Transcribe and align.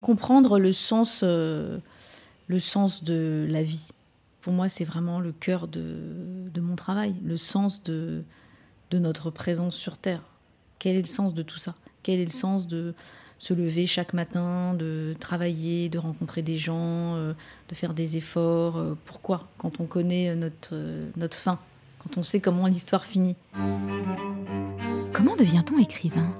Comprendre 0.00 0.58
le 0.58 0.72
sens, 0.72 1.20
euh, 1.22 1.78
le 2.46 2.58
sens 2.58 3.04
de 3.04 3.46
la 3.48 3.62
vie. 3.62 3.88
Pour 4.40 4.52
moi, 4.52 4.68
c'est 4.70 4.84
vraiment 4.84 5.20
le 5.20 5.32
cœur 5.32 5.68
de, 5.68 6.50
mon 6.56 6.74
travail, 6.74 7.14
le 7.22 7.36
sens 7.36 7.82
de, 7.82 8.22
de 8.90 8.98
notre 8.98 9.30
présence 9.30 9.76
sur 9.76 9.98
Terre. 9.98 10.22
Quel 10.78 10.96
est 10.96 11.02
le 11.02 11.06
sens 11.06 11.34
de 11.34 11.42
tout 11.42 11.58
ça? 11.58 11.74
Quel 12.02 12.20
est 12.20 12.24
le 12.24 12.30
sens 12.30 12.66
de 12.66 12.94
se 13.36 13.52
lever 13.52 13.86
chaque 13.86 14.14
matin, 14.14 14.72
de 14.74 15.14
travailler, 15.20 15.90
de 15.90 15.98
rencontrer 15.98 16.40
des 16.40 16.56
gens, 16.56 17.16
euh, 17.16 17.34
de 17.68 17.74
faire 17.74 17.92
des 17.92 18.16
efforts 18.16 18.78
euh, 18.78 18.94
Pourquoi? 19.04 19.48
Quand 19.58 19.80
on 19.80 19.84
connaît 19.84 20.34
notre, 20.34 20.74
notre 21.16 21.36
fin, 21.36 21.58
quand 21.98 22.16
on 22.18 22.22
sait 22.22 22.40
comment 22.40 22.66
l'histoire 22.66 23.04
finit. 23.04 23.36
Comment 25.12 25.36
devient-on 25.36 25.78
écrivain? 25.78 26.34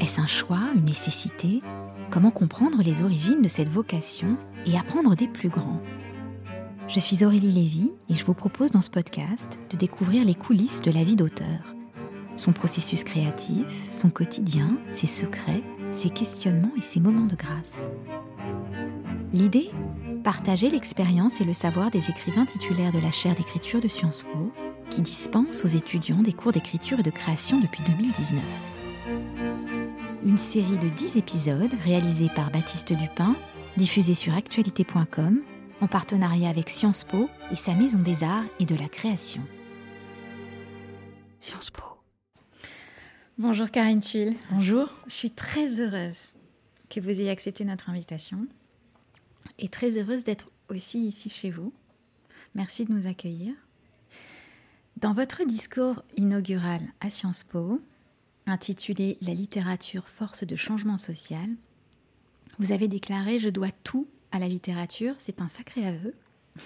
Est-ce 0.00 0.20
un 0.20 0.26
choix, 0.26 0.60
une 0.74 0.84
nécessité? 0.84 1.62
Comment 2.10 2.32
comprendre 2.32 2.82
les 2.82 3.02
origines 3.02 3.40
de 3.40 3.46
cette 3.46 3.68
vocation 3.68 4.36
et 4.66 4.76
apprendre 4.76 5.14
des 5.14 5.28
plus 5.28 5.48
grands? 5.48 5.80
Je 6.88 6.98
suis 6.98 7.24
Aurélie 7.24 7.52
Lévy 7.52 7.92
et 8.08 8.14
je 8.14 8.24
vous 8.24 8.34
propose 8.34 8.72
dans 8.72 8.80
ce 8.80 8.90
podcast 8.90 9.60
de 9.70 9.76
découvrir 9.76 10.24
les 10.24 10.34
coulisses 10.34 10.80
de 10.80 10.90
la 10.90 11.04
vie 11.04 11.14
d'auteur. 11.14 11.76
Son 12.34 12.52
processus 12.52 13.04
créatif, 13.04 13.92
son 13.92 14.10
quotidien, 14.10 14.76
ses 14.90 15.06
secrets, 15.06 15.62
ses 15.92 16.10
questionnements 16.10 16.72
et 16.76 16.82
ses 16.82 16.98
moments 16.98 17.26
de 17.26 17.36
grâce. 17.36 17.90
L'idée? 19.32 19.70
Partager 20.24 20.68
l'expérience 20.68 21.40
et 21.40 21.44
le 21.44 21.52
savoir 21.52 21.92
des 21.92 22.10
écrivains 22.10 22.44
titulaires 22.44 22.92
de 22.92 22.98
la 22.98 23.12
chaire 23.12 23.36
d'écriture 23.36 23.80
de 23.80 23.88
Sciences 23.88 24.24
Po, 24.24 24.50
qui 24.90 25.00
dispensent 25.00 25.64
aux 25.64 25.68
étudiants 25.68 26.22
des 26.22 26.32
cours 26.32 26.50
d'écriture 26.50 26.98
et 26.98 27.04
de 27.04 27.10
création 27.10 27.60
depuis 27.60 27.84
2019 27.84 28.42
une 30.24 30.36
série 30.36 30.78
de 30.78 30.88
10 30.88 31.16
épisodes 31.16 31.72
réalisés 31.82 32.28
par 32.34 32.50
Baptiste 32.50 32.92
Dupin, 32.92 33.34
diffusée 33.76 34.14
sur 34.14 34.34
actualité.com 34.34 35.40
en 35.80 35.86
partenariat 35.86 36.50
avec 36.50 36.68
Sciences 36.68 37.04
Po 37.04 37.30
et 37.50 37.56
sa 37.56 37.74
Maison 37.74 38.00
des 38.00 38.22
Arts 38.22 38.44
et 38.58 38.66
de 38.66 38.74
la 38.76 38.88
Création. 38.88 39.42
Sciences 41.38 41.70
Po. 41.70 41.84
Bonjour 43.38 43.70
Karine 43.70 44.00
Tuile. 44.00 44.34
Bonjour. 44.50 44.88
Je 45.06 45.14
suis 45.14 45.30
très 45.30 45.80
heureuse 45.80 46.34
que 46.90 47.00
vous 47.00 47.08
ayez 47.08 47.30
accepté 47.30 47.64
notre 47.64 47.88
invitation 47.88 48.46
et 49.58 49.68
très 49.68 49.96
heureuse 49.96 50.24
d'être 50.24 50.50
aussi 50.68 51.06
ici 51.06 51.30
chez 51.30 51.50
vous. 51.50 51.72
Merci 52.54 52.84
de 52.84 52.92
nous 52.92 53.06
accueillir. 53.06 53.54
Dans 54.98 55.14
votre 55.14 55.44
discours 55.44 56.02
inaugural 56.18 56.82
à 57.00 57.08
Sciences 57.08 57.44
Po, 57.44 57.80
intitulé 58.46 59.18
La 59.20 59.34
littérature, 59.34 60.08
force 60.08 60.44
de 60.44 60.56
changement 60.56 60.98
social, 60.98 61.48
vous 62.60 62.72
avez 62.72 62.88
déclaré 62.88 63.38
Je 63.38 63.48
dois 63.48 63.70
tout 63.84 64.06
à 64.32 64.38
la 64.38 64.46
littérature. 64.46 65.14
C'est 65.18 65.40
un 65.40 65.48
sacré 65.48 65.86
aveu. 65.86 66.14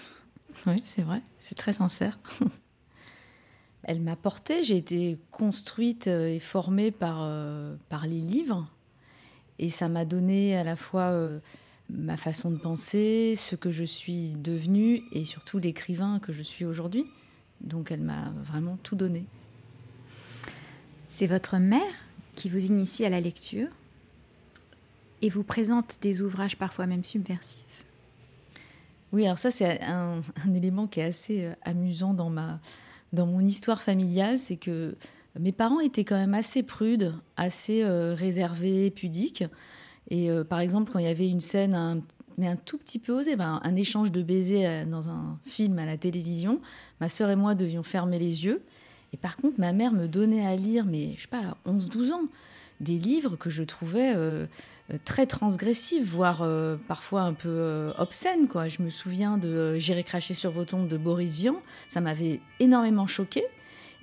Oui, 0.67 0.81
c'est 0.85 1.01
vrai, 1.01 1.21
c'est 1.37 1.55
très 1.55 1.73
sincère. 1.73 2.17
Elle 3.83 3.99
m'a 3.99 4.15
portée, 4.15 4.63
j'ai 4.63 4.77
été 4.77 5.19
construite 5.29 6.07
euh, 6.07 6.27
et 6.27 6.39
formée 6.39 6.91
par, 6.91 7.23
euh, 7.23 7.75
par 7.89 8.07
les 8.07 8.21
livres. 8.21 8.65
Et 9.59 9.69
ça 9.69 9.89
m'a 9.89 10.05
donné 10.05 10.55
à 10.55 10.63
la 10.63 10.77
fois 10.77 11.11
euh, 11.11 11.39
ma 11.89 12.15
façon 12.15 12.51
de 12.51 12.55
penser, 12.55 13.35
ce 13.35 13.57
que 13.57 13.69
je 13.69 13.83
suis 13.83 14.35
devenue 14.35 15.03
et 15.11 15.25
surtout 15.25 15.59
l'écrivain 15.59 16.19
que 16.19 16.31
je 16.31 16.41
suis 16.41 16.63
aujourd'hui. 16.63 17.05
Donc 17.59 17.91
elle 17.91 18.01
m'a 18.01 18.31
vraiment 18.41 18.77
tout 18.77 18.95
donné. 18.95 19.25
C'est 21.17 21.27
votre 21.27 21.55
mère 21.59 21.79
qui 22.35 22.49
vous 22.49 22.65
initie 22.65 23.05
à 23.05 23.09
la 23.09 23.21
lecture 23.21 23.69
et 25.21 25.29
vous 25.29 25.43
présente 25.43 25.97
des 26.01 26.21
ouvrages 26.21 26.57
parfois 26.57 26.87
même 26.87 27.05
subversifs. 27.05 27.85
Oui, 29.13 29.25
alors 29.25 29.39
ça 29.39 29.49
c'est 29.49 29.81
un, 29.81 30.19
élément 30.53 30.87
qui 30.87 30.99
est 30.99 31.05
assez 31.05 31.45
euh, 31.45 31.53
amusant 31.61 32.13
dans, 32.13 32.29
ma, 32.29 32.59
dans 33.13 33.25
mon 33.25 33.39
histoire 33.39 33.81
familiale, 33.81 34.37
c'est 34.37 34.57
que 34.57 34.97
mes 35.39 35.53
parents 35.53 35.79
étaient 35.79 36.03
quand 36.03 36.17
même 36.17 36.33
assez 36.33 36.63
prudes, 36.63 37.13
assez 37.37 37.85
euh, 37.85 38.13
réservés, 38.13 38.91
pudiques. 38.91 39.45
Et 40.09 40.29
euh, 40.29 40.43
par 40.43 40.59
exemple, 40.59 40.91
quand 40.91 40.99
il 40.99 41.05
y 41.05 41.07
avait 41.07 41.29
une 41.29 41.39
scène, 41.39 41.75
un, 41.75 42.01
mais 42.37 42.49
un 42.49 42.57
tout 42.57 42.77
petit 42.77 42.99
peu 42.99 43.13
osée, 43.13 43.37
ben, 43.37 43.61
un 43.63 43.75
échange 43.77 44.11
de 44.11 44.21
baisers 44.21 44.85
dans 44.85 45.07
un 45.07 45.39
film 45.45 45.79
à 45.79 45.85
la 45.85 45.95
télévision, 45.95 46.59
ma 46.99 47.07
sœur 47.07 47.29
et 47.29 47.37
moi 47.37 47.55
devions 47.55 47.83
fermer 47.83 48.19
les 48.19 48.43
yeux. 48.43 48.61
Et 49.15 49.17
par 49.17 49.37
contre, 49.37 49.61
ma 49.61 49.71
mère 49.71 49.93
me 49.93 50.09
donnait 50.09 50.45
à 50.45 50.57
lire, 50.57 50.83
mais 50.85 51.13
je 51.15 51.21
sais 51.21 51.27
pas, 51.29 51.55
11-12 51.65 52.11
ans, 52.11 52.23
des 52.81 52.99
livres 52.99 53.37
que 53.37 53.49
je 53.49 53.63
trouvais 53.63 54.13
euh, 54.13 54.45
euh, 54.91 54.97
très 55.05 55.25
transgressifs, 55.25 56.03
voire 56.03 56.41
euh, 56.41 56.75
parfois 56.89 57.21
un 57.21 57.31
peu 57.31 57.93
obscènes. 57.97 58.49
Quoi. 58.49 58.67
Je 58.67 58.81
me 58.81 58.89
souviens 58.89 59.37
de 59.37 59.79
J'irai 59.79 60.03
cracher 60.03 60.33
sur 60.33 60.51
vos 60.51 60.65
tombes 60.65 60.89
de 60.89 60.97
Boris 60.97 61.37
Vian, 61.37 61.61
ça 61.87 62.01
m'avait 62.01 62.41
énormément 62.59 63.07
choquée. 63.07 63.45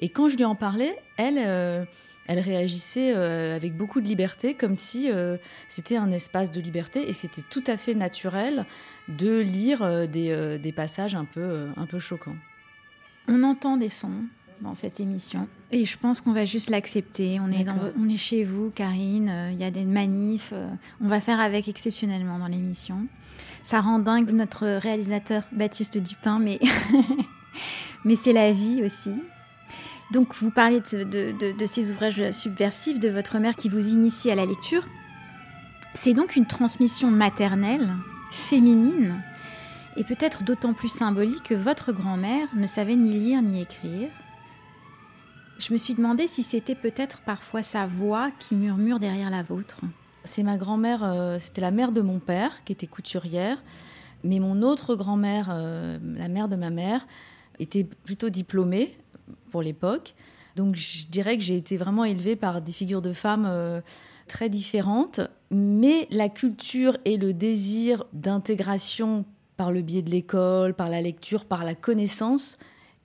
Et 0.01 0.09
quand 0.09 0.29
je 0.29 0.39
lui 0.39 0.47
en 0.47 0.55
parlais, 0.55 0.99
elle, 1.19 1.37
elle 1.37 2.39
réagissait 2.41 3.13
avec 3.13 3.77
beaucoup 3.77 4.01
de 4.01 4.07
liberté, 4.07 4.55
comme 4.55 4.77
si 4.77 5.11
c'était 5.69 5.99
un 5.99 6.11
espace 6.11 6.51
de 6.51 6.61
liberté 6.63 7.07
et 7.07 7.13
c'était 7.13 7.43
tout 7.43 7.63
à 7.67 7.77
fait 7.77 7.95
naturel 7.95 8.65
de 9.09 9.39
lire 9.39 10.09
des, 10.09 10.59
des 10.59 10.73
passages 10.73 11.15
un 11.15 11.27
peu, 11.27 11.69
un 11.77 11.87
peu 11.87 11.99
choquants. 11.99 12.39
On 13.29 13.45
entend 13.45 13.77
des 13.77 13.89
sons, 13.89 14.25
dans 14.63 14.75
cette 14.75 15.01
émission. 15.01 15.49
Et 15.71 15.85
je 15.85 15.99
pense 15.99 16.21
qu'on 16.21 16.33
va 16.33 16.45
juste 16.45 16.71
l'accepter. 16.71 17.41
On, 17.41 17.51
est 17.51 17.67
on 17.99 18.09
est 18.09 18.17
chez 18.17 18.45
vous, 18.45 18.71
Karine. 18.75 19.29
Euh, 19.29 19.51
il 19.53 19.59
y 19.59 19.65
a 19.65 19.71
des 19.71 19.85
manifs. 19.85 20.51
Euh, 20.53 20.69
on 21.01 21.09
va 21.09 21.21
faire 21.21 21.41
avec 21.41 21.69
exceptionnellement 21.69 22.39
dans 22.39 22.47
l'émission. 22.47 23.07
Ça 23.63 23.81
rend 23.81 23.99
dingue 23.99 24.31
notre 24.31 24.67
réalisateur 24.67 25.45
Baptiste 25.53 25.99
Dupin, 25.99 26.39
mais, 26.39 26.59
mais 28.05 28.17
c'est 28.17 28.33
la 28.33 28.53
vie 28.53 28.83
aussi. 28.85 29.13
Donc, 30.13 30.35
vous 30.35 30.51
parlez 30.51 30.81
de, 30.81 31.05
de, 31.05 31.57
de, 31.57 31.67
ces 31.67 31.91
ouvrages 31.91 32.31
subversifs 32.33 33.01
de 33.01 33.09
votre 33.09 33.39
mère 33.39 33.57
qui 33.57 33.69
vous 33.69 33.89
initie 33.89 34.31
à 34.31 34.35
la 34.35 34.45
lecture. 34.45 34.87
C'est 35.95 36.13
donc 36.13 36.37
une 36.37 36.47
transmission 36.47 37.11
maternelle, 37.11 37.95
féminine, 38.31 39.23
et 39.97 40.05
peut-être 40.05 40.43
d'autant 40.43 40.75
plus 40.75 40.91
symbolique 40.91 41.43
que 41.43 41.55
votre 41.55 41.93
grand-mère 41.93 42.49
ne 42.55 42.67
savait 42.67 42.97
ni 42.97 43.13
lire 43.15 43.43
ni 43.43 43.63
écrire, 43.63 44.11
je 45.63 45.73
me 45.73 45.79
suis 45.79 45.95
demandé 45.95 46.27
si 46.27 46.43
c'était 46.43 46.75
peut-être 46.75 47.21
parfois 47.21 47.63
sa 47.63 47.87
voix 47.87 48.33
qui 48.41 48.57
murmure 48.57 48.99
derrière 48.99 49.31
la 49.31 49.45
vôtre. 49.45 49.79
C'est 50.25 50.43
ma 50.43 50.57
grand-mère, 50.57 51.05
euh, 51.05 51.39
c'était 51.39 51.61
la 51.61 51.71
mère 51.71 51.93
de 51.93 52.01
mon 52.01 52.19
père 52.19 52.65
qui 52.65 52.73
était 52.73 52.89
couturière, 52.89 53.63
mais 54.25 54.41
mon 54.41 54.63
autre 54.63 54.97
grand-mère, 54.97 55.51
euh, 55.53 55.99
la 56.17 56.29
mère 56.29 56.49
de 56.49 56.57
ma 56.57 56.71
mère, 56.71 57.07
était 57.61 57.85
plutôt 57.85 58.29
diplômée 58.29 58.97
pour 59.51 59.63
l'époque. 59.63 60.15
Donc 60.57 60.75
je 60.75 61.07
dirais 61.07 61.39
que 61.39 61.45
j'ai 61.45 61.57
été 61.57 61.77
vraiment 61.77 62.05
élevée 62.05 62.35
par 62.35 62.61
des 62.61 62.73
figures 62.73 63.03
de 63.03 63.13
femmes 63.13 63.47
euh, 63.47 63.81
très 64.27 64.49
différentes, 64.49 65.21
mais 65.53 66.09
la 66.11 66.29
culture 66.29 66.97
et 67.05 67.17
le 67.17 67.33
désir 67.33 68.05
d'intégration 68.13 69.25
par 69.57 69.71
le 69.71 69.83
biais 69.83 70.03
de 70.03 70.11
l'école, 70.11 70.75
par 70.75 70.89
la 70.89 71.01
lecture, 71.01 71.45
par 71.45 71.63
la 71.63 71.77
connaissance, 71.77 72.59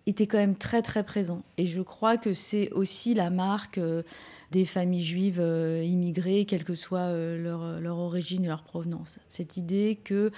était 0.07 0.25
quand 0.25 0.37
même 0.37 0.55
très 0.55 0.81
très 0.81 1.03
présent. 1.03 1.43
Et 1.57 1.65
je 1.65 1.81
crois 1.81 2.17
que 2.17 2.33
c'est 2.33 2.71
aussi 2.71 3.13
la 3.13 3.29
marque 3.29 3.77
euh, 3.77 4.03
des 4.51 4.63
familles 4.63 5.03
juives 5.03 5.39
euh, 5.39 5.83
immigrées, 5.83 6.45
quelle 6.45 6.63
que 6.63 6.75
soit 6.75 7.09
euh, 7.11 7.41
leur, 7.41 7.81
leur, 7.81 7.97
origine 7.97 8.45
et 8.45 8.47
leur 8.47 8.63
provenance. 8.63 9.19
Cette 9.27 9.57
idée 9.57 9.99
que, 10.03 10.31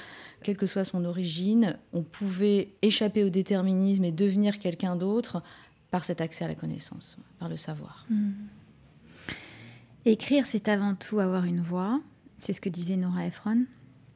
quelle 0.43 0.57
que 0.57 0.65
soit 0.65 0.85
son 0.85 1.05
origine, 1.05 1.77
on 1.93 2.01
pouvait 2.01 2.69
échapper 2.81 3.23
au 3.23 3.29
déterminisme 3.29 4.03
et 4.03 4.11
devenir 4.11 4.57
quelqu'un 4.57 4.95
d'autre 4.95 5.43
par 5.91 6.03
cet 6.03 6.19
accès 6.19 6.45
à 6.45 6.47
la 6.47 6.55
connaissance, 6.55 7.17
par 7.37 7.47
le 7.47 7.57
savoir. 7.57 8.05
Hmm. 8.09 8.31
Écrire, 10.05 10.47
c'est 10.47 10.67
avant 10.67 10.95
tout 10.95 11.19
avoir 11.19 11.45
une 11.45 11.61
voix. 11.61 12.01
C'est 12.39 12.53
ce 12.53 12.61
que 12.61 12.69
disait 12.69 12.95
Nora 12.95 13.25
Ephron. 13.25 13.65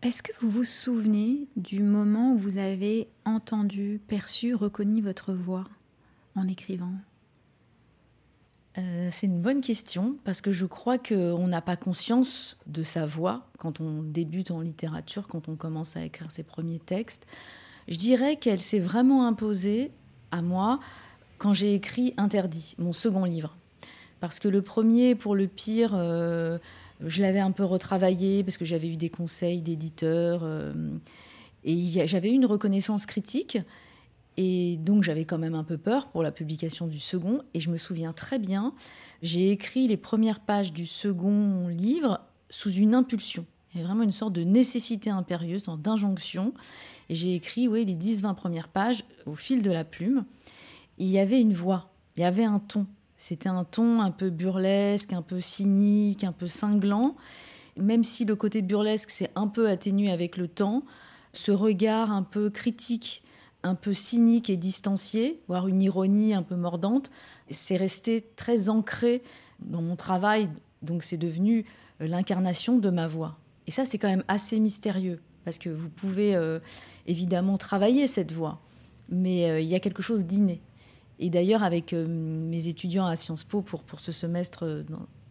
Est-ce 0.04 0.22
que 0.22 0.34
vous 0.42 0.50
vous 0.50 0.66
souvenez 0.66 1.48
du 1.56 1.82
moment 1.82 2.34
où 2.34 2.38
vous 2.38 2.58
avez 2.58 3.08
entendu, 3.24 4.02
perçu, 4.06 4.54
reconnu 4.54 5.02
votre 5.02 5.32
voix 5.32 5.64
en 6.36 6.46
écrivant? 6.46 6.92
Euh, 8.78 9.08
c'est 9.14 9.28
une 9.28 9.42
bonne 9.42 9.62
question 9.62 10.18
parce 10.26 10.42
que 10.42 10.52
je 10.52 10.66
crois 10.66 10.98
qu'on 10.98 11.48
n'a 11.48 11.62
pas 11.62 11.78
conscience 11.78 12.58
de 12.68 12.84
sa 12.84 13.06
voix 13.06 13.48
quand 13.60 13.80
on 13.80 14.04
débute 14.04 14.52
en 14.52 14.60
littérature, 14.60 15.30
quand 15.30 15.48
on 15.48 15.56
commence 15.56 15.96
à 15.96 16.04
écrire 16.04 16.32
ses 16.32 16.44
premiers 16.44 16.80
textes. 16.80 17.26
Je 17.88 17.96
dirais 17.96 18.36
qu'elle 18.36 18.60
s'est 18.60 18.80
vraiment 18.80 19.26
imposée 19.26 19.90
à 20.32 20.42
moi 20.42 20.82
quand 21.38 21.54
j'ai 21.54 21.76
écrit 21.76 22.14
Interdit, 22.18 22.76
mon 22.78 22.92
second 22.92 23.24
livre. 23.24 23.56
Parce 24.20 24.42
que 24.42 24.50
le 24.50 24.62
premier, 24.62 25.16
pour 25.16 25.34
le 25.34 25.48
pire, 25.48 25.94
euh, 25.96 26.58
je 27.06 27.22
l'avais 27.22 27.40
un 27.40 27.52
peu 27.52 27.64
retravaillé 27.64 28.44
parce 28.44 28.58
que 28.58 28.66
j'avais 28.66 28.90
eu 28.90 28.98
des 28.98 29.10
conseils 29.10 29.62
d'éditeurs 29.62 30.42
euh, 30.44 30.74
et 31.64 32.08
j'avais 32.08 32.30
eu 32.30 32.34
une 32.34 32.46
reconnaissance 32.46 33.06
critique. 33.06 33.58
Et 34.36 34.78
donc 34.78 35.04
j'avais 35.04 35.26
quand 35.26 35.38
même 35.38 35.54
un 35.54 35.64
peu 35.64 35.78
peur 35.78 36.08
pour 36.08 36.24
la 36.24 36.32
publication 36.32 36.88
du 36.88 37.00
second. 37.00 37.42
Et 37.54 37.60
je 37.60 37.70
me 37.70 37.78
souviens 37.78 38.14
très 38.14 38.40
bien, 38.40 38.74
j'ai 39.22 39.52
écrit 39.52 39.88
les 39.88 39.98
premières 39.98 40.40
pages 40.40 40.74
du 40.74 40.86
second 40.86 41.68
livre 41.68 42.22
sous 42.50 42.72
une 42.72 42.96
impulsion. 42.96 43.46
Il 43.76 43.84
vraiment 43.84 44.04
une 44.04 44.12
sorte 44.12 44.34
de 44.34 44.44
nécessité 44.44 45.10
impérieuse, 45.10 45.66
d'injonction. 45.80 46.54
Et 47.10 47.16
j'ai 47.16 47.34
écrit 47.34 47.68
oui, 47.68 47.86
les 47.86 47.96
10-20 47.96 48.36
premières 48.36 48.68
pages 48.68 49.04
au 49.26 49.36
fil 49.36 49.64
de 49.64 49.72
la 49.72 49.84
plume. 49.84 50.26
Il 51.00 51.08
y 51.08 51.18
avait 51.18 51.42
une 51.42 51.54
voix, 51.54 51.90
il 52.16 52.22
y 52.22 52.26
avait 52.26 52.44
un 52.44 52.60
ton. 52.60 52.86
C'était 53.26 53.48
un 53.48 53.64
ton 53.64 54.02
un 54.02 54.12
peu 54.12 54.32
burlesque, 54.32 55.14
un 55.14 55.22
peu 55.22 55.40
cynique, 55.40 56.26
un 56.26 56.34
peu 56.34 56.50
cinglant. 56.50 57.16
Même 57.78 58.04
si 58.04 58.26
le 58.26 58.36
côté 58.36 58.62
burlesque 58.62 59.10
s'est 59.12 59.30
un 59.36 59.48
peu 59.48 59.70
atténué 59.70 60.12
avec 60.12 60.36
le 60.36 60.50
temps, 60.50 60.84
ce 61.32 61.54
regard 61.54 62.12
un 62.12 62.24
peu 62.24 62.50
critique, 62.50 63.24
un 63.64 63.76
peu 63.76 63.94
cynique 63.94 64.50
et 64.50 64.58
distancié, 64.58 65.40
voire 65.48 65.70
une 65.70 65.82
ironie 65.82 66.34
un 66.34 66.44
peu 66.44 66.58
mordante, 66.58 67.12
c'est 67.50 67.78
resté 67.78 68.26
très 68.36 68.68
ancré 68.68 69.24
dans 69.62 69.82
mon 69.82 69.96
travail. 69.96 70.50
Donc 70.82 71.04
c'est 71.04 71.16
devenu 71.16 71.64
euh, 72.02 72.08
l'incarnation 72.08 72.78
de 72.78 72.90
ma 72.90 73.08
voix. 73.08 73.38
Et 73.68 73.72
ça, 73.72 73.86
c'est 73.86 74.00
quand 74.00 74.10
même 74.10 74.26
assez 74.28 74.60
mystérieux, 74.60 75.22
parce 75.46 75.60
que 75.60 75.70
vous 75.70 75.88
pouvez 75.88 76.36
euh, 76.36 76.60
évidemment 77.08 77.58
travailler 77.58 78.06
cette 78.08 78.34
voix, 78.34 78.60
mais 79.08 79.50
euh, 79.50 79.62
il 79.62 79.70
y 79.70 79.76
a 79.76 79.80
quelque 79.80 80.02
chose 80.02 80.26
d'inné. 80.26 80.60
Et 81.24 81.30
d'ailleurs, 81.30 81.64
avec 81.64 81.94
mes 81.94 82.68
étudiants 82.68 83.06
à 83.06 83.16
Sciences 83.16 83.46
Po 83.46 83.62
pour, 83.62 83.84
pour 83.84 84.02
ce 84.02 84.12
semestre 84.12 84.84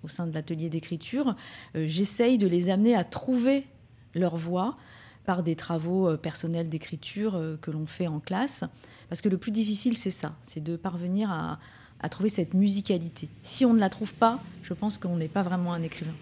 au 0.02 0.08
sein 0.08 0.26
de 0.26 0.32
l'atelier 0.32 0.70
d'écriture, 0.70 1.36
j'essaye 1.74 2.38
de 2.38 2.46
les 2.46 2.70
amener 2.70 2.94
à 2.94 3.04
trouver 3.04 3.66
leur 4.14 4.36
voix 4.36 4.78
par 5.26 5.42
des 5.42 5.54
travaux 5.54 6.16
personnels 6.16 6.70
d'écriture 6.70 7.58
que 7.60 7.70
l'on 7.70 7.84
fait 7.84 8.06
en 8.06 8.20
classe. 8.20 8.64
Parce 9.10 9.20
que 9.20 9.28
le 9.28 9.36
plus 9.36 9.52
difficile, 9.52 9.94
c'est 9.94 10.10
ça, 10.10 10.34
c'est 10.40 10.64
de 10.64 10.76
parvenir 10.76 11.30
à, 11.30 11.58
à 12.00 12.08
trouver 12.08 12.30
cette 12.30 12.54
musicalité. 12.54 13.28
Si 13.42 13.66
on 13.66 13.74
ne 13.74 13.78
la 13.78 13.90
trouve 13.90 14.14
pas, 14.14 14.40
je 14.62 14.72
pense 14.72 14.96
qu'on 14.96 15.18
n'est 15.18 15.28
pas 15.28 15.42
vraiment 15.42 15.74
un 15.74 15.82
écrivain. 15.82 16.14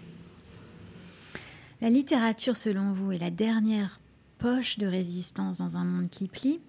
La 1.79 1.89
littérature, 1.89 2.57
selon 2.57 2.91
vous, 2.91 3.13
est 3.13 3.19
la 3.19 3.31
dernière 3.31 4.01
poche 4.37 4.79
de 4.79 4.85
résistance 4.85 5.59
dans 5.59 5.77
un 5.77 5.85
monde 5.85 6.09
qui 6.09 6.27
plie? 6.27 6.59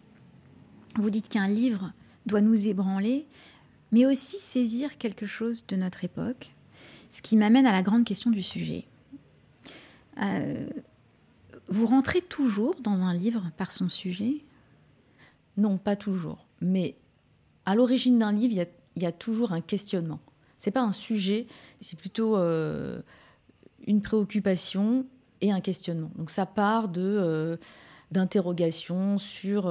Vous 0.95 1.11
dites 1.11 1.29
qu'un 1.29 1.49
livre 1.49 1.93
doit 2.27 2.41
nous 2.41 2.69
ébranler, 2.69 3.27
mais 3.91 4.07
aussi 4.07 4.39
saisir 4.39 4.99
quelque 4.99 5.27
chose 5.27 5.65
de 5.67 5.77
notre 5.77 6.05
époque, 6.05 6.53
ce 7.11 7.23
qui 7.23 7.37
m'amène 7.37 7.67
à 7.67 7.73
la 7.73 7.83
grande 7.83 8.05
question 8.05 8.31
du 8.31 8.43
sujet. 8.43 8.87
Euh, 10.21 10.69
vous 11.69 11.87
rentrez 11.87 12.21
toujours 12.21 12.75
dans 12.81 13.03
un 13.03 13.15
livre 13.15 13.51
par 13.57 13.73
son 13.73 13.89
sujet? 13.89 14.45
Non, 15.57 15.79
pas 15.79 15.97
toujours. 15.97 16.47
Mais 16.61 16.97
à 17.67 17.75
l'origine 17.75 18.19
d'un 18.19 18.33
livre, 18.33 18.67
il 18.97 19.03
y 19.03 19.07
a 19.07 19.13
toujours 19.13 19.53
un 19.53 19.61
questionnement. 19.61 20.21
C'est 20.59 20.71
pas 20.71 20.83
un 20.83 20.93
sujet, 20.93 21.47
c'est 21.81 21.99
plutôt 21.99 22.37
euh, 22.37 23.03
une 23.87 24.01
préoccupation 24.01 25.07
et 25.41 25.51
un 25.51 25.61
questionnement. 25.61 26.13
Donc 26.17 26.31
ça 26.31 26.47
part 26.47 26.89
de 26.89 27.03
euh, 27.03 27.57
d'interrogations 28.13 29.19
sur 29.19 29.65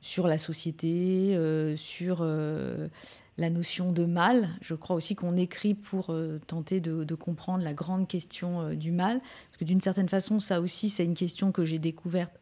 sur 0.00 0.26
la 0.28 0.38
société, 0.38 1.36
sur 1.76 2.24
la 2.24 3.50
notion 3.50 3.92
de 3.92 4.04
mal. 4.04 4.48
Je 4.60 4.74
crois 4.74 4.96
aussi 4.96 5.14
qu'on 5.14 5.36
écrit 5.36 5.74
pour 5.74 6.14
tenter 6.46 6.80
de, 6.80 7.14
comprendre 7.14 7.64
la 7.64 7.74
grande 7.74 8.06
question 8.08 8.74
du 8.74 8.92
mal, 8.92 9.20
parce 9.20 9.58
que 9.58 9.64
d'une 9.64 9.80
certaine 9.80 10.08
façon, 10.08 10.40
ça 10.40 10.60
aussi, 10.60 10.88
c'est 10.88 11.04
une 11.04 11.14
question 11.14 11.52
que 11.52 11.64
j'ai 11.64 11.78
découverte 11.78 12.32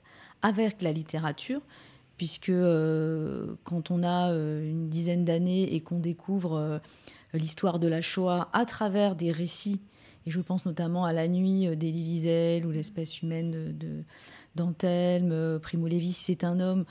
avec 0.42 0.82
la 0.82 0.92
littérature 0.92 1.62
puisque 2.16 2.48
euh, 2.48 3.54
quand 3.64 3.90
on 3.90 4.02
a 4.02 4.32
euh, 4.32 4.68
une 4.68 4.88
dizaine 4.88 5.24
d'années 5.24 5.74
et 5.74 5.80
qu'on 5.80 5.98
découvre 5.98 6.54
euh, 6.54 6.78
l'histoire 7.32 7.78
de 7.78 7.88
la 7.88 8.00
Shoah 8.00 8.48
à 8.52 8.64
travers 8.64 9.16
des 9.16 9.32
récits, 9.32 9.80
et 10.26 10.30
je 10.30 10.40
pense 10.40 10.64
notamment 10.64 11.04
à 11.04 11.12
La 11.12 11.28
Nuit 11.28 11.76
d'Elie 11.76 12.02
Wiesel 12.02 12.64
ou 12.64 12.70
L'espèce 12.70 13.20
humaine 13.20 13.76
de 13.76 14.04
d'Antelme, 14.54 15.58
Primo 15.58 15.88
Levi, 15.88 16.12
c'est 16.12 16.44
un 16.44 16.60
homme, 16.60 16.84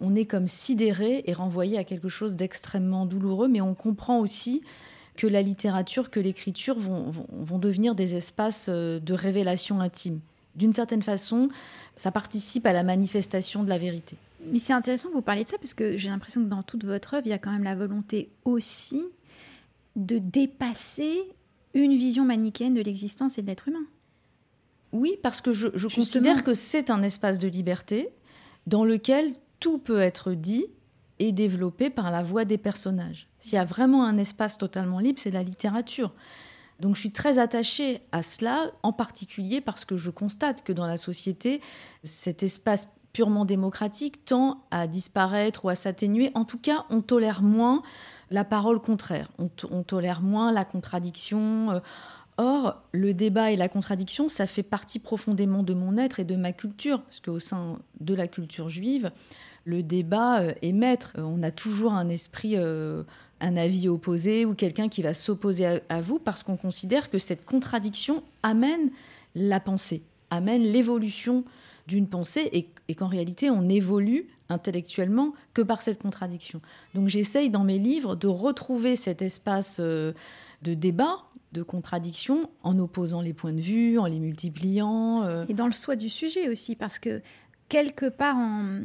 on 0.00 0.14
est 0.14 0.24
comme 0.24 0.46
sidéré 0.46 1.22
et 1.26 1.32
renvoyé 1.32 1.78
à 1.78 1.84
quelque 1.84 2.08
chose 2.08 2.36
d'extrêmement 2.36 3.06
douloureux, 3.06 3.48
mais 3.48 3.60
on 3.60 3.74
comprend 3.74 4.18
aussi 4.20 4.62
que 5.16 5.26
la 5.26 5.42
littérature, 5.42 6.10
que 6.10 6.20
l'écriture 6.20 6.78
vont, 6.78 7.12
vont, 7.30 7.58
devenir 7.58 7.94
des 7.94 8.16
espaces 8.16 8.68
de 8.68 9.12
révélation 9.12 9.80
intime. 9.80 10.20
D'une 10.56 10.72
certaine 10.72 11.02
façon, 11.02 11.48
ça 11.96 12.10
participe 12.10 12.66
à 12.66 12.72
la 12.72 12.82
manifestation 12.82 13.62
de 13.62 13.68
la 13.68 13.78
vérité. 13.78 14.16
Mais 14.46 14.58
c'est 14.58 14.72
intéressant 14.72 15.08
que 15.10 15.14
vous 15.14 15.22
parliez 15.22 15.44
de 15.44 15.48
ça 15.48 15.58
parce 15.58 15.74
que 15.74 15.96
j'ai 15.96 16.08
l'impression 16.08 16.42
que 16.42 16.48
dans 16.48 16.62
toute 16.62 16.84
votre 16.84 17.14
œuvre, 17.14 17.26
il 17.26 17.30
y 17.30 17.34
a 17.34 17.38
quand 17.38 17.52
même 17.52 17.64
la 17.64 17.74
volonté 17.74 18.30
aussi 18.44 19.02
de 19.96 20.18
dépasser 20.18 21.20
une 21.74 21.94
vision 21.96 22.24
manichéenne 22.24 22.74
de 22.74 22.80
l'existence 22.80 23.38
et 23.38 23.42
de 23.42 23.46
l'être 23.46 23.68
humain. 23.68 23.84
Oui, 24.92 25.16
parce 25.22 25.40
que 25.40 25.52
je, 25.52 25.68
considère 25.94 26.42
que 26.42 26.54
c'est 26.54 26.90
un 26.90 27.02
espace 27.02 27.38
de 27.38 27.48
liberté 27.48 28.08
dans 28.66 28.84
lequel 28.84 29.30
tout 29.60 29.78
peut 29.78 30.00
être 30.00 30.32
dit 30.32 30.66
et 31.18 31.32
développé 31.32 31.90
par 31.90 32.10
la 32.10 32.22
voix 32.22 32.44
des 32.44 32.58
personnages. 32.58 33.28
S'il 33.38 33.56
y 33.56 33.58
a 33.58 33.64
vraiment 33.64 34.04
un 34.04 34.18
espace 34.18 34.58
totalement 34.58 34.98
libre, 34.98 35.20
c'est 35.20 35.30
la 35.30 35.42
littérature. 35.42 36.12
Donc 36.80 36.94
je 36.96 37.00
suis 37.00 37.12
très 37.12 37.38
attachée 37.38 38.00
à 38.10 38.22
cela, 38.22 38.70
en 38.82 38.92
particulier 38.92 39.60
parce 39.60 39.84
que 39.84 39.96
je 39.96 40.10
constate 40.10 40.64
que 40.64 40.72
dans 40.72 40.86
la 40.86 40.96
société, 40.96 41.60
cet 42.04 42.42
espace 42.42 42.88
purement 43.12 43.44
démocratique 43.44 44.24
tend 44.24 44.64
à 44.70 44.86
disparaître 44.86 45.64
ou 45.64 45.68
à 45.68 45.74
s'atténuer. 45.74 46.30
En 46.34 46.44
tout 46.44 46.58
cas, 46.58 46.86
on 46.90 47.02
tolère 47.02 47.42
moins 47.42 47.82
la 48.30 48.44
parole 48.44 48.80
contraire, 48.80 49.28
on, 49.38 49.82
tolère 49.82 50.22
moins 50.22 50.52
la 50.52 50.64
contradiction. 50.64 51.72
Euh. 51.72 51.80
Or, 52.36 52.82
le 52.92 53.12
débat 53.12 53.50
et 53.50 53.56
la 53.56 53.68
contradiction, 53.68 54.30
ça 54.30 54.46
fait 54.46 54.62
partie 54.62 54.98
profondément 54.98 55.62
de 55.62 55.74
mon 55.74 55.98
être 55.98 56.20
et 56.20 56.24
de 56.24 56.36
ma 56.36 56.52
culture, 56.52 57.02
parce 57.02 57.20
qu'au 57.20 57.38
sein 57.38 57.80
de 58.00 58.14
la 58.14 58.28
culture 58.28 58.70
juive, 58.70 59.10
le 59.70 59.82
débat 59.82 60.40
euh, 60.40 60.52
est 60.62 60.72
maître. 60.72 61.14
Euh, 61.18 61.22
on 61.22 61.42
a 61.42 61.50
toujours 61.50 61.92
un 61.92 62.08
esprit, 62.08 62.56
un 62.56 63.56
avis 63.56 63.88
opposé 63.88 64.44
ou 64.44 64.54
quelqu'un 64.54 64.88
qui 64.88 65.02
va 65.02 65.14
s'opposer 65.14 65.80
à 65.88 66.00
vous 66.00 66.18
parce 66.18 66.42
qu'on 66.42 66.56
considère 66.56 67.10
que 67.10 67.18
cette 67.18 67.44
contradiction 67.44 68.22
amène 68.42 68.90
la 69.34 69.60
pensée, 69.60 70.02
amène 70.30 70.62
l'évolution 70.62 71.44
d'une 71.86 72.06
pensée 72.06 72.48
et, 72.52 72.94
qu'en 72.94 73.08
réalité 73.08 73.50
on 73.50 73.68
évolue 73.68 74.28
intellectuellement 74.48 75.32
que 75.54 75.62
par 75.62 75.82
cette 75.82 76.00
contradiction. 76.00 76.60
Donc 76.94 77.08
j'essaye 77.08 77.50
dans 77.50 77.64
mes 77.64 77.78
livres 77.78 78.16
de 78.16 78.26
retrouver 78.26 78.96
cet 78.96 79.22
espace 79.22 79.78
euh, 79.80 80.12
de 80.62 80.74
débat, 80.74 81.24
de 81.52 81.62
contradiction, 81.62 82.48
en 82.62 82.78
opposant 82.78 83.20
les 83.20 83.32
points 83.32 83.52
de 83.52 83.60
vue, 83.60 83.98
en 83.98 84.06
les 84.06 84.20
multipliant. 84.20 85.24
Euh. 85.24 85.44
Et 85.48 85.54
dans 85.54 85.66
le 85.66 85.72
soi 85.72 85.96
du 85.96 86.08
sujet 86.08 86.48
aussi, 86.48 86.76
parce 86.76 86.98
que 86.98 87.22
quelque 87.68 88.08
part 88.08 88.36
en, 88.36 88.82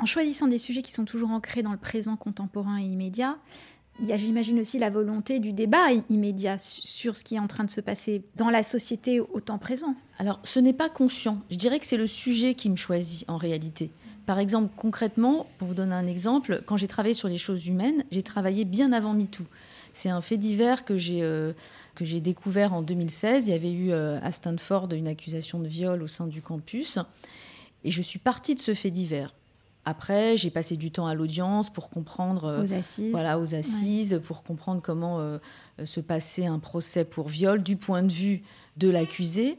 en 0.00 0.06
choisissant 0.06 0.48
des 0.48 0.58
sujets 0.58 0.82
qui 0.82 0.92
sont 0.92 1.04
toujours 1.04 1.30
ancrés 1.30 1.62
dans 1.62 1.72
le 1.72 1.78
présent 1.78 2.16
contemporain 2.16 2.78
et 2.78 2.84
immédiat, 2.84 3.36
il 4.00 4.06
y 4.06 4.12
a, 4.12 4.16
j'imagine, 4.16 4.60
aussi 4.60 4.78
la 4.78 4.90
volonté 4.90 5.40
du 5.40 5.52
débat 5.52 5.90
immédiat 6.08 6.56
sur 6.58 7.16
ce 7.16 7.24
qui 7.24 7.34
est 7.34 7.40
en 7.40 7.48
train 7.48 7.64
de 7.64 7.70
se 7.70 7.80
passer 7.80 8.22
dans 8.36 8.48
la 8.48 8.62
société 8.62 9.18
au 9.18 9.40
temps 9.40 9.58
présent. 9.58 9.96
Alors, 10.18 10.38
ce 10.44 10.60
n'est 10.60 10.72
pas 10.72 10.88
conscient. 10.88 11.40
Je 11.50 11.56
dirais 11.56 11.80
que 11.80 11.86
c'est 11.86 11.96
le 11.96 12.06
sujet 12.06 12.54
qui 12.54 12.70
me 12.70 12.76
choisit 12.76 13.28
en 13.28 13.36
réalité. 13.36 13.90
Par 14.24 14.38
exemple, 14.38 14.72
concrètement, 14.76 15.46
pour 15.58 15.68
vous 15.68 15.74
donner 15.74 15.94
un 15.94 16.06
exemple, 16.06 16.62
quand 16.66 16.76
j'ai 16.76 16.86
travaillé 16.86 17.14
sur 17.14 17.28
les 17.28 17.38
choses 17.38 17.66
humaines, 17.66 18.04
j'ai 18.12 18.22
travaillé 18.22 18.64
bien 18.64 18.92
avant 18.92 19.14
MeToo. 19.14 19.44
C'est 19.94 20.10
un 20.10 20.20
fait 20.20 20.36
divers 20.36 20.84
que 20.84 20.96
j'ai 20.96 21.22
euh, 21.22 21.52
que 21.94 22.04
j'ai 22.04 22.20
découvert 22.20 22.74
en 22.74 22.82
2016. 22.82 23.48
Il 23.48 23.50
y 23.50 23.54
avait 23.54 23.72
eu 23.72 23.90
euh, 23.90 24.20
à 24.22 24.30
Stanford 24.30 24.92
une 24.92 25.08
accusation 25.08 25.58
de 25.58 25.66
viol 25.66 26.02
au 26.02 26.06
sein 26.06 26.26
du 26.26 26.42
campus. 26.42 26.98
Et 27.84 27.90
je 27.90 28.02
suis 28.02 28.18
partie 28.18 28.54
de 28.54 28.60
ce 28.60 28.74
fait 28.74 28.90
divers. 28.90 29.34
Après, 29.88 30.36
j'ai 30.36 30.50
passé 30.50 30.76
du 30.76 30.90
temps 30.90 31.06
à 31.06 31.14
l'audience 31.14 31.70
pour 31.70 31.88
comprendre. 31.88 32.44
Euh, 32.44 32.62
aux 32.62 32.74
assises. 32.74 33.10
Voilà, 33.10 33.38
aux 33.38 33.54
assises, 33.54 34.20
pour 34.22 34.42
comprendre 34.42 34.82
comment 34.82 35.18
euh, 35.18 35.38
se 35.82 36.00
passait 36.00 36.44
un 36.44 36.58
procès 36.58 37.06
pour 37.06 37.28
viol 37.28 37.62
du 37.62 37.76
point 37.76 38.02
de 38.02 38.12
vue 38.12 38.42
de 38.76 38.90
l'accusé. 38.90 39.56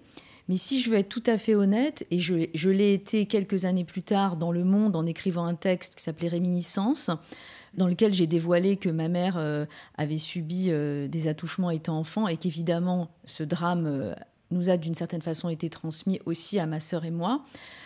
Mais 0.47 0.55
si 0.55 0.81
je 0.81 0.91
veux 0.91 0.97
être 0.97 1.09
tout 1.09 1.23
à 1.25 1.39
fait 1.39 1.55
honnête, 1.55 2.05
et 2.11 2.19
je, 2.19 2.47
je 2.53 2.69
l'ai 2.69 2.93
été 2.93 3.25
quelques 3.25 3.65
années 3.65 3.85
plus 3.85 4.03
tard 4.03 4.37
dans 4.37 4.51
Le 4.51 4.63
Monde 4.63 4.95
en 4.95 5.07
écrivant 5.07 5.45
un 5.45 5.55
texte 5.55 5.95
qui 5.95 6.03
s'appelait 6.03 6.27
Réminiscence, 6.27 7.09
dans 7.73 7.87
lequel 7.87 8.13
j'ai 8.13 8.27
dévoilé 8.27 8.77
que 8.77 8.89
ma 8.89 9.07
mère 9.07 9.33
euh, 9.37 9.65
avait 9.97 10.19
subi 10.19 10.69
des 11.09 11.27
attouchements 11.27 11.71
étant 11.71 11.97
enfant 11.97 12.27
et 12.27 12.37
qu'évidemment 12.37 13.09
ce 13.25 13.41
drame 13.41 14.13
nous 14.51 14.69
a 14.69 14.77
d'une 14.77 14.93
certaine 14.93 15.21
façon 15.21 15.49
été 15.49 15.69
transmis 15.69 16.19
aussi 16.25 16.59
à 16.59 16.65
ma 16.65 16.79
sœur 16.79 17.05
et 17.05 17.11
moi 17.11 17.43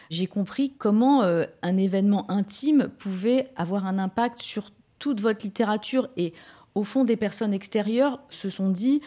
j'ai 0.09 0.27
compris 0.27 0.73
comment 0.77 1.23
euh, 1.23 1.45
un 1.61 1.77
événement 1.77 2.29
intime 2.29 2.89
pouvait 2.99 3.49
avoir 3.55 3.85
un 3.87 3.97
impact 3.97 4.39
sur 4.39 4.69
toute 4.99 5.19
votre 5.19 5.43
littérature. 5.43 6.07
Et 6.17 6.33
au 6.75 6.83
fond, 6.83 7.03
des 7.03 7.17
personnes 7.17 7.53
extérieures 7.53 8.21
se 8.29 8.49
sont 8.49 8.69
dit 8.69 9.01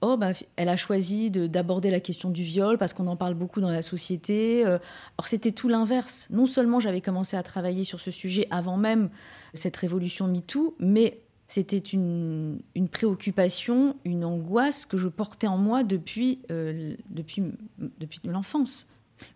Oh, 0.00 0.18
bah, 0.18 0.32
elle 0.56 0.68
a 0.68 0.76
choisi 0.76 1.30
d'aborder 1.30 1.90
la 1.90 2.00
question 2.00 2.28
du 2.28 2.42
viol 2.42 2.76
parce 2.76 2.92
qu'on 2.92 3.06
en 3.06 3.16
parle 3.16 3.32
beaucoup 3.32 3.62
dans 3.62 3.70
la 3.70 3.80
société. 3.80 4.66
Euh. 4.66 4.78
Or, 5.16 5.28
c'était 5.28 5.52
tout 5.52 5.68
l'inverse. 5.68 6.26
Non 6.30 6.46
seulement 6.46 6.78
j'avais 6.78 7.00
commencé 7.00 7.38
à 7.38 7.42
travailler 7.42 7.84
sur 7.84 8.00
ce 8.00 8.10
sujet 8.10 8.46
avant 8.50 8.76
même 8.76 9.08
cette 9.54 9.76
révolution 9.76 10.26
MeToo, 10.26 10.74
mais 10.78 11.22
c'était 11.54 11.78
une, 11.78 12.58
préoccupation, 12.90 13.94
une 14.04 14.24
angoisse 14.24 14.86
que 14.86 14.96
je 14.96 15.06
portais 15.06 15.46
en 15.46 15.56
moi 15.56 15.84
depuis, 15.84 16.40
euh, 16.50 16.96
depuis, 17.10 17.44
depuis 17.78 18.18
l'enfance. 18.24 18.88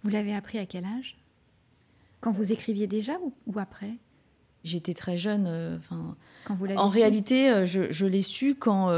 Vous 0.02 0.10
l'avez 0.10 0.34
appris 0.34 0.58
à 0.58 0.66
quel 0.66 0.84
âge? 0.84 1.16
Quand 2.20 2.32
vous 2.32 2.50
écriviez 2.50 2.88
déjà 2.88 3.12
ou, 3.46 3.56
après? 3.56 3.92
J'étais 4.64 4.94
très 4.94 5.16
jeune. 5.16 5.44
Euh, 5.46 5.78
quand 6.44 6.56
vous 6.56 6.66
en 6.66 6.88
réalité, 6.88 7.50
euh, 7.50 7.66
je, 7.66 7.92
je 7.92 8.04
l'ai 8.04 8.22
su 8.22 8.56
quand, 8.56 8.92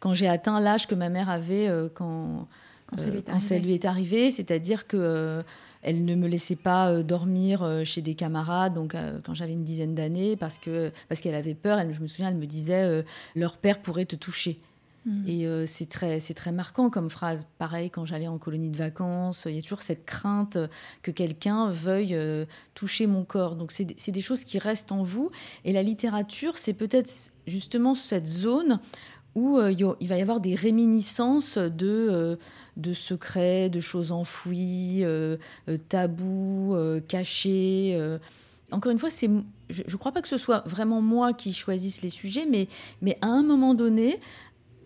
quand 0.00 0.14
j'ai 0.14 0.26
atteint 0.26 0.58
l'âge 0.58 0.86
que 0.86 0.94
ma 0.94 1.10
mère 1.10 1.28
avait 1.28 1.68
quand, 1.92 2.48
quand, 2.86 2.96
ça, 2.96 3.10
lui 3.10 3.22
quand 3.22 3.40
ça 3.40 3.58
lui 3.58 3.74
est 3.74 3.84
arrivé. 3.84 4.30
C'est-à-dire 4.30 4.86
que 4.86 5.44
elle 5.84 6.04
ne 6.04 6.14
me 6.14 6.26
laissait 6.26 6.56
pas 6.56 6.90
euh, 6.90 7.02
dormir 7.02 7.62
euh, 7.62 7.84
chez 7.84 8.00
des 8.00 8.14
camarades, 8.14 8.74
donc 8.74 8.94
euh, 8.94 9.20
quand 9.24 9.34
j'avais 9.34 9.52
une 9.52 9.64
dizaine 9.64 9.94
d'années, 9.94 10.34
parce 10.34 10.58
que 10.58 10.90
parce 11.08 11.20
qu'elle 11.20 11.34
avait 11.34 11.54
peur. 11.54 11.78
Elle, 11.78 11.92
je 11.92 12.00
me 12.00 12.06
souviens, 12.06 12.30
elle 12.30 12.36
me 12.36 12.46
disait 12.46 13.04
leur 13.36 13.58
père 13.58 13.82
pourrait 13.82 14.06
te 14.06 14.16
toucher. 14.16 14.58
Hmm. 15.06 15.28
Et 15.28 15.46
c'est 15.66 15.88
très, 15.88 16.18
c'est 16.18 16.32
très 16.32 16.50
marquant 16.50 16.88
comme 16.88 17.10
phrase. 17.10 17.46
Pareil, 17.58 17.90
quand 17.90 18.06
j'allais 18.06 18.26
en 18.26 18.38
colonie 18.38 18.70
de 18.70 18.76
vacances, 18.76 19.46
il 19.46 19.54
y 19.54 19.58
a 19.58 19.62
toujours 19.62 19.82
cette 19.82 20.06
crainte 20.06 20.56
que 21.02 21.10
quelqu'un 21.10 21.68
veuille 21.68 22.18
toucher 22.72 23.06
mon 23.06 23.24
corps. 23.24 23.56
Donc 23.56 23.70
c'est, 23.70 23.94
c'est 23.98 24.12
des 24.12 24.22
choses 24.22 24.44
qui 24.44 24.58
restent 24.58 24.92
en 24.92 25.02
vous. 25.02 25.30
Et 25.64 25.72
la 25.72 25.82
littérature, 25.82 26.56
c'est 26.56 26.72
peut-être 26.72 27.10
justement 27.46 27.94
cette 27.94 28.26
zone 28.26 28.80
où 29.34 29.58
euh, 29.58 29.72
il 30.00 30.08
va 30.08 30.16
y 30.16 30.22
avoir 30.22 30.40
des 30.40 30.54
réminiscences 30.54 31.58
de, 31.58 32.08
euh, 32.10 32.36
de 32.76 32.92
secrets, 32.92 33.68
de 33.68 33.80
choses 33.80 34.12
enfouies, 34.12 35.00
euh, 35.04 35.36
tabous, 35.88 36.76
cachés. 37.08 37.98
Encore 38.70 38.92
une 38.92 38.98
fois, 38.98 39.10
c'est, 39.10 39.30
je 39.70 39.82
ne 39.82 39.96
crois 39.96 40.12
pas 40.12 40.22
que 40.22 40.28
ce 40.28 40.38
soit 40.38 40.62
vraiment 40.66 41.00
moi 41.00 41.32
qui 41.32 41.52
choisisse 41.52 42.02
les 42.02 42.08
sujets, 42.08 42.46
mais, 42.48 42.68
mais 43.02 43.18
à 43.20 43.26
un 43.26 43.42
moment 43.42 43.74
donné, 43.74 44.20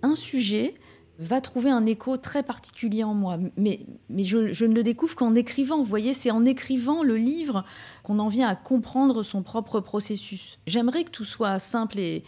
un 0.02 0.14
sujet 0.14 0.74
va 1.18 1.40
trouver 1.40 1.70
un 1.70 1.84
écho 1.84 2.16
très 2.16 2.42
particulier 2.44 3.02
en 3.02 3.14
moi. 3.14 3.38
Mais, 3.56 3.80
mais 4.08 4.22
je, 4.22 4.52
je 4.52 4.64
ne 4.64 4.74
le 4.74 4.84
découvre 4.84 5.16
qu'en 5.16 5.34
écrivant. 5.34 5.78
Vous 5.78 5.84
voyez, 5.84 6.14
c'est 6.14 6.30
en 6.30 6.44
écrivant 6.44 7.02
le 7.02 7.16
livre 7.16 7.64
qu'on 8.04 8.20
en 8.20 8.28
vient 8.28 8.48
à 8.48 8.54
comprendre 8.54 9.24
son 9.24 9.42
propre 9.42 9.80
processus. 9.80 10.58
J'aimerais 10.66 11.04
que 11.04 11.10
tout 11.10 11.24
soit 11.24 11.58
simple 11.58 11.98
et, 11.98 12.22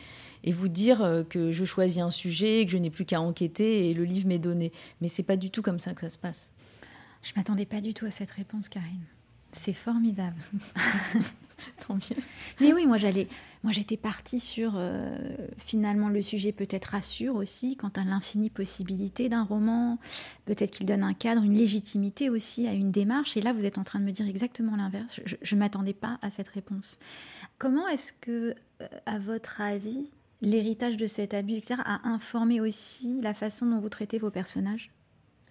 et 0.45 0.53
vous 0.53 0.69
dire 0.69 1.03
euh, 1.03 1.23
que 1.23 1.53
je 1.53 1.65
choisis 1.65 1.99
un 1.99 2.11
sujet, 2.11 2.65
que 2.65 2.73
je 2.73 2.79
n'ai 2.79 2.91
plus 2.91 3.05
qu'à 3.05 3.21
enquêter 3.21 3.91
et 3.91 3.95
le 3.95 4.05
livre 4.05 4.29
m'est 4.29 4.39
donné. 4.39 4.73
Mais 5.01 5.09
c'est 5.09 5.23
pas 5.23 5.37
du 5.37 5.51
tout 5.51 5.63
comme 5.63 5.79
ça 5.79 5.95
que 5.95 6.01
ça 6.01 6.11
se 6.11 6.19
passe. 6.19 6.53
Je 7.23 7.33
m'attendais 7.37 7.67
pas 7.67 7.81
du 7.81 7.95
tout 7.95 8.07
à 8.07 8.11
cette 8.11 8.31
réponse, 8.31 8.69
Karine. 8.69 9.05
C'est 9.53 9.73
formidable. 9.73 10.37
Tant 11.87 11.95
mieux. 11.95 12.23
Mais 12.61 12.73
oui, 12.73 12.87
moi 12.87 12.97
j'allais, 12.97 13.29
moi 13.63 13.73
j'étais 13.73 13.97
partie 13.97 14.39
sur 14.39 14.75
euh, 14.77 15.15
finalement 15.59 16.09
le 16.09 16.23
sujet 16.23 16.53
peut-être 16.53 16.87
rassure 16.87 17.35
aussi 17.35 17.77
quant 17.77 17.91
à 17.97 18.05
l'infinie 18.05 18.49
possibilité 18.49 19.29
d'un 19.29 19.45
roman. 19.45 19.99
Peut-être 20.47 20.71
qu'il 20.71 20.87
donne 20.87 21.03
un 21.03 21.13
cadre, 21.13 21.43
une 21.43 21.57
légitimité 21.57 22.31
aussi 22.31 22.67
à 22.67 22.73
une 22.73 22.91
démarche. 22.91 23.37
Et 23.37 23.43
là, 23.43 23.53
vous 23.53 23.67
êtes 23.67 23.77
en 23.77 23.85
train 23.85 23.99
de 23.99 24.05
me 24.05 24.13
dire 24.13 24.27
exactement 24.27 24.77
l'inverse. 24.77 25.21
Je 25.43 25.55
ne 25.55 25.61
m'attendais 25.61 25.93
pas 25.93 26.19
à 26.23 26.31
cette 26.31 26.49
réponse. 26.49 26.99
Comment 27.59 27.87
est-ce 27.89 28.13
que, 28.15 28.55
euh, 28.81 28.87
à 29.05 29.19
votre 29.19 29.61
avis, 29.61 30.11
l'héritage 30.43 30.97
de 30.97 31.07
cet 31.07 31.35
abus, 31.35 31.55
etc., 31.55 31.77
a 31.85 32.09
informé 32.09 32.61
aussi 32.61 33.21
la 33.23 33.35
façon 33.35 33.67
dont 33.67 33.81
vous 33.81 33.89
traitez 33.89 34.19
vos 34.19 34.31
personnages? 34.31 34.91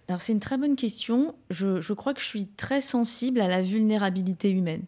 Alors 0.08 0.20
c'est 0.20 0.32
une 0.32 0.40
très 0.40 0.58
bonne 0.58 0.76
question. 0.76 1.34
Je, 1.50 1.92
crois 1.92 2.14
que 2.14 2.20
je 2.20 2.26
suis 2.26 2.46
très 2.46 2.80
sensible 2.80 3.40
à 3.40 3.48
la 3.48 3.62
vulnérabilité 3.62 4.50
humaine. 4.50 4.82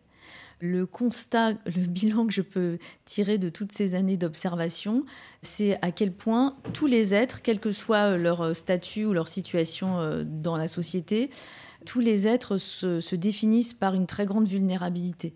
Le 0.60 0.84
constat, 0.84 1.52
le 1.66 1.86
bilan 1.86 2.26
que 2.26 2.32
je 2.32 2.42
peux 2.42 2.78
tirer 3.04 3.38
de 3.38 3.48
toutes 3.48 3.70
ces 3.72 3.94
années 3.94 4.16
d'observation, 4.16 5.04
c'est 5.40 5.78
à 5.80 5.92
quel 5.92 6.12
point 6.12 6.56
tous 6.72 6.86
les 6.86 7.14
êtres, 7.14 7.40
quel 7.42 7.60
que 7.60 7.70
soit 7.70 8.16
leur 8.16 8.56
statut 8.56 9.04
ou 9.04 9.12
leur 9.12 9.28
situation 9.28 10.00
euh, 10.00 10.24
dans 10.26 10.56
la 10.56 10.66
société, 10.66 11.30
tous 11.86 12.00
les 12.00 12.26
êtres 12.26 12.58
se 12.58 13.14
définissent 13.14 13.74
par 13.74 13.94
une 13.94 14.06
très 14.06 14.26
grande 14.26 14.46
vulnérabilité. 14.46 15.34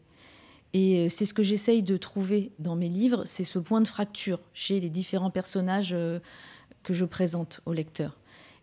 Et 0.77 0.99
euh, 0.99 1.09
c'est 1.09 1.25
ce 1.25 1.33
que 1.33 1.43
j'essaye 1.43 1.83
de 1.83 1.97
trouver 1.97 2.53
dans 2.59 2.77
mes 2.77 2.91
livres, 2.91 3.23
c'est 3.25 3.45
ce 3.45 3.59
point 3.59 3.81
de 3.81 3.89
fracture 3.89 4.41
chez 4.53 4.79
les 4.79 4.91
différents 4.91 5.31
personnages 5.31 5.95
euh, 5.95 6.19
que 6.83 6.93
je 6.93 7.07
présente 7.07 7.63
au 7.65 7.73
lecteur. 7.73 8.19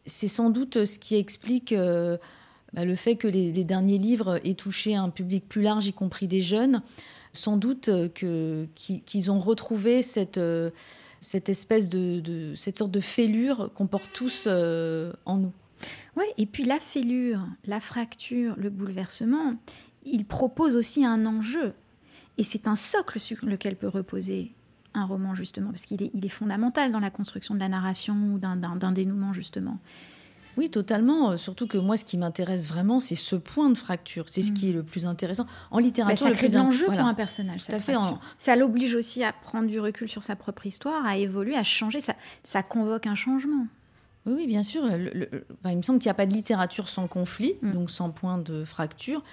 C'est 0.05 0.27
sans 0.27 0.51
doute 0.51 0.85
ce 0.85 0.99
qui 0.99 1.15
explique 1.15 1.71
euh, 1.71 2.19
bah, 2.71 2.85
le 2.85 2.95
fait 2.95 3.15
que 3.15 3.27
les, 3.27 3.51
derniers 3.63 3.97
livres 3.97 4.39
aient 4.45 4.53
touché 4.53 4.95
un 4.95 5.09
public 5.09 5.49
plus 5.49 5.63
large, 5.63 5.87
y 5.87 5.93
compris 5.93 6.27
des 6.27 6.43
jeunes. 6.43 6.83
Sans 7.33 7.57
doute 7.57 7.89
qu'ils 8.13 9.31
ont 9.31 9.39
retrouvé 9.39 10.03
cette, 10.03 10.39
espèce 11.33 11.89
de, 11.89 12.53
cette 12.55 12.77
sorte 12.77 12.91
de 12.91 12.99
fêlure 12.99 13.71
qu'on 13.73 13.87
porte 13.87 14.11
tous 14.13 14.45
en 14.45 15.37
nous. 15.37 15.51
Oui, 16.15 16.25
et 16.37 16.45
puis 16.45 16.63
la 16.63 16.79
fêlure, 16.79 17.39
la 17.65 17.79
fracture, 17.79 18.53
le 18.55 18.69
bouleversement, 18.69 19.55
il 20.05 20.25
propose 20.25 20.75
aussi 20.75 21.03
un 21.03 21.25
enjeu 21.25 21.73
et 22.37 22.43
c'est 22.43 22.67
un 22.67 22.75
socle 22.75 23.19
sur 23.19 23.37
lequel 23.45 23.75
peut 23.75 23.87
reposer 23.87 24.51
un 24.93 25.05
roman, 25.05 25.33
justement, 25.35 25.71
parce 25.71 25.85
qu'il 25.85 26.03
est, 26.03 26.11
il 26.13 26.25
est 26.25 26.29
fondamental 26.29 26.91
dans 26.91 26.99
la 26.99 27.09
construction 27.09 27.55
de 27.55 27.59
la 27.59 27.69
narration 27.69 28.15
ou 28.33 28.39
d'un 28.39 28.91
dénouement, 28.91 29.33
justement. 29.33 29.79
Oui, 30.57 30.69
totalement. 30.69 31.31
Euh, 31.31 31.37
surtout 31.37 31.67
que 31.67 31.77
moi, 31.77 31.97
ce 31.97 32.05
qui 32.05 32.17
m'intéresse 32.17 32.67
vraiment, 32.67 32.99
c'est 32.99 33.15
ce 33.15 33.35
point 33.35 33.69
de 33.69 33.77
fracture. 33.77 34.29
C'est 34.29 34.41
ce 34.41 34.51
mm. 34.51 34.55
qui 34.55 34.69
est 34.69 34.73
le 34.73 34.83
plus 34.83 35.05
intéressant. 35.05 35.47
En 35.71 35.79
littérature, 35.79 36.27
bah, 36.27 36.31
ça 36.31 36.37
crée 36.37 36.49
de 36.49 36.57
l'enjeu 36.57 36.85
pour 36.85 36.99
un 36.99 37.13
personnage. 37.13 37.61
fait. 37.61 37.95
Ça 38.37 38.55
l'oblige 38.55 38.95
aussi 38.95 39.23
à 39.23 39.33
prendre 39.33 39.67
du 39.67 39.79
recul 39.79 40.07
sur 40.07 40.23
sa 40.23 40.35
propre 40.35 40.65
histoire, 40.67 41.05
à 41.05 41.17
évoluer, 41.17 41.55
à 41.55 41.63
changer. 41.63 41.99
Ça, 42.01 42.15
ça 42.43 42.61
convoque 42.61 43.07
un 43.07 43.15
changement. 43.15 43.67
Oui, 44.25 44.33
oui, 44.37 44.47
bien 44.47 44.63
sûr. 44.63 44.83
il 44.85 45.77
me 45.77 45.81
semble 45.81 45.99
qu'il 45.99 46.07
n'y 46.07 46.11
a 46.11 46.15
pas 46.15 46.25
de 46.25 46.33
littérature 46.33 46.87
sans 46.87 47.07
conflit, 47.07 47.55
mm. 47.61 47.73
donc 47.73 47.91
sans 47.91 48.09
point 48.11 48.37
de 48.37 48.63
fracture. 48.63 49.23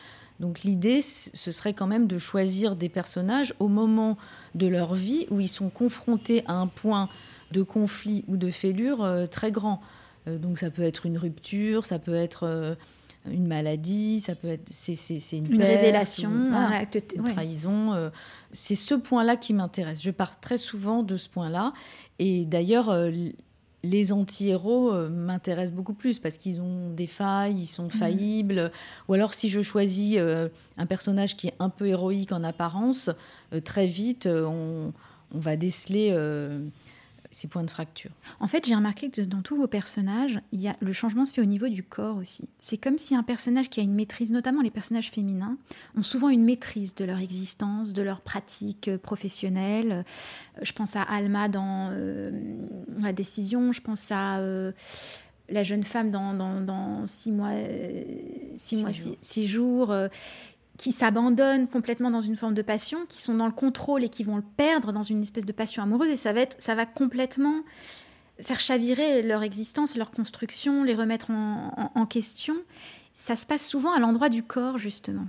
Donc 0.40 0.62
l'idée, 0.62 1.02
ce 1.02 1.52
serait 1.52 1.75
quand 1.75 1.87
même 1.87 2.06
de 2.06 2.18
choisir 2.18 2.75
des 2.75 2.88
personnages 2.88 3.54
au 3.61 3.68
moment 3.68 4.16
de 4.54 4.66
leur 4.66 4.94
vie 4.94 5.26
où 5.30 5.38
ils 5.38 5.49
sont 5.49 5.68
confrontés 5.68 6.42
à 6.47 6.54
un 6.54 6.66
point 6.66 7.11
de 7.52 7.62
conflit 7.62 8.25
ou 8.26 8.38
de 8.38 8.50
fêlure 8.50 9.04
euh, 9.04 9.26
très 9.26 9.52
grand. 9.52 9.82
Euh, 10.26 10.38
donc 10.38 10.59
ça 10.59 10.70
peut 10.70 10.82
être 10.82 11.04
une 11.04 11.18
rupture, 11.18 11.85
ça 11.85 11.99
peut 11.99 12.14
être 12.14 12.44
euh, 12.44 12.75
une 13.30 13.47
maladie, 13.47 14.20
ça 14.20 14.35
peut 14.35 14.49
être 14.49 14.66
c'est, 14.70 14.94
une, 15.37 15.52
une 15.52 15.62
révélation, 15.62 16.30
un 16.30 16.70
acte, 16.70 17.04
une 17.14 17.25
trahison. 17.25 18.11
c'est 18.52 18.75
ce 18.75 18.94
point-là 18.94 19.37
qui 19.37 19.52
m'intéresse. 19.52 20.02
Je 20.02 20.11
pars 20.11 20.40
très 20.40 20.56
souvent 20.56 21.02
de 21.02 21.18
ce 21.18 21.28
point-là. 21.28 21.75
Et 22.18 22.47
d'ailleurs, 22.47 22.90
les 23.83 24.13
anti-héros 24.13 24.93
euh, 24.93 25.09
m'intéressent 25.09 25.75
beaucoup 25.75 25.95
plus 25.95 26.19
parce 26.19 26.37
qu'ils 26.37 26.61
ont 26.61 26.91
des 26.91 27.07
failles, 27.07 27.57
ils 27.59 27.67
sont 27.67 27.85
mhm. 27.85 27.91
faillibles. 27.91 28.73
Ou 29.09 29.15
alors 29.15 29.35
si 29.35 29.49
je 29.49 29.63
choisis 29.63 30.17
euh, 30.19 30.49
un 30.77 30.87
personnage 30.87 31.37
qui 31.37 31.49
est 31.49 31.55
un 31.59 31.71
peu 31.71 31.87
héroïque 31.87 32.33
en 32.33 32.45
apparence, 32.45 33.11
euh, 33.53 33.61
très 33.61 33.87
vite 33.87 34.27
on, 34.27 34.93
va 35.33 35.55
déceler 35.55 36.13
ces 37.31 37.49
points 37.49 37.63
de 37.63 37.71
fracture. 37.71 38.11
En 38.41 38.49
fait, 38.49 38.67
j'ai 38.67 38.75
remarqué 38.75 39.11
que 39.11 39.21
dans 39.23 39.43
tous 39.43 39.57
vos 39.57 39.69
personnages, 39.69 40.41
il 40.53 40.61
y 40.61 40.69
a, 40.69 40.77
le 40.81 40.93
changement 40.93 41.25
se 41.25 41.33
fait 41.33 41.41
au 41.41 41.47
niveau 41.47 41.69
du 41.69 41.83
corps 41.83 42.17
aussi. 42.17 42.49
C'est 42.59 42.77
comme 42.77 42.99
si 42.99 43.15
un 43.15 43.23
personnage 43.23 43.69
qui 43.69 43.81
a 43.81 43.83
une 43.83 43.95
maîtrise, 43.95 44.33
notamment 44.33 44.63
les 44.63 44.71
personnages 44.71 45.11
féminins, 45.11 45.57
ont 45.97 46.03
souvent 46.03 46.29
une 46.29 46.45
maîtrise 46.45 46.95
de 46.95 47.05
leur 47.05 47.19
existence, 47.19 47.93
de 47.93 48.03
leur 48.03 48.21
pratique 48.21 48.89
euh, 48.89 48.99
professionnelle. 48.99 49.93
Euh, 49.93 50.03
je 50.63 50.73
pense 50.73 50.97
à 50.97 51.03
Alma 51.03 51.49
dans 51.49 51.91
euh, 51.93 52.31
La 53.01 53.13
décision, 53.13 53.73
je 53.73 53.81
pense 53.81 54.11
à 54.11 54.41
la 55.49 55.63
jeune 55.63 55.83
femme 55.83 56.11
dans, 56.11 56.33
dans, 56.35 57.07
six 57.07 57.33
mois, 57.33 57.53
six, 58.57 58.83
mois, 58.83 58.93
jours. 58.93 59.17
Six, 59.21 59.49
jours 59.49 59.95
qui 60.81 60.93
s'abandonnent 60.93 61.69
complètement 61.69 62.11
dans 62.11 62.23
une 62.23 62.39
forme 62.39 62.55
de 62.55 62.63
passion, 62.63 63.05
qui 63.07 63.21
sont 63.21 63.35
dans 63.35 63.45
le 63.45 63.53
contrôle 63.53 64.03
et 64.03 64.09
qui 64.09 64.25
vont 64.25 64.37
le 64.37 64.43
perdre 64.57 64.95
dans 64.95 65.03
une 65.03 65.21
espèce 65.21 65.45
de 65.45 65.53
passion 65.53 65.83
amoureuse. 65.83 66.09
Et 66.09 66.17
ça 66.17 66.33
va, 66.33 66.41
être, 66.41 66.57
ça 66.59 66.75
va 66.75 66.87
complètement 66.87 67.65
faire 68.41 68.59
chavirer 68.59 69.21
leur 69.21 69.43
existence, 69.43 69.95
leur 69.95 70.11
construction, 70.11 70.83
les 70.83 70.95
remettre 70.95 71.31
en, 71.31 72.07
question. 72.07 72.55
Ça 73.13 73.37
se 73.37 73.45
passe 73.45 73.69
souvent 73.69 73.93
à 73.93 73.99
l'endroit 73.99 74.31
du 74.31 74.43
corps, 74.43 74.79
justement. 74.79 75.27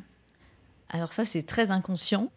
Alors 0.88 1.12
ça, 1.12 1.26
c'est 1.26 1.44
très 1.44 1.70
inconscient. 1.70 2.32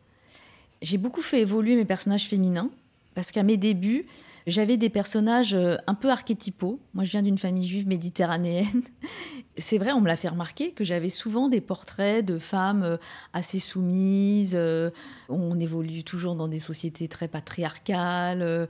J'ai 0.83 0.99
beaucoup 0.99 1.23
fait 1.23 1.41
évoluer 1.41 1.77
mes 1.77 1.85
personnages 1.85 2.27
féminins, 2.27 2.69
parce 3.15 3.31
qu'à 3.31 3.45
mes 3.45 3.57
débuts, 3.57 4.07
j'avais 4.47 4.77
des 4.77 4.91
personnages 4.91 5.55
euh, 5.55 5.77
un 5.87 5.95
peu 5.95 6.11
archétypaux. 6.11 6.79
Moi, 6.93 7.05
je 7.05 7.11
viens 7.11 7.23
d'une 7.23 7.39
famille 7.39 7.67
juive 7.67 7.87
méditerranéenne. 7.87 8.83
C'est 9.57 9.79
vrai, 9.79 9.93
on 9.93 10.01
me 10.01 10.09
l'a 10.09 10.17
fait 10.17 10.29
remarquer 10.29 10.73
que 10.73 10.85
j'avais 10.85 11.09
souvent 11.09 11.49
des 11.49 11.61
portraits 11.61 12.25
de 12.25 12.39
femmes 12.39 12.83
euh, 12.83 12.97
assez 13.33 13.59
soumises. 13.59 14.55
Euh, 14.55 14.91
on 15.29 15.59
évolue 15.59 16.05
toujours 16.05 16.35
dans 16.35 16.49
des 16.49 16.59
sociétés 16.59 17.09
très 17.09 17.29
patriarcales. 17.29 18.69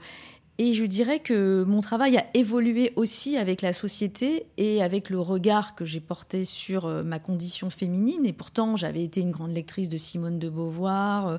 Et 0.57 0.71
je 0.71 0.85
dirais 0.85 1.19
que 1.19 1.65
mon 1.65 1.81
travail 1.81 2.17
a 2.17 2.25
évolué 2.33 2.93
aussi 2.95 3.35
avec 3.35 3.61
la 3.61 3.73
société 3.73 4.45
et 4.57 4.81
avec 4.81 5.09
le 5.09 5.19
regard 5.19 5.75
que 5.75 5.83
j'ai 5.83 5.99
porté 5.99 6.45
sur 6.45 6.85
euh, 6.85 7.03
ma 7.03 7.19
condition 7.19 7.69
féminine. 7.69 8.25
Et 8.25 8.31
pourtant, 8.31 8.77
j'avais 8.77 9.03
été 9.03 9.19
une 9.19 9.31
grande 9.31 9.53
lectrice 9.53 9.89
de 9.89 9.97
Simone 9.97 10.39
de 10.39 10.49
Beauvoir, 10.49 11.27
euh, 11.27 11.37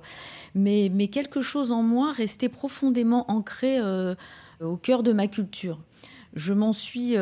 mais, 0.55 0.91
mais 0.93 1.09
quelque 1.09 1.41
chose 1.41 1.73
en 1.73 1.83
moi 1.83 2.13
restait 2.13 2.51
profondément 2.51 3.31
ancré 3.31 3.79
euh, 3.79 4.15
au 4.61 4.77
cœur 4.77 5.03
de 5.03 5.15
ma 5.15 5.29
culture. 5.29 5.79
Je 6.35 6.53
m'en 6.53 6.75
suis 6.75 7.17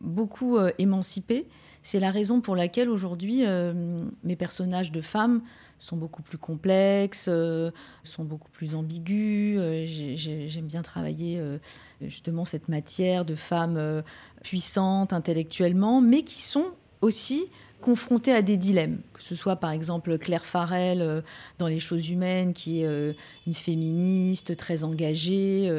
beaucoup 0.00 0.56
émancipée. 0.78 1.48
C'est 1.86 2.00
la 2.00 2.10
raison 2.10 2.40
pour 2.40 2.56
laquelle 2.56 2.90
aujourd'hui, 2.90 3.44
mes 4.24 4.34
personnages 4.34 4.90
de 4.90 5.00
femmes 5.00 5.40
sont 5.78 5.96
beaucoup 5.96 6.22
plus 6.22 6.36
complexes, 6.36 7.26
euh, 7.28 7.70
sont 8.02 8.24
beaucoup 8.24 8.50
plus 8.50 8.74
ambigus. 8.74 9.56
Euh, 9.60 9.84
j'aime 9.86 10.66
bien 10.66 10.82
travailler 10.82 11.38
euh, 11.38 11.58
justement 12.00 12.44
cette 12.44 12.68
matière 12.68 13.24
de 13.24 13.36
femmes 13.36 14.02
puissantes 14.42 15.12
intellectuellement, 15.12 16.00
mais 16.00 16.22
qui 16.22 16.42
sont 16.42 16.66
aussi 17.02 17.44
confrontées 17.82 18.32
à 18.32 18.42
des 18.42 18.56
dilemmes, 18.56 18.98
que 19.12 19.22
ce 19.22 19.36
soit 19.36 19.56
par 19.56 19.70
exemple 19.70 20.18
Claire 20.18 20.44
Farrell 20.44 21.22
dans 21.60 21.68
Les 21.68 21.78
choses 21.78 22.10
humaines, 22.10 22.52
qui 22.52 22.82
est 22.82 23.14
une 23.46 23.54
féministe 23.54 24.56
très 24.56 24.82
engagée 24.82 25.70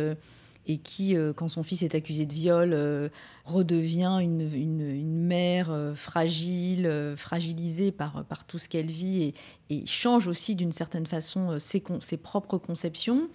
et 0.67 0.77
qui, 0.77 1.15
euh, 1.15 1.33
quand 1.33 1.47
son 1.47 1.63
fils 1.63 1.81
est 1.81 1.95
accusé 1.95 2.25
de 2.25 2.33
viol, 2.33 2.71
euh, 2.73 3.07
redevient 3.45 4.19
une, 4.21 4.53
une, 4.53 5.07
mère 5.15 5.71
euh, 5.71 5.93
fragile, 5.93 7.13
fragilisée 7.15 7.91
par, 7.91 8.25
par 8.25 8.45
tout 8.45 8.57
ce 8.57 8.67
qu'elle 8.67 8.87
vit 8.87 9.23
et, 9.23 9.33
et, 9.69 9.85
change 9.85 10.27
aussi 10.27 10.55
d'une 10.55 10.73
certaine 10.73 11.05
façon 11.05 11.57
ses, 11.59 11.81
ses, 12.01 12.17
propres 12.17 12.57
conceptions. 12.57 13.29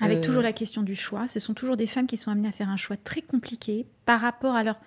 Avec 0.00 0.20
toujours 0.20 0.42
la 0.42 0.52
question 0.52 0.82
du 0.82 0.96
choix. 0.96 1.28
Ce 1.28 1.38
sont 1.38 1.54
toujours 1.54 1.76
des 1.76 1.86
femmes 1.86 2.08
qui 2.08 2.16
sont 2.16 2.32
amenées 2.32 2.48
à 2.48 2.52
faire 2.52 2.68
un 2.68 2.76
choix 2.76 2.96
très 2.96 3.22
compliqué 3.22 3.86
par 4.04 4.20
rapport 4.20 4.56
à 4.56 4.64
leur, 4.64 4.80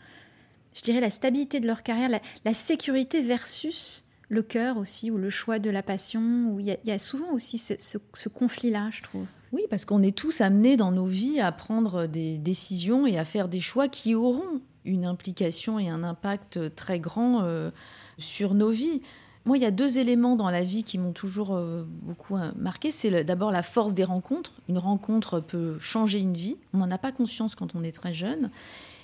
je 0.74 0.82
dirais, 0.82 1.00
la 1.00 1.10
stabilité 1.10 1.62
de 1.62 1.68
leur 1.68 1.84
carrière, 1.84 2.10
la, 2.44 2.54
sécurité 2.54 3.22
versus 3.22 4.04
le 4.28 4.44
cœur 4.44 4.76
aussi, 4.76 5.12
ou 5.12 5.18
le 5.18 5.30
choix 5.30 5.58
de 5.58 5.70
la 5.70 5.84
passion, 5.84 6.50
où 6.50 6.60
il 6.60 6.78
y, 6.84 6.92
a 6.92 7.00
souvent 7.00 7.32
aussi 7.32 7.58
ce, 7.58 7.76
ce 7.78 8.30
conflit-là, 8.30 8.90
je 8.92 9.04
trouve. 9.04 9.28
Oui, 9.52 9.64
parce 9.70 9.86
qu'on 9.86 10.04
est 10.04 10.16
tous 10.16 10.42
amenés 10.42 10.78
dans 10.78 10.92
nos 10.92 11.06
vies 11.06 11.40
à 11.40 11.52
prendre 11.52 12.08
des 12.08 12.38
décisions 12.38 13.08
et 13.08 13.18
à 13.18 13.26
faire 13.26 13.48
des 13.48 13.60
choix 13.60 13.88
qui 13.88 14.16
auront 14.16 14.62
une 14.86 15.06
implication 15.06 15.80
et 15.80 15.90
un 15.90 16.04
impact 16.04 16.76
très 16.76 17.00
grand 17.00 17.42
euh, 17.44 17.72
sur 18.18 18.54
nos 18.54 18.70
vies. 18.70 19.02
Moi, 19.46 19.58
il 19.58 19.62
y 19.62 19.66
a 19.66 19.72
deux 19.72 20.00
éléments 20.00 20.36
dans 20.36 20.50
la 20.50 20.64
vie 20.64 20.84
qui 20.84 20.98
m'ont 20.98 21.12
toujours 21.12 21.56
euh, 21.56 21.84
beaucoup 21.88 22.36
euh, 22.36 22.52
marqué. 22.56 22.92
C'est 22.92 23.24
d'abord 23.24 23.52
la 23.52 23.62
force 23.62 23.94
des 23.94 24.04
rencontres. 24.04 24.54
Une 24.70 24.80
rencontre 24.80 25.40
peut 25.40 25.78
changer 25.80 26.20
une 26.20 26.34
vie. 26.34 26.58
On 26.74 26.80
n'en 26.80 26.90
a 26.90 26.98
pas 26.98 27.12
conscience 27.12 27.54
quand 27.54 27.76
on 27.76 27.84
est 27.84 27.92
très 27.92 28.14
jeune. 28.14 28.50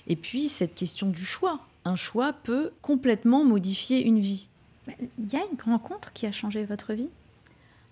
Et 0.08 0.16
puis, 0.16 0.48
cette 0.48 0.74
question 0.74 1.08
du 1.08 1.24
choix. 1.24 1.60
Un 1.84 1.94
choix 1.94 2.32
peut 2.32 2.72
complètement 2.80 3.44
modifier 3.44 4.04
une 4.04 4.18
vie. 4.18 4.48
Il 4.88 5.32
y 5.32 5.36
a 5.36 5.42
une 5.50 5.60
rencontre 5.64 6.12
qui 6.12 6.26
a 6.26 6.32
changé 6.32 6.64
votre 6.64 6.92
vie? 6.92 7.08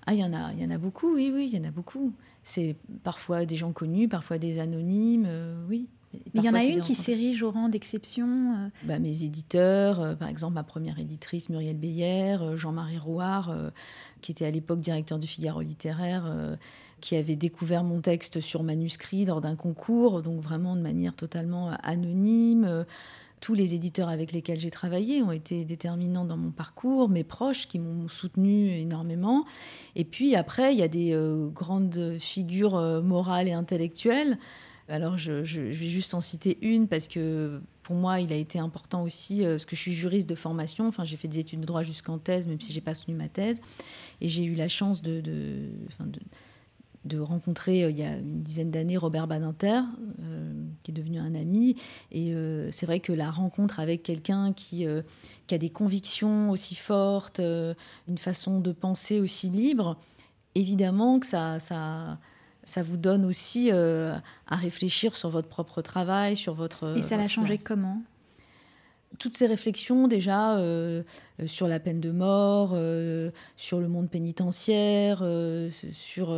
Ah, 0.07 0.15
il 0.15 0.21
y 0.21 0.25
en 0.25 0.33
a, 0.33 0.53
il 0.53 0.63
y 0.63 0.67
en 0.67 0.71
a 0.71 0.79
beaucoup, 0.79 1.15
oui, 1.15 1.31
oui, 1.33 1.49
il 1.53 1.57
y 1.57 1.61
en 1.61 1.69
a 1.69 1.71
beaucoup. 1.71 2.13
C'est 2.43 2.77
parfois 3.03 3.45
des 3.45 3.57
gens 3.57 3.73
connus, 3.73 4.09
parfois 4.09 4.39
des 4.39 4.59
anonymes, 4.59 5.27
euh, 5.29 5.63
oui. 5.69 5.89
il 6.35 6.43
y 6.43 6.49
en 6.49 6.55
a 6.55 6.65
une 6.65 6.81
qui 6.81 6.95
s'érige 6.95 7.43
au 7.43 7.51
rang 7.51 7.69
d'exception 7.69 8.27
euh. 8.27 8.69
bah, 8.85 8.99
Mes 8.99 9.25
éditeurs, 9.25 10.01
euh, 10.01 10.15
par 10.15 10.29
exemple 10.29 10.55
ma 10.55 10.63
première 10.63 10.99
éditrice 10.99 11.51
Muriel 11.51 11.77
Beyer, 11.77 12.39
Jean-Marie 12.55 12.99
Rouard, 12.99 13.55
qui 14.21 14.33
était 14.33 14.47
à 14.47 14.51
l'époque 14.51 14.81
directeur 14.81 15.19
du 15.19 15.27
Figaro 15.27 15.61
littéraire, 15.61 16.57
qui 17.01 17.17
avait 17.17 17.37
découvert 17.37 17.85
mon 17.85 18.01
texte 18.01 18.41
sur 18.41 18.63
manuscrit 18.63 19.25
lors 19.25 19.41
d'un 19.41 19.57
concours, 19.57 20.23
donc 20.23 20.41
vraiment 20.41 20.77
de 20.77 20.81
manière 20.81 21.15
totalement 21.15 21.71
anonyme 21.83 22.85
tous 23.41 23.55
les 23.55 23.75
éditeurs 23.75 24.09
avec 24.09 24.33
lesquels 24.33 24.61
j'ai 24.61 24.71
travaillé 24.71 25.23
ont 25.23 25.33
été 25.33 25.65
déterminants 25.65 26.25
dans 26.25 26.37
mon 26.37 26.51
parcours, 26.51 27.09
mes 27.09 27.25
proches 27.25 27.67
qui 27.67 27.79
m'ont 27.79 28.09
soutenu 28.09 28.69
énormément. 28.71 29.45
Et 29.97 30.05
puis 30.05 30.37
après, 30.37 30.75
il 30.75 30.79
y 30.79 30.83
a 30.83 30.89
des 30.89 31.13
euh, 31.15 31.47
grandes 31.47 32.17
figures 32.19 32.77
euh, 32.77 33.01
morales 33.01 33.49
et 33.49 33.53
intellectuelles. 33.53 34.39
Alors 34.89 35.17
je, 35.19 35.33
vais 35.33 35.73
juste 35.73 36.15
en 36.15 36.21
citer 36.21 36.59
une 36.63 36.89
parce 36.89 37.09
que 37.09 37.61
pour 37.83 37.97
moi, 37.97 38.21
il 38.21 38.33
a 38.33 38.37
été 38.37 38.59
important 38.59 39.03
aussi, 39.03 39.45
euh, 39.45 39.53
parce 39.53 39.65
que 39.65 39.75
je 39.75 39.81
suis 39.81 39.93
juriste 39.93 40.29
de 40.29 40.35
formation, 40.35 40.87
enfin 40.87 41.05
j'ai 41.05 41.17
fait 41.17 41.29
des 41.29 41.39
études 41.39 41.61
de 41.61 41.67
droit 41.67 41.83
jusqu'en 41.83 42.19
thèse, 42.19 42.47
même 42.47 42.61
si 42.61 42.73
j'ai 42.73 42.81
pas 42.81 42.95
soutenu 42.95 43.15
ma 43.15 43.29
thèse. 43.29 43.61
Et 44.21 44.29
j'ai 44.29 44.45
eu 44.45 44.55
la 44.55 44.69
chance 44.69 45.01
de 45.01 45.21
de 45.21 45.71
rencontrer 47.19 47.85
euh, 47.85 47.91
il 47.91 47.99
y 47.99 48.03
a 48.03 48.17
une 48.17 48.43
dizaine 48.43 48.71
d'années 48.71 48.97
Robert 48.97 49.27
Badinter, 49.27 49.81
euh, 50.23 50.53
qui 50.83 50.91
est 50.91 50.95
devenu 50.95 51.19
un 51.19 51.35
ami. 51.35 51.77
Et 52.13 52.35
euh, 52.35 52.71
c'est 52.71 52.87
vrai 52.87 53.01
que 53.01 53.13
la 53.13 53.31
rencontre 53.31 53.81
avec 53.81 54.03
quelqu'un 54.03 54.53
qui, 54.53 54.87
qui, 55.47 55.55
a 55.55 55.59
des 55.59 55.71
convictions 55.71 56.51
aussi 56.51 56.75
fortes, 56.75 57.41
une 57.41 58.19
façon 58.19 58.61
de 58.61 58.73
penser 58.73 59.21
aussi 59.21 59.49
libre, 59.49 59.99
évidemment 60.55 61.21
que 61.21 61.27
ça, 61.27 61.61
ça, 61.61 62.19
ça 62.65 62.83
vous 62.83 62.97
donne 62.97 63.25
aussi 63.25 63.71
à 63.71 64.57
réfléchir 64.57 65.17
sur 65.17 65.31
votre 65.31 65.49
propre 65.49 65.83
travail, 65.83 66.37
sur 66.37 66.55
votre... 66.55 66.97
Et 66.97 67.03
ça 67.03 67.17
l'a 67.17 67.29
changé 67.29 67.59
comment? 67.59 68.03
Toutes 69.21 69.35
ces 69.35 69.47
réflexions 69.47 70.09
déjà 70.09 70.59
sur 71.47 71.69
la 71.69 71.79
peine 71.79 72.01
de 72.01 72.11
mort, 72.11 72.77
sur 73.57 73.79
le 73.79 73.87
monde 73.87 74.11
pénitentiaire, 74.11 75.23
sur 75.93 76.35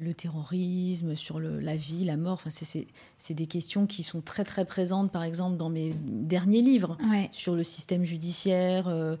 le 0.00 0.14
terrorisme, 0.14 1.16
sur 1.16 1.40
la 1.40 1.76
vie, 1.76 2.04
la 2.04 2.16
mort. 2.16 2.34
Enfin, 2.34 2.50
c'est 2.50 3.34
des 3.34 3.46
questions 3.46 3.86
qui 3.86 4.02
sont 4.02 4.20
très 4.20 4.44
très 4.44 4.64
présentes, 4.64 5.12
par 5.12 5.22
exemple, 5.22 5.56
dans 5.56 5.70
mes 5.70 5.94
derniers 6.04 6.62
livres 6.62 6.96
sur 7.32 7.54
le 7.54 7.62
système 7.62 8.04
judiciaire. 8.04 8.88
Euh, 8.88 9.16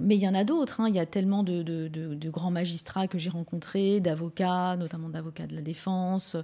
mais 0.00 0.16
il 0.16 0.22
y 0.22 0.28
en 0.28 0.34
a 0.34 0.44
d'autres. 0.44 0.80
Hein. 0.80 0.88
Il 0.88 0.94
y 0.94 1.00
a 1.00 1.06
tellement 1.06 1.42
de, 1.42 2.30
grands 2.30 2.50
magistrats 2.50 3.08
que 3.08 3.18
j'ai 3.18 3.30
rencontrés, 3.30 4.00
d'avocats, 4.00 4.76
notamment 4.76 5.08
d'avocats 5.08 5.46
de 5.46 5.56
la 5.56 5.62
défense, 5.62 6.36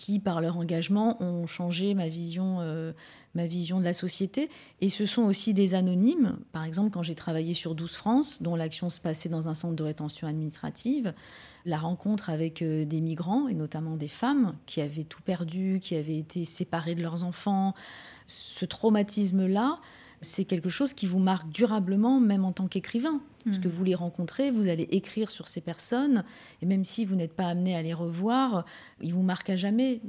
qui, 0.00 0.18
par 0.18 0.40
leur 0.40 0.56
engagement, 0.56 1.22
ont 1.22 1.46
changé 1.46 1.92
ma 1.92 2.08
vision, 2.08 2.60
euh, 2.60 2.94
ma 3.34 3.46
vision 3.46 3.80
de 3.80 3.84
la 3.84 3.92
société. 3.92 4.48
Et 4.80 4.88
ce 4.88 5.04
sont 5.04 5.24
aussi 5.24 5.52
des 5.52 5.74
anonymes. 5.74 6.38
Par 6.52 6.64
exemple, 6.64 6.88
quand 6.88 7.02
j'ai 7.02 7.14
travaillé 7.14 7.52
sur 7.52 7.74
12 7.74 7.92
France, 7.92 8.40
dont 8.40 8.56
l'action 8.56 8.88
se 8.88 8.98
passait 8.98 9.28
dans 9.28 9.50
un 9.50 9.54
centre 9.54 9.76
de 9.76 9.82
rétention 9.82 10.26
administrative, 10.26 11.12
la 11.66 11.76
rencontre 11.76 12.30
avec 12.30 12.62
euh, 12.62 12.86
des 12.86 13.02
migrants, 13.02 13.46
et 13.46 13.52
notamment 13.52 13.96
des 13.96 14.08
femmes 14.08 14.54
qui 14.64 14.80
avaient 14.80 15.04
tout 15.04 15.20
perdu, 15.20 15.80
qui 15.82 15.94
avaient 15.96 16.16
été 16.16 16.46
séparées 16.46 16.94
de 16.94 17.02
leurs 17.02 17.22
enfants. 17.22 17.74
Ce 18.26 18.64
traumatisme-là, 18.64 19.80
c'est 20.20 20.44
quelque 20.44 20.68
chose 20.68 20.92
qui 20.92 21.06
vous 21.06 21.18
marque 21.18 21.48
durablement, 21.50 22.20
même 22.20 22.44
en 22.44 22.52
tant 22.52 22.68
qu'écrivain. 22.68 23.20
Parce 23.44 23.58
que 23.58 23.68
mm. 23.68 23.70
vous 23.70 23.84
les 23.84 23.94
rencontrez, 23.94 24.50
vous 24.50 24.68
allez 24.68 24.86
écrire 24.90 25.30
sur 25.30 25.48
ces 25.48 25.60
personnes, 25.60 26.24
et 26.60 26.66
même 26.66 26.84
si 26.84 27.06
vous 27.06 27.16
n'êtes 27.16 27.32
pas 27.32 27.46
amené 27.46 27.74
à 27.74 27.82
les 27.82 27.94
revoir, 27.94 28.66
ils 29.00 29.14
vous 29.14 29.22
marquent 29.22 29.50
à 29.50 29.56
jamais. 29.56 30.00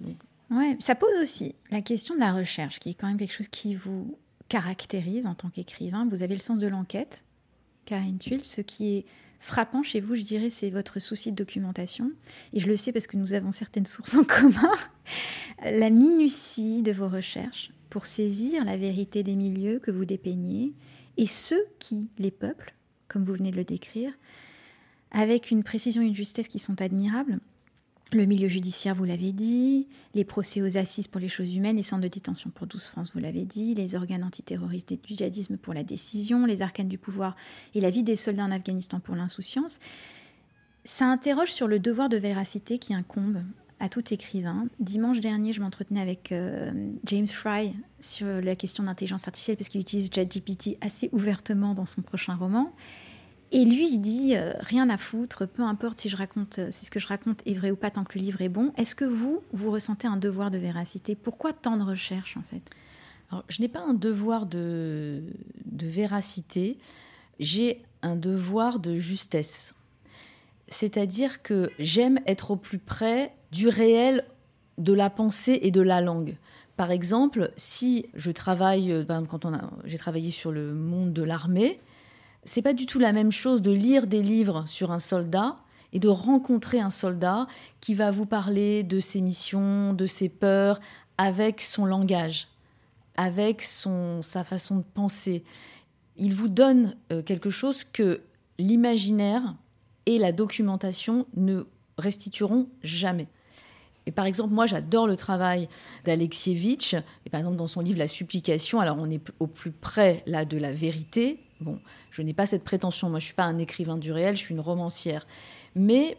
Ouais, 0.49 0.75
ça 0.79 0.95
pose 0.95 1.15
aussi 1.21 1.55
la 1.71 1.81
question 1.81 2.13
de 2.13 2.19
la 2.19 2.33
recherche, 2.33 2.79
qui 2.79 2.89
est 2.89 2.93
quand 2.93 3.07
même 3.07 3.17
quelque 3.17 3.33
chose 3.33 3.47
qui 3.47 3.73
vous 3.73 4.17
caractérise 4.49 5.27
en 5.27 5.33
tant 5.33 5.49
qu'écrivain. 5.49 6.05
Vous 6.09 6.23
avez 6.23 6.33
le 6.33 6.41
sens 6.41 6.59
de 6.59 6.67
l'enquête, 6.67 7.23
Karine 7.85 8.17
Tuile, 8.17 8.43
ce 8.43 8.59
qui 8.59 8.97
est 8.97 9.05
frappant 9.39 9.81
chez 9.81 10.01
vous, 10.01 10.15
je 10.15 10.23
dirais, 10.23 10.49
c'est 10.49 10.69
votre 10.69 10.99
souci 10.99 11.31
de 11.31 11.37
documentation. 11.37 12.11
Et 12.53 12.59
je 12.59 12.67
le 12.67 12.75
sais 12.75 12.91
parce 12.91 13.07
que 13.07 13.17
nous 13.17 13.33
avons 13.33 13.51
certaines 13.51 13.85
sources 13.85 14.15
en 14.15 14.23
commun. 14.23 14.75
la 15.63 15.89
minutie 15.89 16.81
de 16.81 16.91
vos 16.91 17.07
recherches 17.07 17.71
pour 17.91 18.07
saisir 18.07 18.65
la 18.65 18.77
vérité 18.77 19.21
des 19.21 19.35
milieux 19.35 19.77
que 19.77 19.91
vous 19.91 20.05
dépeignez 20.05 20.73
et 21.17 21.27
ceux 21.27 21.63
qui 21.77 22.09
les 22.17 22.31
peuplent, 22.31 22.73
comme 23.07 23.23
vous 23.23 23.33
venez 23.33 23.51
de 23.51 23.57
le 23.57 23.65
décrire, 23.65 24.13
avec 25.11 25.51
une 25.51 25.61
précision 25.61 26.01
et 26.01 26.05
une 26.05 26.15
justesse 26.15 26.47
qui 26.47 26.57
sont 26.57 26.81
admirables. 26.81 27.39
Le 28.13 28.25
milieu 28.25 28.47
judiciaire, 28.47 28.95
vous 28.95 29.03
l'avez 29.03 29.33
dit, 29.33 29.87
les 30.15 30.23
procès 30.23 30.61
aux 30.61 30.77
assises 30.77 31.07
pour 31.07 31.19
les 31.19 31.27
choses 31.27 31.53
humaines, 31.53 31.75
les 31.75 31.83
centres 31.83 32.03
de 32.03 32.07
détention 32.07 32.49
pour 32.49 32.65
12 32.65 32.81
France, 32.85 33.11
vous 33.13 33.19
l'avez 33.19 33.43
dit, 33.43 33.75
les 33.75 33.93
organes 33.93 34.23
antiterroristes 34.23 34.93
du 34.93 34.99
djihadisme 35.15 35.57
pour 35.57 35.73
la 35.73 35.83
décision, 35.83 36.45
les 36.45 36.61
arcanes 36.61 36.87
du 36.87 36.97
pouvoir 36.97 37.35
et 37.75 37.81
la 37.81 37.89
vie 37.89 38.03
des 38.03 38.15
soldats 38.15 38.45
en 38.45 38.51
Afghanistan 38.51 39.01
pour 39.01 39.15
l'insouciance. 39.15 39.79
Ça 40.85 41.05
interroge 41.05 41.51
sur 41.51 41.67
le 41.67 41.79
devoir 41.79 42.07
de 42.07 42.17
véracité 42.17 42.79
qui 42.79 42.93
incombe 42.93 43.43
à 43.81 43.89
tout 43.89 44.13
écrivain. 44.13 44.67
Dimanche 44.79 45.19
dernier, 45.19 45.53
je 45.53 45.59
m'entretenais 45.59 46.01
avec 46.01 46.31
euh, 46.31 46.71
James 47.03 47.27
Fry 47.27 47.73
sur 47.99 48.27
la 48.27 48.55
question 48.55 48.83
d'intelligence 48.83 49.27
artificielle 49.27 49.57
parce 49.57 49.69
qu'il 49.69 49.81
utilise 49.81 50.09
ChatGPT 50.13 50.77
assez 50.81 51.09
ouvertement 51.11 51.73
dans 51.73 51.87
son 51.87 52.03
prochain 52.03 52.35
roman. 52.35 52.73
Et 53.51 53.65
lui, 53.65 53.91
il 53.91 53.99
dit 53.99 54.35
euh, 54.35 54.53
rien 54.59 54.87
à 54.89 54.97
foutre, 54.97 55.47
peu 55.47 55.63
importe 55.63 55.99
si 55.99 56.09
je 56.09 56.15
raconte, 56.15 56.59
euh, 56.59 56.67
si 56.69 56.85
ce 56.85 56.91
que 56.91 56.99
je 56.99 57.07
raconte 57.07 57.41
est 57.47 57.55
vrai 57.55 57.71
ou 57.71 57.75
pas, 57.75 57.89
tant 57.89 58.03
que 58.03 58.17
le 58.19 58.23
livre 58.23 58.41
est 58.41 58.49
bon. 58.49 58.71
Est-ce 58.77 58.93
que 58.93 59.03
vous, 59.03 59.41
vous 59.51 59.71
ressentez 59.71 60.07
un 60.07 60.17
devoir 60.17 60.51
de 60.51 60.59
véracité? 60.59 61.15
Pourquoi 61.15 61.51
tant 61.51 61.75
de 61.75 61.83
recherche 61.83 62.37
en 62.37 62.43
fait? 62.43 62.61
Alors, 63.31 63.43
je 63.49 63.61
n'ai 63.61 63.67
pas 63.67 63.81
un 63.81 63.95
devoir 63.95 64.45
de, 64.45 65.23
de 65.65 65.87
véracité, 65.87 66.77
j'ai 67.39 67.81
un 68.03 68.15
devoir 68.15 68.79
de 68.79 68.95
justesse. 68.99 69.73
C'est-à-dire 70.71 71.43
que 71.43 71.69
j'aime 71.79 72.19
être 72.25 72.51
au 72.51 72.55
plus 72.55 72.79
près 72.79 73.35
du 73.51 73.67
réel 73.67 74.23
de 74.77 74.93
la 74.93 75.09
pensée 75.09 75.59
et 75.61 75.69
de 75.69 75.81
la 75.81 76.01
langue. 76.01 76.37
Par 76.77 76.91
exemple, 76.91 77.51
si 77.57 78.05
je 78.15 78.31
travaille, 78.31 78.91
euh, 78.91 79.03
quand 79.05 79.45
j'ai 79.83 79.97
travaillé 79.97 80.31
sur 80.31 80.51
le 80.51 80.73
monde 80.73 81.11
de 81.13 81.21
l'armée, 81.21 81.79
c'est 82.45 82.61
pas 82.61 82.73
du 82.73 82.85
tout 82.85 82.99
la 82.99 83.11
même 83.11 83.33
chose 83.33 83.61
de 83.61 83.69
lire 83.69 84.07
des 84.07 84.23
livres 84.23 84.63
sur 84.65 84.91
un 84.91 84.99
soldat 84.99 85.57
et 85.93 85.99
de 85.99 86.07
rencontrer 86.07 86.79
un 86.79 86.89
soldat 86.89 87.47
qui 87.81 87.93
va 87.93 88.09
vous 88.09 88.25
parler 88.25 88.83
de 88.83 89.01
ses 89.01 89.19
missions, 89.19 89.93
de 89.93 90.07
ses 90.07 90.29
peurs, 90.29 90.79
avec 91.17 91.59
son 91.59 91.85
langage, 91.85 92.47
avec 93.17 93.61
son, 93.61 94.21
sa 94.21 94.45
façon 94.45 94.77
de 94.77 94.85
penser. 94.93 95.43
Il 96.15 96.33
vous 96.33 96.47
donne 96.47 96.95
euh, 97.11 97.21
quelque 97.21 97.49
chose 97.49 97.83
que 97.83 98.21
l'imaginaire 98.57 99.53
et 100.05 100.17
la 100.17 100.31
documentation 100.31 101.27
ne 101.35 101.63
restitueront 101.97 102.67
jamais. 102.83 103.27
Et 104.07 104.11
par 104.11 104.25
exemple, 104.25 104.53
moi, 104.53 104.65
j'adore 104.65 105.07
le 105.07 105.15
travail 105.15 105.67
d'Alexievitch. 106.05 106.95
Et 107.25 107.29
par 107.29 107.39
exemple, 107.39 107.57
dans 107.57 107.67
son 107.67 107.81
livre 107.81 107.99
La 107.99 108.07
supplication, 108.07 108.79
alors 108.79 108.97
on 108.99 109.09
est 109.09 109.21
au 109.39 109.47
plus 109.47 109.71
près 109.71 110.23
là 110.25 110.45
de 110.45 110.57
la 110.57 110.71
vérité. 110.71 111.39
Bon, 111.59 111.79
je 112.09 112.21
n'ai 112.23 112.33
pas 112.33 112.47
cette 112.47 112.63
prétention. 112.63 113.09
Moi, 113.09 113.19
je 113.19 113.25
suis 113.25 113.33
pas 113.35 113.43
un 113.43 113.59
écrivain 113.59 113.97
du 113.97 114.11
réel, 114.11 114.35
je 114.35 114.41
suis 114.41 114.55
une 114.55 114.59
romancière. 114.59 115.27
Mais 115.75 116.17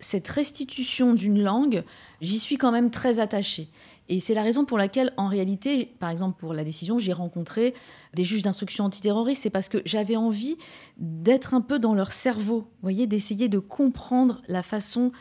cette 0.00 0.26
restitution 0.28 1.14
d'une 1.14 1.40
langue, 1.40 1.84
j'y 2.20 2.38
suis 2.38 2.56
quand 2.56 2.72
même 2.72 2.90
très 2.90 3.20
attachée. 3.20 3.68
Et 4.12 4.18
c'est 4.18 4.34
la 4.34 4.42
raison 4.42 4.64
pour 4.64 4.76
laquelle, 4.76 5.12
en 5.16 5.28
réalité, 5.28 5.86
par 6.00 6.10
exemple 6.10 6.38
pour 6.40 6.52
la 6.52 6.64
décision, 6.64 6.98
j'ai 6.98 7.12
rencontré 7.12 7.74
des 8.12 8.24
juges 8.24 8.42
d'instruction 8.42 8.84
antiterroriste. 8.84 9.44
C'est 9.44 9.50
parce 9.50 9.68
que 9.68 9.78
j'avais 9.84 10.16
envie 10.16 10.56
d'être 10.98 11.54
un 11.54 11.60
peu 11.60 11.78
dans 11.78 11.94
leur 11.94 12.10
cerveau, 12.10 12.66
voyez, 12.82 13.06
d'essayer 13.06 13.48
de 13.48 13.60
comprendre 13.60 14.42
leur 14.48 14.64
façon 14.64 15.12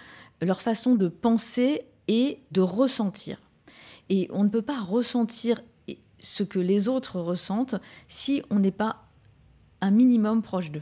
de 0.42 1.08
penser 1.08 1.84
et 2.08 2.40
de 2.52 2.62
ressentir. 2.62 3.40
Et 4.10 4.28
on 4.32 4.44
ne 4.44 4.50
peut 4.50 4.64
pas 4.64 4.80
ressentir 4.80 5.62
ce 6.18 6.42
que 6.42 6.58
les 6.58 6.88
autres 6.88 7.20
ressentent 7.20 7.76
si 8.08 8.42
on 8.50 8.58
n'est 8.58 8.72
pas 8.72 9.06
un 9.82 9.92
minimum 9.92 10.42
proche 10.42 10.72
d'eux. 10.72 10.82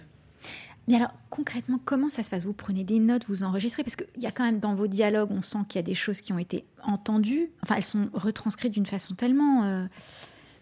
Mais 0.88 0.96
alors, 0.96 1.12
concrètement, 1.30 1.80
comment 1.84 2.08
ça 2.08 2.24
se 2.24 2.30
passe? 2.30 2.46
Vous 2.46 2.54
prenez 2.54 2.84
des 2.84 3.00
notes, 3.00 3.26
vous 3.28 3.44
enregistrez? 3.44 3.84
Parce 3.84 3.98
qu'il 3.98 4.22
y 4.22 4.26
a 4.26 4.32
quand 4.32 4.46
même 4.46 4.60
dans 4.60 4.74
vos 4.74 4.88
dialogues, 4.88 5.30
on 5.32 5.42
sent 5.42 5.60
qu'il 5.68 5.80
y 5.80 5.84
a 5.84 5.84
des 5.84 5.94
choses 5.94 6.22
qui 6.22 6.32
ont 6.32 6.40
été 6.40 6.64
entendues. 6.82 7.50
Enfin, 7.64 7.76
elles 7.76 7.86
sont 7.86 8.10
retranscrites 8.14 8.72
d'une 8.72 8.86
façon 8.86 9.14
tellement 9.14 9.66
euh, 9.66 9.86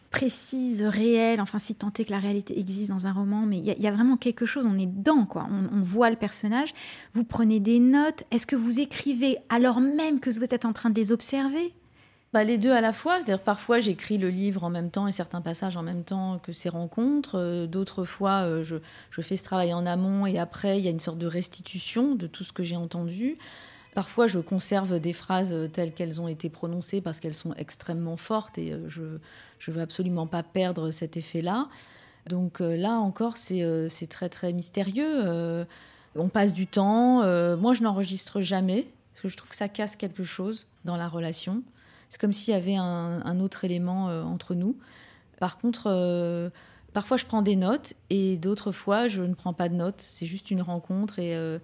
précise, 0.10 0.82
réelle. 0.82 1.40
Enfin, 1.42 1.60
si 1.60 1.76
tant 1.76 1.92
est 2.00 2.06
que 2.06 2.12
la 2.12 2.20
réalité 2.20 2.60
existe 2.60 2.90
dans 2.90 3.06
un 3.06 3.14
roman, 3.14 3.46
mais 3.46 3.60
il 3.60 3.66
y, 3.66 3.88
a 3.88 3.92
vraiment 3.92 4.18
quelque 4.18 4.48
chose, 4.48 4.66
on 4.66 4.80
est 4.80 4.88
dedans, 4.88 5.26
quoi. 5.26 5.48
On, 5.52 5.78
on 5.78 5.82
voit 5.82 6.10
le 6.10 6.16
personnage. 6.16 6.74
Vous 7.14 7.24
prenez 7.24 7.60
des 7.60 7.80
notes. 7.80 8.24
Est-ce 8.32 8.48
que 8.48 8.56
vous 8.56 8.80
écrivez 8.80 9.38
alors 9.50 9.80
même 9.80 10.20
que 10.20 10.32
vous 10.32 10.44
êtes 10.44 10.66
en 10.66 10.74
train 10.74 10.90
de 10.90 10.96
les 10.96 11.12
observer? 11.12 11.72
Bah, 12.36 12.44
les 12.44 12.58
deux 12.58 12.74
à 12.74 12.82
la 12.82 12.92
fois. 12.92 13.16
C'est-à-dire 13.16 13.40
parfois 13.40 13.80
j'écris 13.80 14.18
le 14.18 14.28
livre 14.28 14.66
en 14.66 14.70
même 14.70 14.92
temps 14.92 15.08
et 15.08 15.14
certains 15.14 15.40
passages 15.40 15.78
en 15.78 15.84
même 15.84 16.04
temps 16.04 16.38
que 16.44 16.52
ces 16.52 16.68
rencontres. 16.68 17.36
Euh, 17.36 17.66
d'autres 17.66 18.04
fois, 18.04 18.44
euh, 18.44 18.62
je, 18.62 18.76
je, 19.10 19.22
fais 19.22 19.38
ce 19.38 19.46
travail 19.46 19.74
en 19.74 19.86
amont 19.86 20.26
et 20.26 20.38
après, 20.38 20.78
il 20.78 20.84
y 20.84 20.90
a 20.90 20.92
une 20.92 21.00
sorte 21.00 21.18
de 21.18 21.28
restitution 21.28 22.14
de 22.14 22.28
tout 22.28 22.44
ce 22.44 22.52
que 22.52 22.62
j'ai 22.62 22.76
entendu. 22.76 23.38
Parfois, 23.94 24.28
je 24.28 24.40
conserve 24.40 25.00
des 25.00 25.14
phrases 25.14 25.56
telles 25.72 25.94
qu'elles 25.94 26.20
ont 26.20 26.28
été 26.28 26.50
prononcées 26.50 27.00
parce 27.00 27.22
qu'elles 27.22 27.34
sont 27.34 27.54
extrêmement 27.54 28.18
fortes 28.18 28.58
et 28.58 28.74
euh, 28.74 28.90
je 28.90 29.02
ne 29.02 29.74
veux 29.74 29.82
absolument 29.82 30.28
pas 30.28 30.44
perdre 30.44 30.92
cet 30.92 31.16
effet-là. 31.16 31.70
Donc 32.28 32.60
là 32.60 32.96
encore, 32.96 33.38
c'est 33.38 34.10
très 34.10 34.28
très 34.28 34.52
mystérieux. 34.52 35.66
on 36.16 36.28
passe 36.28 36.52
du 36.52 36.68
temps. 36.68 37.20
moi, 37.56 37.74
je 37.74 37.84
n'enregistre 37.84 38.42
jamais 38.42 38.88
parce 39.14 39.22
que 39.22 39.28
je 39.30 39.38
trouve 39.38 39.52
que 39.52 39.56
ça 39.56 39.70
casse 39.70 39.96
quelque 39.96 40.24
chose 40.24 40.66
dans 40.84 40.98
la 40.98 41.08
relation. 41.08 41.64
C'est 42.10 42.20
comme 42.20 42.34
s'il 42.34 42.54
y 42.54 42.58
avait 42.58 42.76
un, 42.76 43.40
autre 43.40 43.66
élément 43.66 44.10
euh, 44.10 44.24
entre 44.24 44.56
nous. 44.56 44.78
Par 45.40 45.58
contre, 45.58 45.88
euh, 45.88 46.50
parfois 46.94 47.18
je 47.18 47.26
prends 47.26 47.42
des 47.42 47.56
notes 47.56 47.94
et 48.10 48.38
d'autres 48.38 48.72
fois 48.72 49.08
je 49.08 49.22
ne 49.22 49.34
prends 49.34 49.54
pas 49.54 49.70
de 49.70 49.76
notes. 49.76 50.08
C'est 50.12 50.26
juste 50.26 50.52
une 50.52 50.62
rencontre 50.62 51.20
et, 51.20 51.36
euh, 51.36 51.60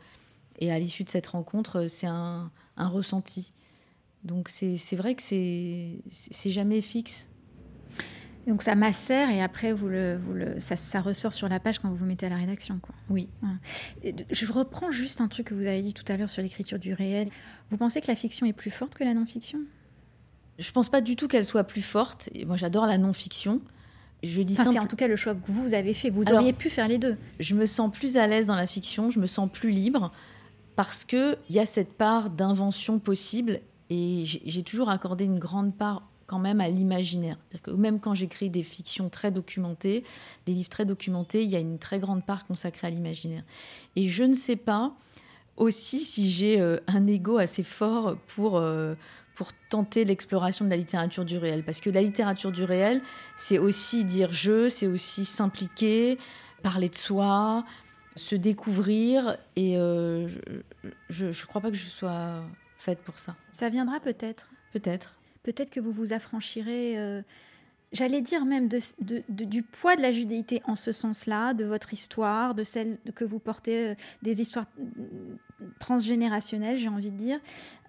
et 0.59 0.71
à 0.71 0.79
l'issue 0.79 1.03
de 1.03 1.09
cette 1.09 1.27
rencontre, 1.27 1.87
c'est 1.87 2.07
un, 2.07 2.51
ressenti. 2.77 3.53
Donc 4.23 4.49
c'est 4.49 4.95
vrai 4.95 5.15
que 5.15 5.21
c'est 5.21 6.49
jamais 6.49 6.81
fixe. 6.81 7.29
Donc 8.47 8.63
ça 8.63 8.73
macère 8.73 9.29
et 9.29 9.41
après 9.41 9.71
vous 9.71 9.87
le, 9.87 10.17
vous 10.17 10.33
le, 10.33 10.59
ça, 10.59 10.75
ça, 10.75 10.99
ressort 10.99 11.31
sur 11.31 11.47
la 11.47 11.59
page 11.59 11.77
quand 11.77 11.89
vous 11.89 11.95
vous 11.95 12.05
mettez 12.05 12.25
à 12.25 12.29
la 12.29 12.37
rédaction. 12.37 12.79
Quoi. 12.79 12.95
Oui. 13.09 13.29
Je 14.31 14.51
reprends 14.51 14.89
juste 14.89 15.21
un 15.21 15.27
truc 15.27 15.47
que 15.47 15.53
vous 15.53 15.67
avez 15.67 15.81
dit 15.81 15.93
tout 15.93 16.03
à 16.07 16.17
l'heure 16.17 16.29
sur 16.29 16.41
l'écriture 16.41 16.79
du 16.79 16.93
réel. 16.93 17.29
Vous 17.69 17.77
pensez 17.77 18.01
que 18.01 18.07
la 18.07 18.15
fiction 18.15 18.47
est 18.47 18.53
plus 18.53 18.71
forte 18.71 18.95
que 18.95 19.03
la 19.03 19.13
non-fiction? 19.13 19.59
Je 20.59 20.71
pense 20.71 20.89
pas 20.89 21.01
du 21.01 21.15
tout 21.15 21.27
qu'elle 21.27 21.45
soit 21.45 21.63
plus 21.63 21.81
forte. 21.81 22.29
Et 22.33 22.45
moi, 22.45 22.57
j'adore 22.57 22.85
la 22.85 22.97
non-fiction. 22.97 23.61
Je 24.23 24.41
dis 24.41 24.55
C'est 24.55 24.79
en 24.79 24.87
tout 24.87 24.95
cas 24.95 25.07
le 25.07 25.15
choix 25.15 25.33
que 25.33 25.39
vous 25.51 25.73
avez 25.73 25.93
fait. 25.93 26.09
Vous 26.09 26.31
auriez 26.31 26.53
pu 26.53 26.69
faire 26.69 26.87
les 26.87 26.97
deux. 26.97 27.17
Je 27.39 27.55
me 27.55 27.65
sens 27.65 27.91
plus 27.91 28.17
à 28.17 28.27
l'aise 28.27 28.47
dans 28.47 28.55
la 28.55 28.67
fiction, 28.67 29.09
je 29.09 29.19
me 29.19 29.27
sens 29.27 29.49
plus 29.51 29.71
libre 29.71 30.11
parce 30.75 31.05
qu'il 31.05 31.37
y 31.49 31.59
a 31.59 31.65
cette 31.65 31.93
part 31.93 32.29
d'invention 32.29 32.99
possible 32.99 33.59
et 33.89 34.23
j'ai 34.25 34.63
toujours 34.63 34.89
accordé 34.89 35.25
une 35.25 35.39
grande 35.39 35.75
part 35.75 36.07
quand 36.27 36.39
même 36.39 36.61
à 36.61 36.69
l'imaginaire. 36.69 37.37
Que 37.63 37.71
même 37.71 37.99
quand 37.99 38.13
j'écris 38.13 38.49
des 38.49 38.63
fictions 38.63 39.09
très 39.09 39.31
documentées, 39.31 40.03
des 40.45 40.53
livres 40.53 40.69
très 40.69 40.85
documentés, 40.85 41.43
il 41.43 41.49
y 41.49 41.55
a 41.55 41.59
une 41.59 41.77
très 41.77 41.99
grande 41.99 42.25
part 42.25 42.45
consacrée 42.45 42.87
à 42.87 42.89
l'imaginaire. 42.89 43.43
Et 43.95 44.07
je 44.07 44.23
ne 44.23 44.33
sais 44.33 44.55
pas 44.55 44.93
aussi 45.57 45.99
si 45.99 46.31
j'ai 46.31 46.61
euh, 46.61 46.77
un 46.87 47.07
ego 47.07 47.37
assez 47.37 47.63
fort 47.63 48.17
pour... 48.27 48.57
Euh, 48.57 48.95
pour 49.35 49.53
tenter 49.69 50.05
l'exploration 50.05 50.65
de 50.65 50.69
la 50.69 50.77
littérature 50.77 51.25
du 51.25 51.37
réel. 51.37 51.63
Parce 51.63 51.81
que 51.81 51.89
la 51.89 52.01
littérature 52.01 52.51
du 52.51 52.63
réel, 52.63 53.01
c'est 53.37 53.57
aussi 53.57 54.03
dire 54.03 54.33
je, 54.33 54.69
c'est 54.69 54.87
aussi 54.87 55.25
s'impliquer, 55.25 56.17
parler 56.61 56.89
de 56.89 56.95
soi, 56.95 57.65
se 58.15 58.35
découvrir. 58.35 59.37
Et 59.55 59.77
euh, 59.77 60.27
je 61.09 61.25
ne 61.27 61.45
crois 61.47 61.61
pas 61.61 61.69
que 61.69 61.77
je 61.77 61.87
sois 61.87 62.43
faite 62.77 62.99
pour 62.99 63.19
ça. 63.19 63.35
Ça 63.51 63.69
viendra 63.69 63.99
peut-être. 63.99 64.47
Peut-être. 64.73 65.17
Peut-être 65.43 65.69
que 65.69 65.79
vous 65.79 65.91
vous 65.91 66.13
affranchirez. 66.13 66.97
Euh, 66.97 67.21
j'allais 67.91 68.21
dire 68.21 68.45
même 68.45 68.67
de, 68.67 68.79
du 69.29 69.63
poids 69.63 69.95
de 69.95 70.01
la 70.01 70.11
judéité 70.11 70.61
en 70.65 70.75
ce 70.75 70.91
sens-là, 70.91 71.53
de 71.53 71.65
votre 71.65 71.93
histoire, 71.93 72.55
de 72.55 72.63
celle 72.63 72.97
que 73.15 73.25
vous 73.25 73.39
portez, 73.39 73.89
euh, 73.89 73.95
des 74.21 74.41
histoires 74.41 74.65
transgénérationnelles, 75.79 76.77
j'ai 76.77 76.87
envie 76.87 77.11
de 77.11 77.17
dire. 77.17 77.39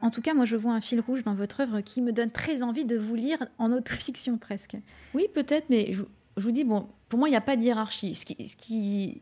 En 0.00 0.10
tout 0.10 0.22
cas, 0.22 0.34
moi, 0.34 0.44
je 0.44 0.56
vois 0.56 0.72
un 0.72 0.80
fil 0.80 1.00
rouge 1.00 1.22
dans 1.24 1.34
votre 1.34 1.60
œuvre 1.60 1.80
qui 1.80 2.00
me 2.02 2.12
donne 2.12 2.30
très 2.30 2.62
envie 2.62 2.84
de 2.84 2.96
vous 2.96 3.14
lire 3.14 3.38
en 3.58 3.72
autofiction 3.72 4.38
presque. 4.38 4.76
Oui, 5.14 5.26
peut-être, 5.32 5.66
mais 5.70 5.92
je, 5.92 6.02
vous 6.36 6.50
dis, 6.52 6.64
bon, 6.64 6.88
pour 7.08 7.18
moi, 7.18 7.28
il 7.28 7.32
n'y 7.32 7.36
a 7.36 7.42
pas 7.42 7.56
de 7.56 7.62
hiérarchie. 7.62 8.14
Ce 8.14 8.24
qui, 8.24 8.48
ce 8.48 8.56
qui, 8.56 9.20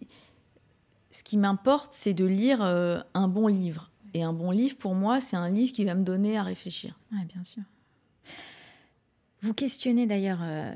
ce 1.10 1.22
qui 1.22 1.36
m'importe, 1.38 1.92
c'est 1.92 2.14
de 2.14 2.24
lire 2.24 2.62
euh, 2.62 3.00
un 3.14 3.28
bon 3.28 3.46
livre. 3.46 3.90
Et 4.14 4.22
un 4.22 4.32
bon 4.32 4.50
livre, 4.50 4.76
pour 4.76 4.94
moi, 4.94 5.20
c'est 5.20 5.36
un 5.36 5.50
livre 5.50 5.72
qui 5.72 5.84
va 5.84 5.94
me 5.94 6.02
donner 6.02 6.36
à 6.36 6.42
réfléchir. 6.42 6.98
Oui, 7.12 7.24
bien 7.26 7.44
sûr. 7.44 7.62
Vous 9.42 9.54
questionnez 9.54 10.06
d'ailleurs 10.06 10.40
euh, 10.42 10.74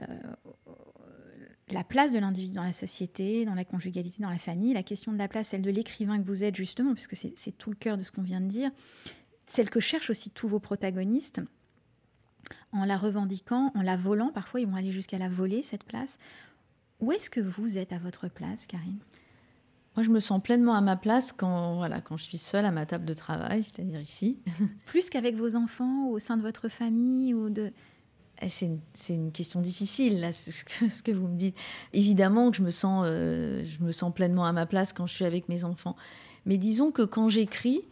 la 1.71 1.85
place 1.85 2.13
de 2.13 2.19
l'individu 2.19 2.55
dans 2.55 2.63
la 2.63 2.73
société, 2.73 3.45
dans 3.45 3.55
la 3.55 3.65
conjugalité, 3.65 4.23
dans 4.23 4.31
la 4.31 4.39
famille, 4.39 4.75
la 4.75 4.83
question 4.83 5.13
de 5.13 5.19
la 5.19 5.29
place, 5.29 5.49
celle 5.49 5.63
de 5.63 5.71
l'écrivain 5.71 6.21
que 6.21 6.27
vous 6.27 6.45
êtes 6.45 6.57
justement, 6.57 6.93
puisque 6.93 7.17
c'est 7.17 7.53
tout 7.57 7.71
le 7.71 7.77
cœur 7.77 7.97
de 7.97 8.03
ce 8.03 8.13
qu'on 8.13 8.23
vient 8.23 8.41
de 8.41 8.49
dire, 8.49 8.71
celle 9.47 9.71
que 9.71 9.81
cherchent 9.81 10.11
aussi 10.11 10.31
tous 10.31 10.49
vos 10.49 10.61
protagonistes, 10.61 11.41
en 12.73 12.85
la 12.85 12.99
revendiquant, 12.99 13.73
en 13.75 13.83
la 13.83 13.97
volant, 13.97 14.31
parfois 14.33 14.61
ils 14.61 14.67
vont 14.67 14.77
aller 14.77 14.91
jusqu'à 14.91 15.19
la 15.19 15.29
voler, 15.29 15.63
cette 15.63 15.85
place. 15.85 16.19
Où 17.01 17.13
est-ce 17.13 17.31
que 17.31 17.41
vous 17.41 17.79
êtes 17.79 17.93
à 17.93 17.99
votre 17.99 18.29
place, 18.29 18.67
Karine? 18.67 18.99
Moi, 19.97 20.03
je 20.03 20.11
me 20.11 20.19
sens 20.21 20.43
pleinement 20.43 20.75
à 20.75 20.81
ma 20.81 20.97
place 20.97 21.33
quand, 21.33 21.77
voilà, 21.77 22.01
quand 22.01 22.17
je 22.17 22.25
suis 22.25 22.39
seule 22.39 22.65
à 22.65 22.73
ma 22.73 22.85
table 22.85 23.05
de 23.05 23.15
travail, 23.15 23.63
c'est-à-dire 23.63 24.01
ici. 24.01 24.41
Plus 24.87 25.09
qu'avec 25.09 25.37
vos 25.37 25.55
enfants, 25.55 26.09
ou 26.09 26.15
au 26.15 26.19
sein 26.19 26.37
de 26.37 26.43
votre 26.43 26.69
famille 26.69 27.33
ou 27.33 27.49
de... 27.49 27.73
Eh, 28.43 28.49
c'est 28.49 29.15
une, 29.15 29.33
question 29.33 29.61
difficile, 29.61 30.29
ce 30.33 31.03
que, 31.03 31.13
vous 31.13 31.29
me 31.29 31.37
dites. 31.37 31.57
Évidemment 31.93 32.51
que 32.51 32.57
je 32.57 32.63
me, 32.63 32.71
sens, 32.71 33.05
euh, 33.07 33.65
je 33.65 33.85
me 33.85 33.93
sens 33.93 34.13
pleinement 34.13 34.45
à 34.45 34.53
ma 34.53 34.67
place 34.67 34.93
quand 34.93 35.07
je 35.07 35.15
suis 35.15 35.25
avec 35.25 35.49
mes 35.49 35.65
enfants. 35.65 35.97
Mais 36.47 36.59
disons 36.59 36.91
que 36.91 37.03
quand 37.03 37.29
j'écris, 37.29 37.83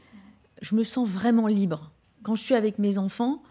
je 0.60 0.74
me 0.74 0.84
sens 0.84 1.08
vraiment 1.08 1.46
libre. 1.46 1.92
Quand 2.22 2.34
je 2.34 2.42
suis 2.42 2.54
avec 2.54 2.78
mes 2.78 2.98
enfants 2.98 3.42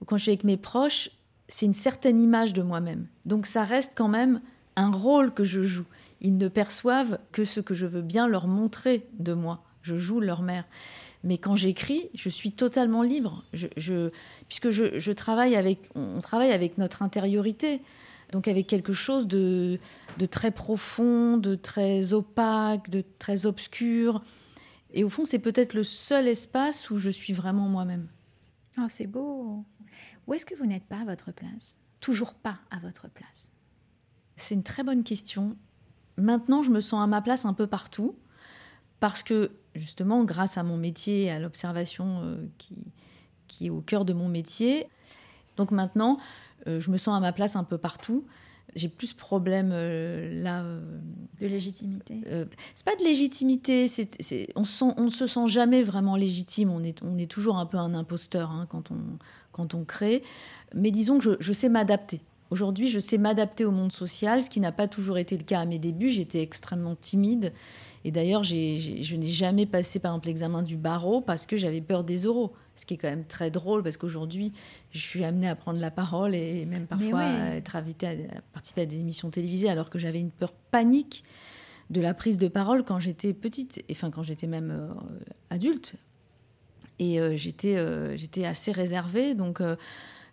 ou 0.00 0.04
quand 0.04 0.16
je 0.16 0.22
suis 0.22 0.30
avec 0.30 0.44
mes 0.44 0.56
proches, 0.56 1.10
c'est 1.48 1.66
une 1.66 1.74
certaine 1.74 2.20
image 2.20 2.52
de 2.52 2.62
moi-même. 2.62 3.06
Donc 3.24 3.46
ça 3.46 3.64
reste 3.64 3.92
quand 3.94 4.08
même 4.08 4.40
un 4.76 4.90
rôle 4.90 5.32
que 5.32 5.44
je 5.44 5.62
joue. 5.62 5.86
Ils 6.20 6.36
ne 6.38 6.48
perçoivent 6.48 7.18
que 7.32 7.44
ce 7.44 7.60
que 7.60 7.74
je 7.74 7.86
veux 7.86 8.02
bien 8.02 8.26
leur 8.26 8.48
montrer 8.48 9.06
de 9.18 9.34
moi. 9.34 9.62
Je 9.82 9.98
joue 9.98 10.20
leur 10.20 10.42
mère. 10.42 10.64
Mais 11.24 11.38
quand 11.38 11.56
j'écris, 11.56 12.10
je 12.12 12.28
suis 12.28 12.52
totalement 12.52 13.02
libre, 13.02 13.44
je, 13.54 14.10
puisque 14.46 14.68
je, 14.68 15.10
travaille 15.12 15.56
avec, 15.56 15.88
on 15.94 16.20
travaille 16.20 16.52
avec 16.52 16.76
notre 16.76 17.02
intériorité, 17.02 17.80
donc 18.30 18.46
avec 18.46 18.66
quelque 18.66 18.92
chose 18.92 19.26
de, 19.26 19.78
de 20.18 20.26
très 20.26 20.50
profond, 20.50 21.38
de 21.38 21.54
très 21.54 22.12
opaque, 22.12 22.90
de 22.90 23.02
très 23.18 23.46
obscur. 23.46 24.22
Et 24.92 25.02
au 25.02 25.08
fond, 25.08 25.24
c'est 25.24 25.38
peut-être 25.38 25.72
le 25.72 25.82
seul 25.82 26.28
espace 26.28 26.90
où 26.90 26.98
je 26.98 27.08
suis 27.08 27.32
vraiment 27.32 27.68
moi-même. 27.68 28.08
Oh, 28.78 28.86
c'est 28.90 29.06
beau. 29.06 29.64
Où 30.26 30.34
est-ce 30.34 30.44
que 30.44 30.54
vous 30.54 30.66
n'êtes 30.66 30.84
pas 30.84 31.00
à 31.00 31.04
votre 31.06 31.32
place? 31.32 31.76
Toujours 32.00 32.34
pas 32.34 32.58
à 32.70 32.80
votre 32.80 33.08
place? 33.08 33.50
C'est 34.36 34.54
une 34.54 34.62
très 34.62 34.82
bonne 34.82 35.04
question. 35.04 35.56
Maintenant, 36.18 36.62
je 36.62 36.70
me 36.70 36.82
sens 36.82 37.02
à 37.02 37.06
ma 37.06 37.22
place 37.22 37.46
un 37.46 37.54
peu 37.54 37.66
partout 37.66 38.14
parce 39.00 39.22
que 39.22 39.50
justement, 39.74 40.24
grâce 40.24 40.58
à 40.58 40.62
mon 40.62 40.76
métier, 40.76 41.30
à 41.30 41.38
l'observation 41.38 42.20
euh, 42.22 42.36
qui, 42.58 42.76
qui 43.48 43.66
est 43.66 43.70
au 43.70 43.80
cœur 43.80 44.04
de 44.04 44.12
mon 44.12 44.28
métier, 44.28 44.86
donc 45.56 45.70
maintenant, 45.70 46.18
euh, 46.66 46.80
je 46.80 46.90
me 46.90 46.96
sens 46.96 47.16
à 47.16 47.20
ma 47.20 47.32
place 47.32 47.56
un 47.56 47.64
peu 47.64 47.78
partout. 47.78 48.24
J'ai 48.74 48.88
plus 48.88 49.12
problème 49.12 49.70
euh, 49.72 50.42
là. 50.42 50.64
de 51.40 51.46
légitimité 51.46 52.20
C'est 52.74 52.84
pas 52.84 52.96
de 52.96 53.04
légitimité, 53.04 53.86
on, 54.56 54.62
ne 54.62 55.10
se 55.10 55.26
sent 55.26 55.46
jamais 55.46 55.82
vraiment 55.82 56.16
légitime. 56.16 56.70
On 56.70 56.82
est, 56.82 57.02
on 57.02 57.16
est 57.18 57.30
toujours 57.30 57.58
un 57.58 57.66
peu 57.66 57.76
un 57.76 57.94
imposteur 57.94 58.50
hein, 58.50 58.66
quand, 58.68 58.90
on, 58.90 59.18
quand 59.52 59.74
on 59.74 59.84
crée. 59.84 60.24
Mais 60.74 60.90
disons 60.90 61.18
que 61.18 61.24
je, 61.24 61.30
je 61.38 61.52
sais 61.52 61.68
m'adapter. 61.68 62.20
Aujourd'hui, 62.50 62.88
je 62.88 63.00
sais 63.00 63.18
m'adapter 63.18 63.64
au 63.64 63.70
monde 63.70 63.92
social, 63.92 64.42
ce 64.42 64.50
qui 64.50 64.60
n'a 64.60 64.72
pas 64.72 64.88
toujours 64.88 65.18
été 65.18 65.36
le 65.36 65.44
cas 65.44 65.60
à 65.60 65.66
mes 65.66 65.78
débuts. 65.78 66.10
J'étais 66.10 66.40
extrêmement 66.40 66.94
timide 66.94 67.52
et 68.04 68.10
d'ailleurs, 68.10 68.44
je 68.44 69.16
n'ai 69.16 69.26
jamais 69.26 69.64
passé 69.64 69.98
par 69.98 70.12
exemple 70.12 70.26
l'examen 70.26 70.62
du 70.62 70.76
barreau 70.76 71.22
parce 71.22 71.46
que 71.46 71.56
j'avais 71.56 71.80
peur 71.80 72.04
des 72.04 72.26
oraux. 72.26 72.52
Ce 72.76 72.84
qui 72.84 72.94
est 72.94 72.96
quand 72.98 73.08
même 73.08 73.24
très 73.24 73.50
drôle 73.50 73.82
parce 73.82 73.96
qu'aujourd'hui, 73.96 74.52
je 74.90 74.98
suis 74.98 75.24
amenée 75.24 75.48
à 75.48 75.56
prendre 75.56 75.80
la 75.80 75.90
parole 75.90 76.34
et 76.34 76.66
même 76.66 76.86
parfois 76.86 77.20
à 77.20 77.54
être 77.56 77.76
invitée 77.76 78.06
à, 78.06 78.40
participer 78.52 78.82
à 78.82 78.86
des 78.86 78.98
émissions 78.98 79.30
télévisées 79.30 79.70
alors 79.70 79.88
que 79.88 79.98
j'avais 79.98 80.20
une 80.20 80.30
peur 80.30 80.52
panique 80.70 81.24
de 81.90 82.00
la 82.00 82.12
prise 82.12 82.36
de 82.38 82.48
parole 82.48 82.84
quand 82.84 82.98
j'étais 82.98 83.32
petite, 83.32 83.82
enfin 83.90 84.10
quand 84.10 84.22
j'étais 84.22 84.46
même 84.46 84.70
euh, 84.70 84.88
adulte. 85.50 85.94
Et 86.98 87.20
euh, 87.20 87.36
j'étais, 87.36 87.76
euh, 87.76 88.16
j'étais 88.16 88.44
assez 88.44 88.70
réservée. 88.70 89.34
Donc 89.34 89.62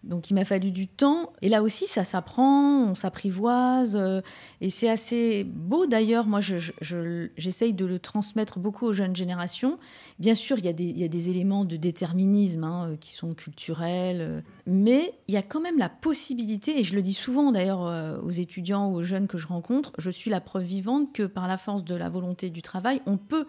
donc 0.03 0.31
il 0.31 0.33
m'a 0.33 0.45
fallu 0.45 0.71
du 0.71 0.87
temps. 0.87 1.31
Et 1.43 1.49
là 1.49 1.61
aussi, 1.61 1.85
ça 1.85 2.03
s'apprend, 2.03 2.85
on 2.85 2.95
s'apprivoise. 2.95 3.95
Euh, 3.95 4.21
et 4.59 4.71
c'est 4.71 4.89
assez 4.89 5.43
beau 5.43 5.85
d'ailleurs. 5.85 6.25
Moi, 6.25 6.39
j'essaye 6.41 7.73
de 7.73 7.85
le 7.85 7.99
transmettre 7.99 8.57
beaucoup 8.57 8.87
aux 8.87 8.93
jeunes 8.93 9.15
générations. 9.15 9.77
Bien 10.17 10.33
sûr, 10.33 10.57
il 10.57 10.65
y 10.65 10.69
a 10.69 10.73
des, 11.07 11.29
éléments 11.29 11.65
de 11.65 11.75
déterminisme 11.75 12.63
hein, 12.63 12.89
euh, 12.89 12.97
qui 12.97 13.11
sont 13.11 13.35
culturels. 13.35 14.21
Euh, 14.21 14.41
mais 14.65 15.13
il 15.27 15.35
y 15.35 15.37
a 15.37 15.43
quand 15.43 15.61
même 15.61 15.77
la 15.77 15.89
possibilité, 15.89 16.79
et 16.79 16.83
je 16.83 16.95
le 16.95 17.03
dis 17.03 17.13
souvent 17.13 17.51
d'ailleurs 17.51 18.21
aux 18.23 18.31
étudiants 18.31 18.91
ou 18.91 18.95
aux 18.95 19.03
jeunes 19.03 19.27
que 19.27 19.37
je 19.37 19.47
rencontre, 19.47 19.91
je 19.97 20.09
suis 20.09 20.29
la 20.29 20.41
preuve 20.41 20.63
vivante 20.63 21.13
que 21.13 21.23
par 21.23 21.47
la 21.47 21.57
force 21.57 21.83
de 21.83 21.95
la 21.95 22.09
volonté 22.09 22.49
du 22.49 22.61
travail, 22.61 23.01
on 23.05 23.17
peut 23.17 23.45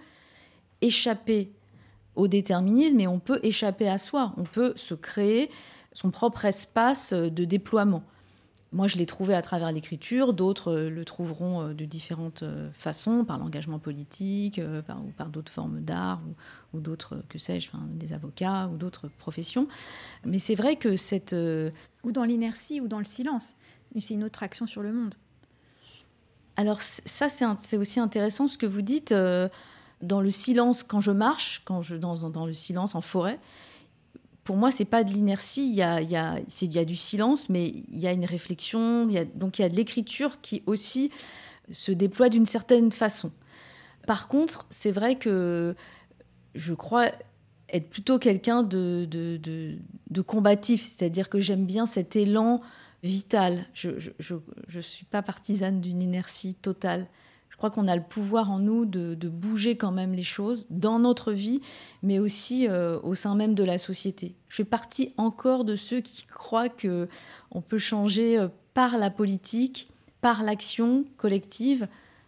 échapper 0.81 1.53
au 2.15 2.29
déterminisme 2.29 3.01
et 3.01 3.07
on 3.07 3.19
peut 3.19 3.41
échapper 3.43 3.89
à 3.89 3.99
soi. 3.99 4.35
On 4.37 4.45
peut 4.45 4.73
se 4.77 4.95
créer 4.95 5.51
son 5.93 6.11
propre 6.11 6.45
espace 6.45 7.13
euh, 7.13 7.31
de 7.31 7.45
déploiement. 7.45 8.03
Moi, 8.73 8.87
je 8.87 8.97
l'ai 8.97 9.05
trouvé 9.05 9.35
à 9.35 9.43
travers 9.43 9.71
l'écriture, 9.71 10.33
d'autres 10.33 10.73
euh, 10.73 10.91
le 10.91 11.05
trouveront 11.05 11.61
euh, 11.61 11.75
de 11.75 11.85
différentes 11.85 12.45
façons, 12.73 13.25
par 13.25 13.39
l'engagement 13.39 13.79
politique, 13.79 14.61
par, 14.87 15.05
ou 15.05 15.11
par 15.11 15.29
d'autres 15.29 15.53
formes 15.53 15.81
d'art, 15.81 16.23
ou, 16.73 16.81
d'autres, 16.81 17.23
que 17.29 17.39
sais-je, 17.39 17.71
des 17.91 18.13
avocats 18.13 18.69
ou 18.73 18.77
d'autres 18.77 19.09
professions. 19.19 19.69
Mais 20.25 20.39
c'est 20.39 20.55
vrai 20.55 20.77
que 20.77 20.97
cette... 20.97 21.35
Ou 22.03 22.13
dans 22.13 22.25
l'inertie 22.25 22.81
ou 22.81 22.89
dans 22.89 22.99
le 22.99 23.05
silence. 23.05 23.55
C'est 24.01 24.15
une 24.15 24.25
autre 24.25 24.43
action 24.43 24.65
sur 24.65 24.83
le 24.83 24.93
monde. 24.93 25.15
Alors 26.57 26.81
ça, 26.81 27.29
c'est, 27.29 27.77
aussi 27.77 28.01
intéressant 28.01 28.49
ce 28.49 28.57
que 28.57 28.67
vous 28.67 28.83
dites. 28.83 29.13
dans 29.13 30.21
le 30.21 30.31
silence, 30.31 30.83
quand 30.83 31.03
je 31.03 31.11
marche, 31.11 31.63
quand 31.67 31.83
je 31.83 31.97
dans, 31.97 32.31
dans 32.31 32.47
le 32.47 32.55
silence 32.55 32.95
en 32.95 33.03
forêt, 33.03 33.39
pour 34.45 34.57
moi, 34.57 34.71
c'est 34.71 34.85
pas 34.85 35.05
de 35.05 35.13
l'inertie, 35.13 35.69
il 35.69 35.75
y 35.75 35.83
a, 35.83 36.01
il 36.01 36.11
y, 36.11 36.17
a, 36.17 36.39
il 36.61 36.73
y 36.73 36.79
a 36.79 36.85
du 36.85 36.97
silence, 36.97 37.49
mais 37.49 37.69
il 37.69 37.99
y 37.99 38.07
a 38.07 38.13
une 38.13 38.25
réflexion, 38.25 39.07
donc 39.35 39.59
il 39.59 39.63
y 39.63 39.65
a 39.65 39.69
de 39.69 39.77
l'écriture 39.77 40.41
qui 40.41 40.63
aussi 40.67 41.11
se 41.71 41.93
déploie 41.93 42.29
d'une 42.29 42.47
certaine 42.47 42.91
façon. 42.91 43.31
Par 44.07 44.27
contre, 44.27 44.67
c'est 44.71 44.91
vrai 44.91 45.17
que 45.17 45.77
je 46.55 46.75
crois 46.75 47.13
être 47.69 47.89
plutôt 47.89 48.19
quelqu'un 48.19 48.63
de, 48.63 49.07
de, 49.09 49.39
de, 50.11 50.21
combatif, 50.21 50.83
c'est-à-dire 50.83 51.29
que 51.29 51.41
j'aime 51.41 51.65
bien 51.65 51.87
cet 51.87 52.17
élan 52.17 52.61
vital. 53.03 53.65
Je 53.73 53.91
ne 53.91 53.99
je, 54.19 54.35
je, 54.69 54.81
suis 54.81 55.07
pas 55.07 55.23
partisane 55.23 55.81
d'une 55.81 56.03
inertie 56.03 56.55
totale 56.55 57.07
crois 57.63 57.71
qu'on 57.71 57.87
a 57.87 57.95
le 57.95 58.03
pouvoir 58.03 58.51
en 58.51 58.59
nous 58.59 58.85
de, 58.87 59.29
bouger 59.29 59.77
quand 59.77 59.93
même 59.93 60.15
les 60.15 60.25
choses 60.25 60.67
dans 60.69 60.99
notre 60.99 61.31
vie, 61.33 61.61
mais 62.03 62.19
aussi 62.19 62.67
euh, 62.67 62.99
au 63.05 63.15
sein 63.15 63.37
même 63.37 63.55
de 63.55 63.63
la 63.63 63.79
société. 63.79 64.35
Je 64.49 64.57
fais 64.57 64.65
partie 64.65 65.13
encore 65.17 65.65
de 65.65 65.77
ceux 65.77 66.01
qui 66.01 66.27
croient 66.27 66.69
que 66.69 67.09
on 67.53 67.61
peut 67.61 67.79
changer 67.79 68.37
euh, 68.37 68.49
par 68.75 68.99
la 68.99 69.11
politique, 69.11 69.89
par 70.21 70.43
l'action 70.43 71.05
collective, 71.17 71.87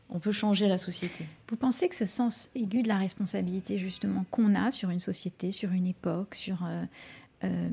on 0.09 0.21
peut 0.21 0.31
changer 0.31 0.69
la 0.69 0.79
société. 0.79 1.27
Vous 1.49 1.57
pensez 1.57 1.89
que 1.89 1.97
ce 1.97 2.07
sens 2.07 2.49
aigu 2.55 2.85
de 2.85 2.89
la 2.89 2.99
responsabilité 2.99 3.77
justement 3.77 4.27
qu'on 4.31 4.55
a 4.55 4.71
sur 4.71 4.91
une 4.91 5.01
société, 5.01 5.51
sur 5.51 5.73
une 5.73 5.89
époque, 5.89 6.37
sur 6.37 6.59
euh, 7.43 7.69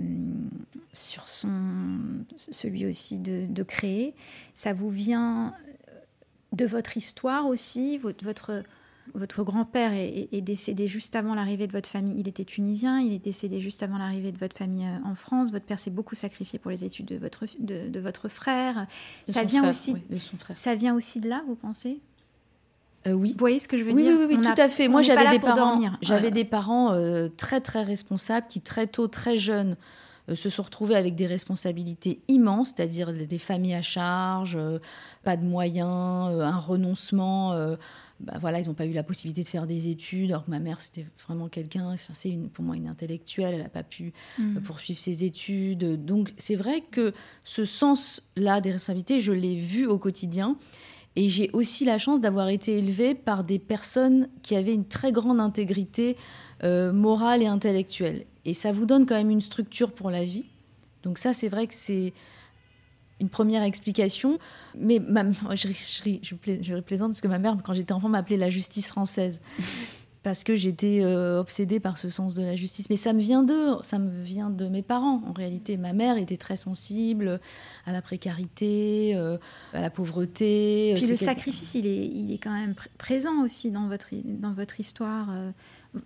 sur 0.93 1.27
son, 1.27 2.25
celui 2.35 2.87
aussi 2.87 3.19
de, 3.19 3.45
de, 3.47 3.63
créer, 3.63 4.15
ça 4.53 4.73
vous 4.73 4.89
vient 4.89 5.53
de 6.51 6.65
votre 6.65 6.97
histoire 6.97 7.47
aussi. 7.47 7.97
Votre, 7.97 8.23
votre, 8.23 8.63
votre 9.13 9.43
grand-père 9.43 9.93
est, 9.93 10.41
décédé 10.41 10.87
juste 10.87 11.15
avant 11.15 11.35
l'arrivée 11.35 11.67
de 11.67 11.71
votre 11.71 11.89
famille. 11.89 12.15
Il 12.17 12.27
était 12.27 12.45
tunisien, 12.45 12.99
il 12.99 13.13
est 13.13 13.23
décédé 13.23 13.59
juste 13.59 13.83
avant 13.83 13.97
l'arrivée 13.97 14.31
de 14.31 14.37
votre 14.37 14.57
famille 14.57 14.85
euh, 14.85 15.09
en 15.09 15.15
France. 15.15 15.51
Votre 15.51 15.65
père 15.65 15.79
s'est 15.79 15.91
beaucoup 15.91 16.15
sacrifié 16.15 16.59
pour 16.59 16.71
les 16.71 16.85
études 16.85 17.07
de 17.07 17.17
votre, 17.17 17.45
de, 17.59 17.99
votre 17.99 18.29
frère. 18.29 18.87
ça 19.27 19.43
vient 19.43 19.69
aussi, 19.69 19.95
de 20.09 20.17
son 20.17 20.37
frère. 20.37 20.57
Ça 20.57 20.75
vient 20.75 20.95
aussi 20.95 21.19
de 21.19 21.29
là, 21.29 21.43
vous 21.47 21.55
pensez? 21.55 21.99
Euh, 23.07 23.13
oui. 23.13 23.31
Vous 23.31 23.39
voyez 23.39 23.59
ce 23.59 23.67
que 23.67 23.77
je 23.77 23.83
veux 23.83 23.93
dire? 23.93 24.15
Oui, 24.17 24.25
oui, 24.27 24.35
oui 24.35 24.41
tout 24.41 24.61
à 24.61 24.69
fait. 24.69 24.87
Moi, 24.87 25.01
j'avais 25.01 25.29
des, 25.29 25.39
parents, 25.39 25.81
j'avais 26.01 26.31
des 26.31 26.45
parents 26.45 26.95
très, 27.37 27.59
très 27.59 27.83
responsables 27.83 28.47
qui, 28.47 28.61
très 28.61 28.87
tôt, 28.87 29.07
très 29.07 29.37
jeunes, 29.37 29.71
euh, 29.71 29.75
se 30.35 30.49
sont 30.49 30.63
retrouvés 30.63 30.95
avec 30.95 31.15
des 31.15 31.27
responsabilités 31.27 32.21
immenses, 32.27 32.73
c'est-à-dire 32.75 33.13
des 33.13 33.37
familles 33.37 33.75
à 33.75 33.81
charge, 33.81 34.55
euh, 34.55 34.79
pas 35.23 35.37
de 35.37 35.43
moyens, 35.43 36.29
euh, 36.31 36.41
un 36.41 36.57
renoncement. 36.57 37.55
Bah 38.19 38.33
voilà, 38.39 38.59
ils 38.59 38.67
n'ont 38.67 38.75
pas 38.75 38.85
eu 38.85 38.93
la 38.93 39.01
possibilité 39.01 39.41
de 39.41 39.47
faire 39.47 39.65
des 39.65 39.89
études, 39.89 40.29
alors 40.29 40.45
que 40.45 40.51
ma 40.51 40.59
mère, 40.59 40.79
c'était 40.79 41.07
vraiment 41.25 41.47
quelqu'un, 41.47 41.95
c'est 41.97 42.37
pour 42.53 42.63
moi 42.63 42.75
une 42.75 42.87
intellectuelle, 42.87 43.55
elle 43.55 43.63
n'a 43.63 43.69
pas 43.69 43.81
pu 43.81 44.13
mm. 44.37 44.59
poursuivre 44.59 44.99
ses 44.99 45.23
études. 45.23 46.05
Donc 46.05 46.31
c'est 46.37 46.55
vrai 46.55 46.81
que 46.81 47.13
ce 47.43 47.65
sens-là 47.65 48.61
des 48.61 48.73
responsabilités, 48.73 49.19
je 49.21 49.31
l'ai 49.31 49.55
vu 49.55 49.87
au 49.87 49.97
quotidien. 49.97 50.55
Et 51.15 51.29
j'ai 51.29 51.49
aussi 51.51 51.83
la 51.83 51.97
chance 51.97 52.21
d'avoir 52.21 52.47
été 52.49 52.77
élevée 52.77 53.15
par 53.15 53.43
des 53.43 53.59
personnes 53.59 54.29
qui 54.43 54.55
avaient 54.55 54.73
une 54.73 54.87
très 54.87 55.11
grande 55.11 55.39
intégrité 55.41 56.15
morale 56.63 57.41
et 57.41 57.47
intellectuelle. 57.47 58.25
Et 58.45 58.53
ça 58.53 58.71
vous 58.71 58.85
donne 58.85 59.05
quand 59.05 59.15
même 59.15 59.29
une 59.29 59.41
structure 59.41 59.91
pour 59.91 60.09
la 60.09 60.23
vie. 60.23 60.45
Donc 61.03 61.17
ça, 61.17 61.33
c'est 61.33 61.49
vrai 61.49 61.67
que 61.67 61.73
c'est 61.73 62.13
une 63.19 63.29
première 63.29 63.63
explication. 63.63 64.39
Mais 64.77 64.99
ma, 64.99 65.29
je, 65.55 65.67
je, 65.71 66.35
je, 66.61 66.79
plaisante 66.79 67.11
parce 67.11 67.21
que 67.21 67.27
ma 67.27 67.39
mère, 67.39 67.57
quand 67.63 67.73
j'étais 67.73 67.93
enfant, 67.93 68.09
m'appelait 68.09 68.37
la 68.37 68.49
justice 68.49 68.87
française. 68.87 69.41
parce 70.23 70.43
que 70.43 70.55
j'étais 70.55 70.99
euh, 71.01 71.39
obsédée 71.39 71.79
par 71.79 71.97
ce 71.97 72.09
sens 72.09 72.35
de 72.35 72.43
la 72.43 72.55
justice. 72.55 72.89
Mais 72.89 72.95
ça 72.95 73.13
me 73.13 73.19
vient 73.19 73.43
d'eux, 73.43 73.77
ça 73.81 73.97
me 73.97 74.21
vient 74.21 74.49
de 74.49 74.67
mes 74.67 74.83
parents. 74.83 75.21
En 75.27 75.33
réalité, 75.33 75.77
ma 75.77 75.93
mère 75.93 76.17
était 76.17 76.37
très 76.37 76.55
sensible 76.55 77.39
à 77.85 77.91
la 77.91 78.01
précarité, 78.01 79.13
euh, 79.15 79.37
à 79.73 79.81
la 79.81 79.89
pauvreté. 79.89 80.93
Puis 80.95 81.07
le 81.07 81.15
sacrifice, 81.15 81.73
il 81.73 81.87
est, 81.87 82.05
il 82.05 82.31
est 82.31 82.37
quand 82.37 82.53
même 82.53 82.75
présent 82.97 83.43
aussi 83.43 83.71
dans 83.71 83.87
votre, 83.87 84.09
dans 84.13 84.53
votre 84.53 84.79
histoire. 84.79 85.29
Euh, 85.31 85.51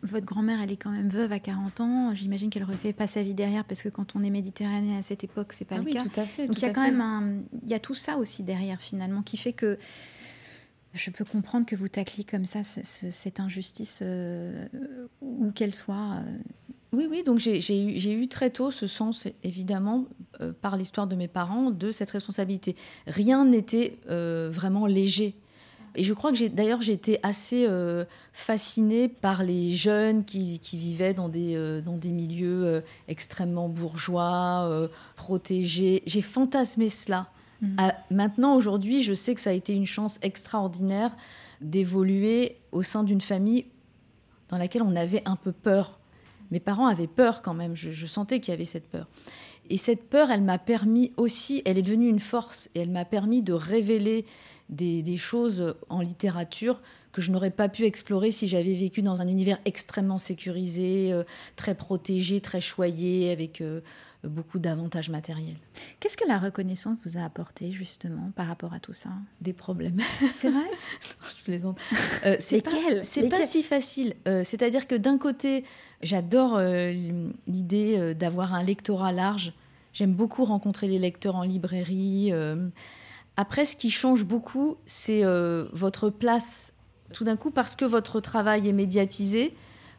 votre 0.02 0.26
grand-mère, 0.26 0.62
elle 0.62 0.72
est 0.72 0.78
quand 0.78 0.92
même 0.92 1.10
veuve 1.10 1.32
à 1.32 1.40
40 1.40 1.80
ans. 1.80 2.16
J'imagine 2.16 2.50
qu'elle 2.50 2.64
refait 2.64 2.94
pas 2.94 3.08
sa 3.08 3.22
vie 3.22 3.34
derrière 3.34 3.66
parce 3.66 3.84
que 3.84 3.90
quand 3.90 4.16
on 4.16 4.24
est 4.24 4.30
méditerranéen 4.30 4.98
à 4.98 5.02
cette 5.02 5.24
époque, 5.24 5.54
c'est 5.54 5.66
pas 5.66 5.76
ah 5.76 5.80
le 5.80 5.86
oui, 5.86 5.94
cas. 5.94 6.04
Tout 6.04 6.20
à 6.20 6.26
fait. 6.26 6.48
Donc 6.48 6.58
il 6.58 6.64
y 6.64 6.66
a 6.66 6.74
quand 6.74 6.82
même 6.82 7.02
un, 7.02 7.42
il 7.64 7.70
y 7.70 7.74
a 7.74 7.80
tout 7.80 7.94
ça 7.94 8.18
aussi 8.18 8.44
derrière 8.44 8.82
finalement 8.82 9.22
qui 9.22 9.38
fait 9.38 9.54
que 9.54 9.78
je 10.96 11.12
peux 11.12 11.26
comprendre 11.26 11.66
que 11.66 11.76
vous 11.76 11.90
tacliez 11.90 12.24
comme 12.24 12.46
ça 12.46 12.64
cette 12.64 13.40
injustice 13.40 14.00
euh, 14.02 14.68
où 15.22 15.52
qu'elle 15.52 15.76
soit. 15.76 16.20
Euh. 16.20 16.38
Oui, 16.94 17.08
oui, 17.10 17.24
donc 17.24 17.40
j'ai 17.40 18.14
eu, 18.14 18.28
très 18.30 18.50
tôt 18.50 18.72
ce 18.72 18.88
sens, 18.88 19.28
évidemment, 19.44 20.06
euh, 20.40 20.54
par 20.54 20.78
l'histoire 20.78 21.08
de 21.08 21.16
mes 21.18 21.28
parents, 21.28 21.70
de 21.70 21.92
cette 21.92 22.12
responsabilité. 22.12 22.78
Rien 23.06 23.44
n'était 23.44 24.00
vraiment 24.08 24.86
léger 24.86 25.36
et 25.96 26.04
je 26.04 26.14
crois 26.14 26.32
que 26.32 26.48
d'ailleurs 26.48 26.82
j'ai 26.82 26.94
été 26.94 27.20
assez 27.24 27.66
euh, 27.68 28.06
fascinée 28.34 29.08
par 29.08 29.44
les 29.44 29.72
jeunes 29.72 30.26
qui, 30.26 30.60
vivaient 30.74 31.14
dans 31.14 31.30
des, 31.30 31.56
euh, 31.56 31.82
dans 31.82 31.98
des 31.98 32.10
milieux 32.10 32.66
euh, 32.66 32.82
extrêmement 33.08 33.70
bourgeois, 33.70 34.90
protégés. 35.16 36.04
J'ai 36.06 36.22
fantasmé 36.22 36.90
cela. 36.90 37.30
Mmh. 37.62 37.78
maintenant, 38.12 38.56
aujourd'hui, 38.58 39.02
je 39.02 39.14
sais 39.14 39.34
que 39.34 39.40
ça 39.40 39.52
a 39.52 39.54
été 39.54 39.74
une 39.74 39.86
chance 39.86 40.20
extraordinaire 40.22 41.16
d'évoluer 41.62 42.58
au 42.74 42.82
sein 42.82 43.04
d'une 43.06 43.22
famille 43.22 43.66
dans 44.50 44.58
laquelle 44.58 44.82
on 44.82 44.96
avait 44.96 45.22
un 45.26 45.38
peu 45.38 45.54
peur. 45.54 46.00
Mes 46.52 46.60
parents 46.60 46.88
avaient 46.88 47.08
peur 47.08 47.42
quand 47.42 47.54
même, 47.54 47.76
je, 47.76 47.92
je 47.92 48.06
sentais 48.06 48.42
qu'il 48.42 48.52
y 48.52 48.54
avait 48.54 48.66
cette 48.66 48.88
peur. 48.90 49.08
Et 49.70 49.78
cette 49.78 50.10
peur, 50.10 50.30
elle 50.32 50.44
m'a 50.44 50.60
permis 50.60 51.12
aussi, 51.18 51.62
elle 51.66 51.78
est 51.78 51.82
devenue 51.84 52.10
une 52.10 52.20
force, 52.20 52.70
et 52.76 52.82
elle 52.82 52.92
m'a 52.92 53.06
permis 53.06 53.42
de 53.42 53.54
révéler 53.54 54.26
des, 54.70 55.18
choses 55.18 55.76
en 55.90 56.02
littérature 56.02 56.82
que 57.12 57.22
je 57.22 57.32
n'aurais 57.32 57.52
pas 57.52 57.70
pu 57.70 57.86
explorer 57.86 58.32
si 58.32 58.48
j'avais 58.48 58.74
vécu 58.74 59.02
dans 59.02 59.22
un 59.22 59.28
univers 59.28 59.60
extrêmement 59.64 60.18
sécurisé, 60.18 61.14
euh, 61.14 61.24
très 61.56 61.76
protégé, 61.76 62.42
très 62.42 62.60
choyé, 62.60 63.32
avec 63.32 63.62
euh, 63.62 63.80
beaucoup 64.28 64.60
d'avantages 64.60 65.10
matériels. 65.10 65.58
Qu'est-ce 66.00 66.18
que 66.18 66.28
la 66.28 66.38
reconnaissance 66.38 66.98
vous 67.06 67.18
a 67.18 67.24
apporté 67.24 67.72
justement 67.72 68.32
par 68.36 68.48
rapport 68.48 68.74
à 68.74 68.80
tout 68.80 68.94
ça? 68.94 69.10
Des 69.42 69.54
problèmes. 69.54 70.02
C'est 70.34 70.50
vrai? 70.50 70.70
Je 71.40 71.44
plaisante. 71.44 71.78
Euh, 72.26 72.38
c'est 72.40 72.62
pas, 72.62 72.72
c'est 73.04 73.30
pas 73.30 73.44
si 73.44 73.64
facile. 73.64 74.14
Euh, 74.28 74.44
c'est-à-dire 74.44 74.88
que 74.88 74.96
d'un 74.96 75.18
côté, 75.18 75.64
j'adore 76.02 76.56
euh, 76.58 76.92
l'idée 77.48 78.14
d'avoir 78.16 78.54
un 78.54 78.64
lectorat 78.64 79.12
large. 79.12 79.54
J'aime 79.94 80.14
beaucoup 80.14 80.44
rencontrer 80.44 80.88
les 80.88 81.00
lecteurs 81.00 81.36
en 81.36 81.44
librairie. 81.44 82.32
Après, 83.38 83.66
ce 83.66 83.76
qui 83.76 83.92
change 83.92 84.24
beaucoup, 84.24 84.78
c'est 84.86 85.24
votre 85.74 86.10
place. 86.10 86.72
Tout 87.14 87.24
d'un 87.24 87.36
coup, 87.36 87.52
parce 87.52 87.76
que 87.76 87.86
votre 87.86 88.20
travail 88.20 88.68
est 88.68 88.74
médiatisé 88.74 89.54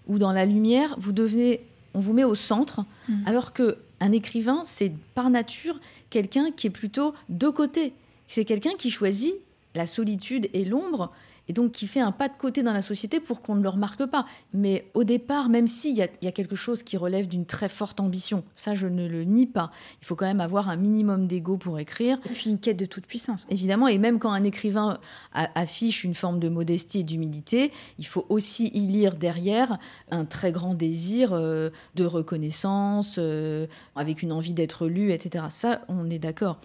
ou 0.07 0.18
dans 0.18 0.33
la 0.33 0.46
lumière, 0.46 0.94
vous 0.99 1.12
devenez 1.12 1.61
on 1.96 2.01
vous 2.01 2.12
met 2.12 2.25
au 2.25 2.35
centre, 2.35 2.85
mmh. 3.09 3.14
alors 3.25 3.55
que 3.55 3.79
un 4.01 4.12
écrivain, 4.12 4.61
c'est 4.64 4.92
par 5.14 5.31
nature 5.31 5.81
quelqu'un 6.11 6.51
qui 6.51 6.66
est 6.66 6.70
plutôt 6.70 7.14
de 7.31 7.49
côté. 7.49 7.94
C'est 8.27 8.44
quelqu'un 8.44 8.75
qui 8.77 8.90
choisit 8.90 9.35
la 9.75 9.87
solitude 9.87 10.51
et 10.53 10.64
l'ombre 10.64 11.11
et 11.49 11.53
donc 11.53 11.73
qui 11.73 11.87
fait 11.87 12.01
un 12.01 12.13
pas 12.13 12.29
de 12.29 12.35
côté 12.37 12.63
dans 12.63 12.73
la 12.73 12.83
société 12.83 13.21
pour 13.21 13.43
qu'on 13.43 13.55
ne 13.55 13.63
le 13.63 13.69
remarque 13.69 14.05
pas. 14.07 14.27
Mais 14.53 14.91
au 14.95 15.05
départ, 15.05 15.49
même 15.49 15.67
s'il 15.67 15.97
y, 15.97 16.03
a 16.03 16.09
quelque 16.09 16.57
chose 16.57 16.83
qui 16.83 16.97
relève 16.97 17.29
d'une 17.29 17.47
très 17.47 17.69
forte 17.69 18.01
ambition, 18.01 18.45
ça 18.55 18.75
je 18.75 18.87
ne 18.87 19.07
le 19.07 19.25
nie 19.25 19.47
pas, 19.47 19.71
il 20.03 20.07
faut 20.07 20.17
quand 20.17 20.27
même 20.27 20.41
avoir 20.41 20.69
un 20.69 20.77
minimum 20.77 21.27
d'ego 21.27 21.57
pour 21.57 21.79
écrire. 21.79 22.19
Et 22.31 22.33
puis 22.33 22.51
une 22.51 22.59
quête 22.59 22.77
de 22.77 22.87
toute 22.87 23.07
puissance. 23.07 23.47
Évidemment, 23.51 23.89
et 23.89 23.99
même 23.99 24.19
quand 24.19 24.33
un 24.33 24.45
écrivain 24.45 24.99
affiche 25.33 26.05
une 26.05 26.15
forme 26.15 26.41
de 26.41 26.49
modestie 26.49 27.01
et 27.01 27.05
d'humilité, 27.05 27.73
il 27.99 28.07
faut 28.07 28.27
aussi 28.29 28.69
y 28.75 28.81
lire 28.81 29.17
derrière 29.17 29.79
un 30.11 30.25
très 30.25 30.53
grand 30.53 30.75
désir 30.75 31.33
euh, 31.33 31.71
de 31.95 32.05
reconnaissance, 32.05 33.17
euh, 33.19 33.67
avec 33.95 34.23
une 34.23 34.33
envie 34.33 34.55
d'être 34.55 34.87
lu, 34.87 35.13
etc. 35.13 35.47
Ça, 35.51 35.83
on 35.89 36.11
est 36.11 36.19
d'accord. 36.19 36.59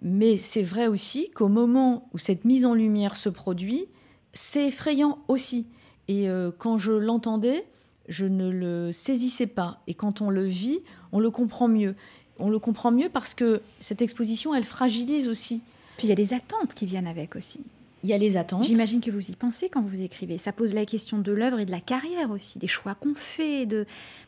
Mais 0.00 0.36
c'est 0.36 0.62
vrai 0.62 0.86
aussi 0.86 1.30
qu'au 1.30 1.48
moment 1.48 2.08
où 2.12 2.18
cette 2.18 2.44
mise 2.44 2.64
en 2.64 2.74
lumière 2.74 3.16
se 3.16 3.28
produit, 3.28 3.88
c'est 4.32 4.68
effrayant 4.68 5.18
aussi. 5.28 5.66
Et 6.08 6.28
euh, 6.28 6.50
quand 6.56 6.78
je 6.78 6.92
l'entendais, 6.92 7.64
je 8.08 8.24
ne 8.24 8.48
le 8.48 8.92
saisissais 8.92 9.46
pas. 9.46 9.82
Et 9.86 9.94
quand 9.94 10.20
on 10.20 10.30
le 10.30 10.44
vit, 10.44 10.80
on 11.12 11.20
le 11.20 11.30
comprend 11.30 11.68
mieux. 11.68 11.94
On 12.38 12.50
le 12.50 12.58
comprend 12.58 12.90
mieux 12.90 13.08
parce 13.08 13.34
que 13.34 13.60
cette 13.80 14.02
exposition, 14.02 14.54
elle 14.54 14.64
fragilise 14.64 15.28
aussi. 15.28 15.62
Puis 15.96 16.06
il 16.06 16.10
y 16.10 16.12
a 16.12 16.16
des 16.16 16.34
attentes 16.34 16.74
qui 16.74 16.86
viennent 16.86 17.06
avec 17.06 17.36
aussi. 17.36 17.60
Il 18.04 18.08
y 18.08 18.12
a 18.12 18.18
les 18.18 18.36
attentes. 18.36 18.64
J'imagine 18.64 19.00
que 19.00 19.10
vous 19.10 19.28
y 19.28 19.34
pensez 19.34 19.68
quand 19.68 19.82
vous 19.82 20.00
écrivez. 20.00 20.38
Ça 20.38 20.52
pose 20.52 20.72
la 20.72 20.86
question 20.86 21.18
de 21.18 21.32
l'œuvre 21.32 21.58
et 21.58 21.66
de 21.66 21.72
la 21.72 21.80
carrière 21.80 22.30
aussi, 22.30 22.60
des 22.60 22.68
choix 22.68 22.94
qu'on 22.94 23.14
fait. 23.14 23.66
De 23.66 23.86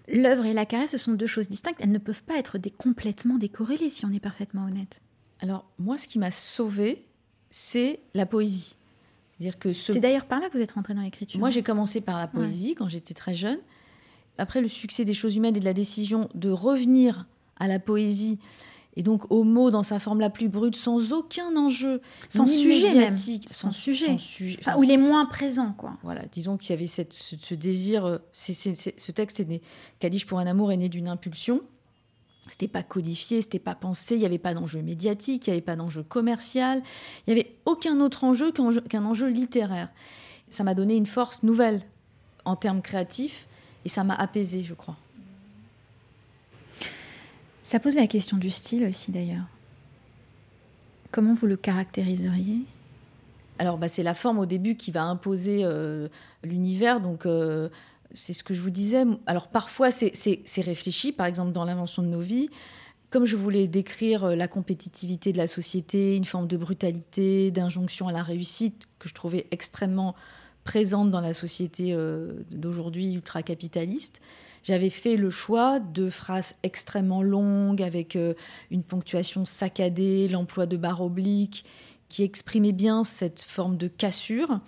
l'œuvre 0.08 0.44
et 0.44 0.52
la 0.52 0.66
carrière, 0.66 0.90
ce 0.90 0.98
sont 0.98 1.12
deux 1.12 1.28
choses 1.28 1.48
distinctes. 1.48 1.78
Elles 1.78 1.92
ne 1.92 1.98
peuvent 1.98 2.24
pas 2.24 2.36
être 2.36 2.58
des... 2.58 2.70
complètement 2.70 3.38
décorrélées 3.38 3.90
si 3.90 4.04
on 4.04 4.12
est 4.12 4.20
parfaitement 4.20 4.64
honnête. 4.64 5.00
Alors 5.38 5.70
moi, 5.78 5.96
ce 5.96 6.08
qui 6.08 6.18
m'a 6.18 6.32
sauvée, 6.32 7.06
c'est 7.52 8.00
la 8.14 8.26
poésie 8.26 8.74
que 9.58 9.72
C'est 9.72 10.00
d'ailleurs 10.00 10.26
par 10.26 10.40
là 10.40 10.48
que 10.48 10.56
vous 10.56 10.62
êtes 10.62 10.72
rentré 10.72 10.94
dans 10.94 11.02
l'écriture. 11.02 11.40
Moi, 11.40 11.50
j'ai 11.50 11.62
commencé 11.62 12.00
par 12.00 12.18
la 12.18 12.26
poésie 12.26 12.74
quand 12.74 12.88
j'étais 12.88 13.14
très 13.14 13.34
jeune. 13.34 13.58
Après 14.38 14.60
le 14.60 14.68
succès 14.68 15.04
des 15.04 15.14
choses 15.14 15.36
humaines 15.36 15.56
et 15.56 15.60
de 15.60 15.64
la 15.64 15.74
décision 15.74 16.28
de 16.34 16.50
revenir 16.50 17.26
à 17.58 17.68
la 17.68 17.78
poésie 17.78 18.38
et 18.96 19.02
donc 19.02 19.30
au 19.30 19.44
mot 19.44 19.70
dans 19.70 19.82
sa 19.82 19.98
forme 19.98 20.20
la 20.20 20.30
plus 20.30 20.48
brute, 20.48 20.76
sans 20.76 21.12
aucun 21.12 21.56
enjeu, 21.56 22.00
sans 22.28 22.46
sujet 22.46 22.94
même, 22.94 23.14
sans, 23.14 23.72
sujet, 23.72 24.16
enfin, 24.58 24.76
où 24.76 24.82
il 24.82 24.90
est 24.90 24.98
moins 24.98 25.26
présent, 25.26 25.72
quoi. 25.76 25.96
Voilà, 26.02 26.22
disons 26.32 26.56
qu'il 26.56 26.70
y 26.70 26.72
avait 26.72 26.86
cette, 26.86 27.12
ce, 27.12 27.54
désir. 27.54 28.04
Euh, 28.04 28.18
ce 28.32 29.12
texte 29.12 29.40
est 29.40 29.44
né, 29.44 29.62
Kadish 30.00 30.26
pour 30.26 30.38
un 30.38 30.46
amour 30.46 30.72
est 30.72 30.76
né 30.76 30.88
d'une 30.88 31.08
impulsion. 31.08 31.60
C'était 32.50 32.66
pas 32.66 32.82
codifié, 32.82 33.42
c'était 33.42 33.60
pas 33.60 33.76
pensé, 33.76 34.16
il 34.16 34.18
n'y 34.18 34.26
avait 34.26 34.36
pas 34.36 34.54
d'enjeu 34.54 34.82
médiatique, 34.82 35.46
il 35.46 35.50
n'y 35.50 35.54
avait 35.54 35.64
pas 35.64 35.76
d'enjeu 35.76 36.02
commercial, 36.02 36.82
il 37.26 37.32
n'y 37.32 37.40
avait 37.40 37.54
aucun 37.64 38.00
autre 38.00 38.24
enjeu 38.24 38.50
qu'un 38.50 39.04
enjeu, 39.04 39.28
littéraire. 39.28 39.88
Ça 40.48 40.64
m'a 40.64 40.74
donné 40.74 40.96
une 40.96 41.06
force 41.06 41.44
nouvelle 41.44 41.80
en 42.44 42.56
termes 42.56 42.82
créatifs 42.82 43.46
et 43.84 43.88
ça 43.88 44.02
m'a 44.02 44.16
apaisé, 44.16 44.64
je 44.64 44.74
crois. 44.74 44.96
Ça 47.62 47.78
pose 47.78 47.94
la 47.94 48.08
question 48.08 48.36
du 48.36 48.50
style 48.50 48.84
aussi 48.84 49.12
d'ailleurs. 49.12 49.46
Comment 51.12 51.34
vous 51.34 51.46
le 51.46 51.56
caractériseriez? 51.56 52.62
Alors, 53.60 53.78
bah, 53.78 53.86
c'est 53.86 54.02
la 54.02 54.14
forme 54.14 54.40
au 54.40 54.46
début 54.46 54.74
qui 54.74 54.90
va 54.90 55.04
imposer 55.04 55.60
euh, 55.62 56.08
l'univers. 56.42 57.00
Donc, 57.00 57.26
euh, 57.26 57.68
c'est 58.14 58.32
ce 58.32 58.42
que 58.42 58.54
je 58.54 58.60
vous 58.60 58.70
disais. 58.70 59.04
Alors 59.26 59.48
parfois, 59.48 59.90
c'est 59.90 60.12
réfléchi, 60.58 61.12
par 61.12 61.26
exemple 61.26 61.52
dans 61.52 61.64
l'invention 61.64 62.02
de 62.02 62.08
nos 62.08 62.20
vies. 62.20 62.48
Comme 63.10 63.24
je 63.24 63.34
voulais 63.34 63.66
décrire 63.66 64.24
euh, 64.24 64.34
la 64.36 64.46
compétitivité 64.46 65.32
de 65.32 65.38
la 65.38 65.48
société, 65.48 66.16
une 66.16 66.24
forme 66.24 66.46
de 66.46 66.56
brutalité, 66.56 67.50
d'injonction 67.50 68.06
à 68.06 68.12
la 68.12 68.22
réussite 68.22 68.86
que 69.00 69.08
je 69.08 69.14
trouvais 69.14 69.48
extrêmement 69.50 70.14
présente 70.62 71.10
dans 71.10 71.20
la 71.20 71.34
société 71.34 71.92
euh, 71.92 72.34
d'aujourd'hui 72.52 73.14
ultra-capitaliste, 73.14 74.20
j'avais 74.62 74.90
fait 74.90 75.16
le 75.16 75.30
choix 75.30 75.80
de 75.80 76.08
phrases 76.08 76.54
extrêmement 76.62 77.22
longues 77.22 77.82
avec 77.82 78.14
euh, 78.14 78.34
une 78.70 78.84
ponctuation 78.84 79.44
saccadée, 79.44 80.28
l'emploi 80.28 80.66
de 80.66 80.76
barres 80.76 81.02
obliques 81.02 81.64
qui 82.08 82.22
exprimait 82.22 82.72
bien 82.72 83.02
cette 83.02 83.42
forme 83.42 83.76
de 83.76 83.88
cassure. 83.88 84.60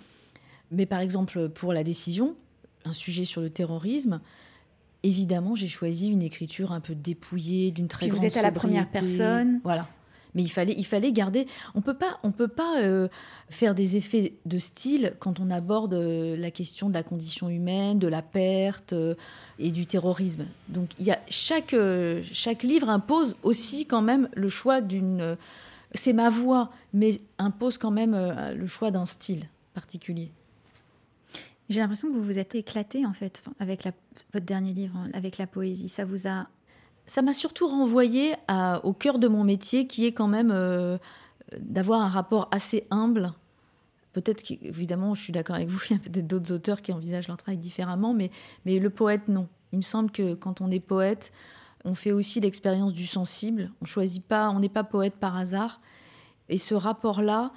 Mais 0.71 0.85
par 0.85 0.99
exemple, 0.99 1.47
pour 1.49 1.71
la 1.71 1.83
décision, 1.83 2.35
un 2.85 2.93
sujet 2.93 3.25
sur 3.25 3.41
le 3.41 3.49
terrorisme, 3.49 4.21
évidemment, 5.03 5.55
j'ai 5.55 5.67
choisi 5.67 6.09
une 6.09 6.21
écriture 6.21 6.71
un 6.71 6.79
peu 6.79 6.95
dépouillée, 6.95 7.71
d'une 7.71 7.87
très 7.87 8.07
Puis 8.07 8.17
vous 8.17 8.25
êtes 8.25 8.37
à 8.37 8.41
la 8.41 8.51
première 8.51 8.89
personne. 8.89 9.59
Voilà. 9.63 9.87
Mais 10.35 10.41
il 10.41 10.49
fallait, 10.49 10.73
il 10.75 10.85
fallait 10.85 11.11
garder. 11.11 11.45
On 11.75 11.81
peut 11.81 11.93
pas, 11.93 12.17
on 12.23 12.31
peut 12.31 12.47
pas 12.47 12.81
euh, 12.81 13.07
faire 13.49 13.75
des 13.75 13.97
effets 13.97 14.33
de 14.45 14.57
style 14.57 15.13
quand 15.19 15.39
on 15.39 15.51
aborde 15.51 15.93
euh, 15.93 16.35
la 16.35 16.49
question 16.49 16.89
de 16.89 16.95
la 16.95 17.03
condition 17.03 17.49
humaine, 17.49 17.99
de 17.99 18.07
la 18.07 18.23
perte 18.23 18.93
euh, 18.93 19.13
et 19.59 19.69
du 19.69 19.85
terrorisme. 19.85 20.45
Donc, 20.69 20.89
il 20.99 21.05
y 21.05 21.11
a 21.11 21.19
chaque 21.29 21.75
chaque 22.31 22.63
livre 22.63 22.89
impose 22.89 23.37
aussi 23.43 23.85
quand 23.85 24.01
même 24.01 24.27
le 24.33 24.49
choix 24.49 24.81
d'une. 24.81 25.37
c'est 25.93 26.13
ma 26.13 26.31
voix, 26.31 26.71
mais 26.93 27.21
impose 27.37 27.77
quand 27.77 27.91
même 27.91 28.17
le 28.57 28.67
choix 28.67 28.89
d'un 28.89 29.05
style 29.05 29.45
particulier. 29.75 30.31
J'ai 31.73 31.79
l'impression 31.79 32.09
que 32.09 32.13
vous 32.13 32.21
vous 32.21 32.37
êtes 32.37 32.53
éclaté 32.53 33.03
en 33.03 33.13
fait 33.13 33.41
avec 33.59 33.83
votre 34.31 34.45
dernier 34.45 34.73
livre, 34.73 34.95
avec 35.13 35.39
la 35.39 35.47
poésie. 35.47 35.89
Ça 35.89 36.05
vous 36.05 36.27
a 36.27 36.47
ça 37.07 37.23
m'a 37.23 37.33
surtout 37.33 37.67
renvoyé 37.67 38.35
au 38.83 38.93
cœur 38.93 39.17
de 39.17 39.27
mon 39.27 39.43
métier, 39.43 39.87
qui 39.87 40.05
est 40.05 40.11
quand 40.11 40.27
même 40.27 40.51
euh, 40.51 40.99
d'avoir 41.57 42.01
un 42.01 42.09
rapport 42.09 42.47
assez 42.51 42.85
humble. 42.91 43.33
Peut-être 44.13 44.43
qu'évidemment, 44.43 45.15
je 45.15 45.23
suis 45.23 45.33
d'accord 45.33 45.55
avec 45.55 45.67
vous, 45.67 45.79
il 45.89 45.93
y 45.93 45.99
a 45.99 45.99
peut-être 45.99 46.27
d'autres 46.27 46.53
auteurs 46.53 46.83
qui 46.83 46.93
envisagent 46.93 47.27
leur 47.27 47.37
travail 47.37 47.57
différemment, 47.57 48.13
mais, 48.13 48.29
mais 48.65 48.77
le 48.77 48.91
poète, 48.91 49.27
non. 49.27 49.47
Il 49.71 49.77
me 49.77 49.83
semble 49.83 50.11
que 50.11 50.35
quand 50.35 50.61
on 50.61 50.69
est 50.69 50.79
poète, 50.79 51.33
on 51.85 51.95
fait 51.95 52.11
aussi 52.11 52.39
l'expérience 52.39 52.93
du 52.93 53.07
sensible. 53.07 53.71
On 53.81 53.85
choisit 53.85 54.23
pas, 54.23 54.51
on 54.51 54.59
n'est 54.59 54.69
pas 54.69 54.83
poète 54.83 55.15
par 55.15 55.35
hasard. 55.35 55.81
Et 56.49 56.59
ce 56.59 56.75
rapport-là 56.75 57.51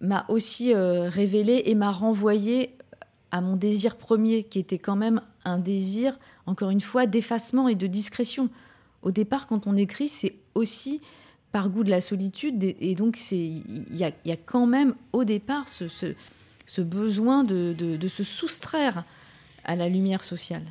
m'a 0.00 0.26
aussi 0.28 0.74
euh, 0.74 1.08
révélé 1.08 1.62
et 1.66 1.76
m'a 1.76 1.92
renvoyé 1.92 2.76
à 3.30 3.40
mon 3.40 3.56
désir 3.56 3.96
premier, 3.96 4.44
qui 4.44 4.58
était 4.58 4.78
quand 4.78 4.96
même 4.96 5.20
un 5.44 5.58
désir, 5.58 6.18
encore 6.46 6.70
une 6.70 6.80
fois, 6.80 7.06
d'effacement 7.06 7.68
et 7.68 7.74
de 7.74 7.86
discrétion. 7.86 8.48
Au 9.02 9.10
départ, 9.10 9.46
quand 9.46 9.66
on 9.66 9.76
écrit, 9.76 10.08
c'est 10.08 10.34
aussi 10.54 11.00
par 11.52 11.70
goût 11.70 11.84
de 11.84 11.90
la 11.90 12.00
solitude, 12.00 12.62
et 12.62 12.94
donc 12.94 13.18
il 13.32 13.96
y 13.96 14.04
a, 14.04 14.36
quand 14.36 14.66
même 14.66 14.94
au 15.12 15.24
départ 15.24 15.68
ce, 15.68 16.80
besoin 16.80 17.42
de, 17.42 17.72
de, 17.72 18.08
se 18.08 18.22
soustraire 18.22 19.04
à 19.64 19.74
la 19.74 19.88
lumière 19.88 20.22
sociale. 20.22 20.62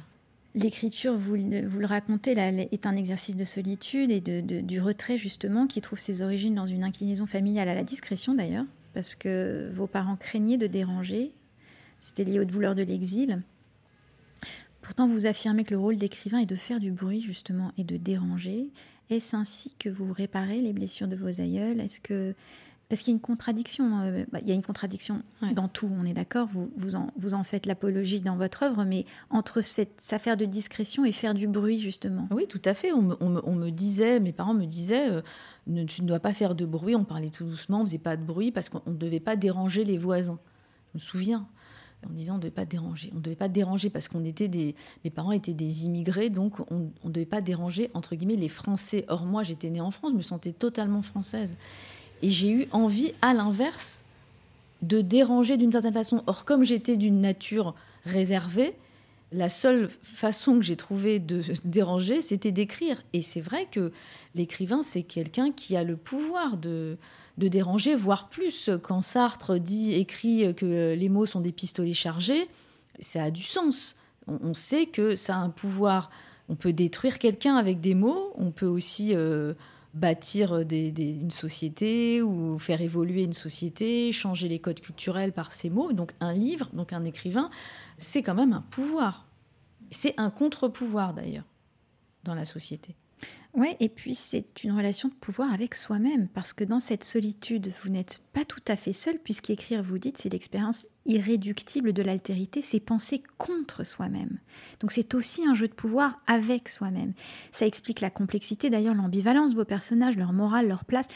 L'écriture, 0.55 1.17
vous, 1.17 1.35
le 1.35 1.85
racontez, 1.85 2.31
est 2.31 2.85
un 2.85 2.95
exercice 2.95 3.35
de 3.35 3.43
solitude 3.43 4.09
et 4.09 4.21
de, 4.21 4.61
du 4.61 4.79
retrait, 4.79 5.17
justement, 5.17 5.67
qui 5.67 5.81
trouve 5.81 5.99
ses 5.99 6.21
origines 6.21 6.55
dans 6.55 6.65
une 6.65 6.83
inclinaison 6.83 7.25
familiale 7.25 7.67
à 7.67 7.75
la 7.75 7.83
discrétion, 7.83 8.33
d'ailleurs, 8.33 8.65
parce 8.93 9.15
que 9.15 9.69
vos 9.75 9.87
parents 9.87 10.15
craignaient 10.15 10.57
de 10.57 10.67
déranger 10.67 11.33
c'était 12.01 12.23
lié 12.23 12.39
aux 12.39 12.45
douleurs 12.45 12.75
de 12.75 12.83
l'exil. 12.83 13.41
Pourtant, 14.81 15.05
vous 15.07 15.25
affirmez 15.25 15.63
que 15.63 15.71
le 15.71 15.79
rôle 15.79 15.97
d'écrivain 15.97 16.39
est 16.39 16.45
de 16.45 16.55
faire 16.55 16.79
du 16.79 16.91
bruit, 16.91 17.21
justement, 17.21 17.71
et 17.77 17.83
de 17.83 17.97
déranger. 17.97 18.71
Est-ce 19.09 19.35
ainsi 19.35 19.73
que 19.77 19.89
vous 19.89 20.11
réparez 20.13 20.61
les 20.61 20.73
blessures 20.73 21.07
de 21.07 21.15
vos 21.15 21.39
aïeuls? 21.41 21.79
Est-ce 21.79 21.99
que 21.99 22.33
Parce 22.87 23.01
qu'il 23.01 23.11
y 23.11 23.13
a 23.13 23.17
une 23.17 23.21
contradiction. 23.21 23.99
euh, 24.01 24.25
bah, 24.31 24.39
il 24.41 24.47
y 24.47 24.51
a 24.51 24.55
une 24.55 24.63
contradiction 24.63 25.21
Ouais. 25.43 25.53
dans 25.53 25.67
tout, 25.67 25.89
on 25.99 26.05
est 26.05 26.13
d'accord. 26.13 26.47
Vous, 26.51 26.71
vous, 26.75 26.95
en, 26.95 27.11
vous 27.17 27.33
en 27.35 27.43
faites 27.43 27.65
l'apologie 27.67 28.21
dans 28.21 28.35
votre 28.35 28.63
œuvre, 28.63 28.83
mais 28.83 29.05
entre 29.29 29.61
cette 29.61 30.01
affaire 30.11 30.37
de 30.37 30.45
discrétion 30.45 31.05
et 31.05 31.11
faire 31.11 31.33
du 31.35 31.47
bruit, 31.47 31.79
justement? 31.79 32.27
Oui, 32.31 32.47
tout 32.47 32.61
à 32.65 32.73
fait. 32.73 32.91
On 32.93 33.01
me, 33.03 33.15
on 33.19 33.29
me- 33.29 33.41
on 33.47 33.55
me 33.55 33.69
disait, 33.69 34.19
mes 34.19 34.31
parents 34.33 34.55
me 34.55 34.65
disaient, 34.65 35.09
euh, 35.11 35.21
ne, 35.67 35.83
tu 35.83 36.01
ne 36.01 36.07
dois 36.07 36.19
pas 36.19 36.33
faire 36.33 36.55
de 36.55 36.65
bruit. 36.65 36.95
On 36.95 37.03
parlait 37.03 37.29
tout 37.29 37.43
doucement, 37.45 37.81
on 37.81 37.85
faisait 37.85 37.97
pas 37.99 38.15
de 38.17 38.23
bruit 38.23 38.51
parce 38.51 38.69
qu'on 38.69 38.81
ne 38.89 38.97
devait 38.97 39.19
pas 39.19 39.35
déranger 39.35 39.83
les 39.85 39.97
voisins. 39.99 40.39
Je 40.93 40.97
me 40.97 40.99
souviens 40.99 41.47
en 42.07 42.13
disant 42.13 42.33
on 42.33 42.37
ne 42.37 42.41
devait 42.41 42.51
pas 42.51 42.65
déranger. 42.65 43.09
On 43.13 43.17
ne 43.17 43.21
devait 43.21 43.35
pas 43.35 43.47
déranger 43.47 43.89
parce 43.89 44.07
qu'on 44.07 44.23
était 44.25 44.47
des, 44.47 44.75
mes 45.03 45.09
parents 45.09 45.31
étaient 45.31 45.53
des 45.53 45.85
immigrés, 45.85 46.29
donc 46.29 46.59
on 46.71 46.91
ne 47.03 47.11
devait 47.11 47.25
pas 47.25 47.41
déranger 47.41 47.89
entre 47.93 48.15
guillemets 48.15 48.35
les 48.35 48.49
Français. 48.49 49.05
Or 49.07 49.25
moi, 49.25 49.43
j'étais 49.43 49.69
née 49.69 49.81
en 49.81 49.91
France, 49.91 50.11
je 50.11 50.17
me 50.17 50.21
sentais 50.21 50.51
totalement 50.51 51.01
française, 51.01 51.55
et 52.21 52.29
j'ai 52.29 52.51
eu 52.51 52.67
envie, 52.71 53.13
à 53.21 53.33
l'inverse, 53.33 54.03
de 54.81 55.01
déranger 55.01 55.57
d'une 55.57 55.71
certaine 55.71 55.93
façon. 55.93 56.23
Or 56.27 56.45
comme 56.45 56.63
j'étais 56.63 56.97
d'une 56.97 57.21
nature 57.21 57.75
réservée, 58.05 58.75
la 59.31 59.49
seule 59.49 59.89
façon 60.01 60.55
que 60.55 60.63
j'ai 60.63 60.75
trouvé 60.75 61.19
de 61.19 61.41
déranger, 61.65 62.21
c'était 62.21 62.51
d'écrire. 62.51 63.01
Et 63.13 63.21
c'est 63.21 63.41
vrai 63.41 63.67
que 63.71 63.91
l'écrivain, 64.35 64.83
c'est 64.83 65.03
quelqu'un 65.03 65.51
qui 65.51 65.75
a 65.75 65.83
le 65.83 65.97
pouvoir 65.97 66.57
de, 66.57 66.97
de 67.37 67.47
déranger, 67.47 67.95
voire 67.95 68.29
plus. 68.29 68.69
Quand 68.83 69.01
Sartre 69.01 69.59
dit, 69.59 69.93
écrit 69.93 70.53
que 70.55 70.93
les 70.93 71.09
mots 71.09 71.25
sont 71.25 71.41
des 71.41 71.51
pistolets 71.51 71.93
chargés, 71.93 72.47
ça 72.99 73.23
a 73.23 73.31
du 73.31 73.43
sens. 73.43 73.95
On, 74.27 74.53
sait 74.53 74.85
que 74.85 75.15
ça 75.15 75.35
a 75.35 75.39
un 75.39 75.49
pouvoir. 75.49 76.11
On 76.49 76.55
peut 76.55 76.73
détruire 76.73 77.17
quelqu'un 77.17 77.55
avec 77.55 77.81
des 77.81 77.95
mots, 77.95 78.33
on 78.35 78.51
peut 78.51 78.67
aussi 78.67 79.15
euh, 79.15 79.53
bâtir 79.99 80.65
des- 80.65 80.91
une 80.91 81.31
société 81.31 82.21
ou 82.21 82.57
faire 82.57 82.81
évoluer 82.81 83.23
une 83.23 83.33
société, 83.33 84.11
changer 84.11 84.47
les 84.47 84.59
codes 84.59 84.79
culturels 84.79 85.33
par 85.33 85.51
ces 85.51 85.69
mots. 85.69 85.91
Donc 85.93 86.13
un 86.19 86.33
livre, 86.33 86.69
donc 86.73 86.93
un 86.93 87.03
écrivain, 87.03 87.49
c'est 87.97 88.23
quand 88.23 88.35
même 88.35 88.53
un 88.53 88.61
pouvoir. 88.71 89.27
C'est 89.91 90.13
un 90.17 90.29
contre-pouvoir 90.29 91.13
d'ailleurs 91.13 91.45
dans 92.23 92.35
la 92.35 92.45
société. 92.45 92.95
Ouais, 93.59 93.75
et 93.81 93.89
puis 93.89 94.15
c'est 94.15 94.63
une 94.63 94.71
relation 94.71 95.09
de 95.09 95.13
pouvoir 95.13 95.51
avec 95.51 95.75
soi-même, 95.75 96.29
parce 96.29 96.53
que 96.53 96.63
dans 96.63 96.79
cette 96.79 97.03
solitude, 97.03 97.73
vous 97.83 97.89
n'êtes 97.89 98.21
pas 98.31 98.45
tout 98.45 98.61
à 98.69 98.77
fait 98.77 98.93
seul, 98.93 99.19
puisqu'écrire, 99.19 99.83
vous 99.83 99.97
dites, 99.97 100.17
c'est 100.17 100.29
l'expérience 100.29 100.87
irréductible 101.05 101.91
de 101.91 102.01
l'altérité, 102.01 102.61
c'est 102.61 102.79
penser 102.79 103.21
contre 103.37 103.83
soi-même. 103.83 104.37
Donc 104.79 104.93
c'est 104.93 105.13
aussi 105.13 105.45
un 105.45 105.55
jeu 105.55 105.67
de 105.67 105.73
pouvoir 105.73 106.21
avec 106.25 106.69
soi-même. 106.69 107.11
Ça 107.51 107.67
explique 107.67 107.99
la 107.99 108.09
complexité, 108.09 108.69
d'ailleurs 108.69 108.95
l'ambivalence 108.95 109.51
de 109.51 109.55
vos 109.57 109.65
personnages, 109.65 110.15
leur 110.15 110.31
morale, 110.31 110.69
leur 110.69 110.85
place. 110.85 111.07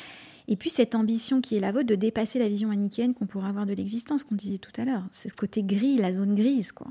Et 0.49 0.57
puis 0.57 0.69
cette 0.69 0.95
ambition 0.95 1.39
qui 1.39 1.55
est 1.55 1.61
la 1.61 1.71
vôtre 1.71 1.87
de 1.87 1.95
dépasser 1.95 2.39
la 2.39 2.49
vision 2.49 2.67
manichéenne 2.67 3.13
qu'on 3.13 3.25
pourrait 3.25 3.47
avoir 3.47 3.65
de 3.65 3.73
l'existence, 3.73 4.25
qu'on 4.25 4.35
disait 4.35 4.57
tout 4.57 4.81
à 4.81 4.83
l'heure. 4.83 5.07
C'est 5.13 5.29
ce 5.29 5.33
côté 5.33 5.63
gris, 5.63 5.95
la 5.95 6.11
zone 6.11 6.35
grise, 6.35 6.73
quoi. 6.73 6.87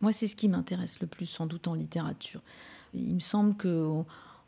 Moi, 0.00 0.14
c'est 0.14 0.28
ce 0.28 0.34
qui 0.34 0.48
m'intéresse 0.48 0.98
le 1.00 1.06
plus, 1.06 1.26
sans 1.26 1.44
doute, 1.44 1.68
en 1.68 1.74
littérature. 1.74 2.40
Il 2.94 3.14
me 3.14 3.20
semble 3.20 3.54
on 3.66 4.06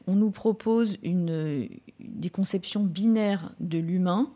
nous 0.09 0.31
propose 0.31 0.97
une, 1.03 1.69
des 2.01 2.31
conceptions 2.31 2.83
binaires 2.85 3.53
de 3.61 3.79
l'humain. 3.79 4.29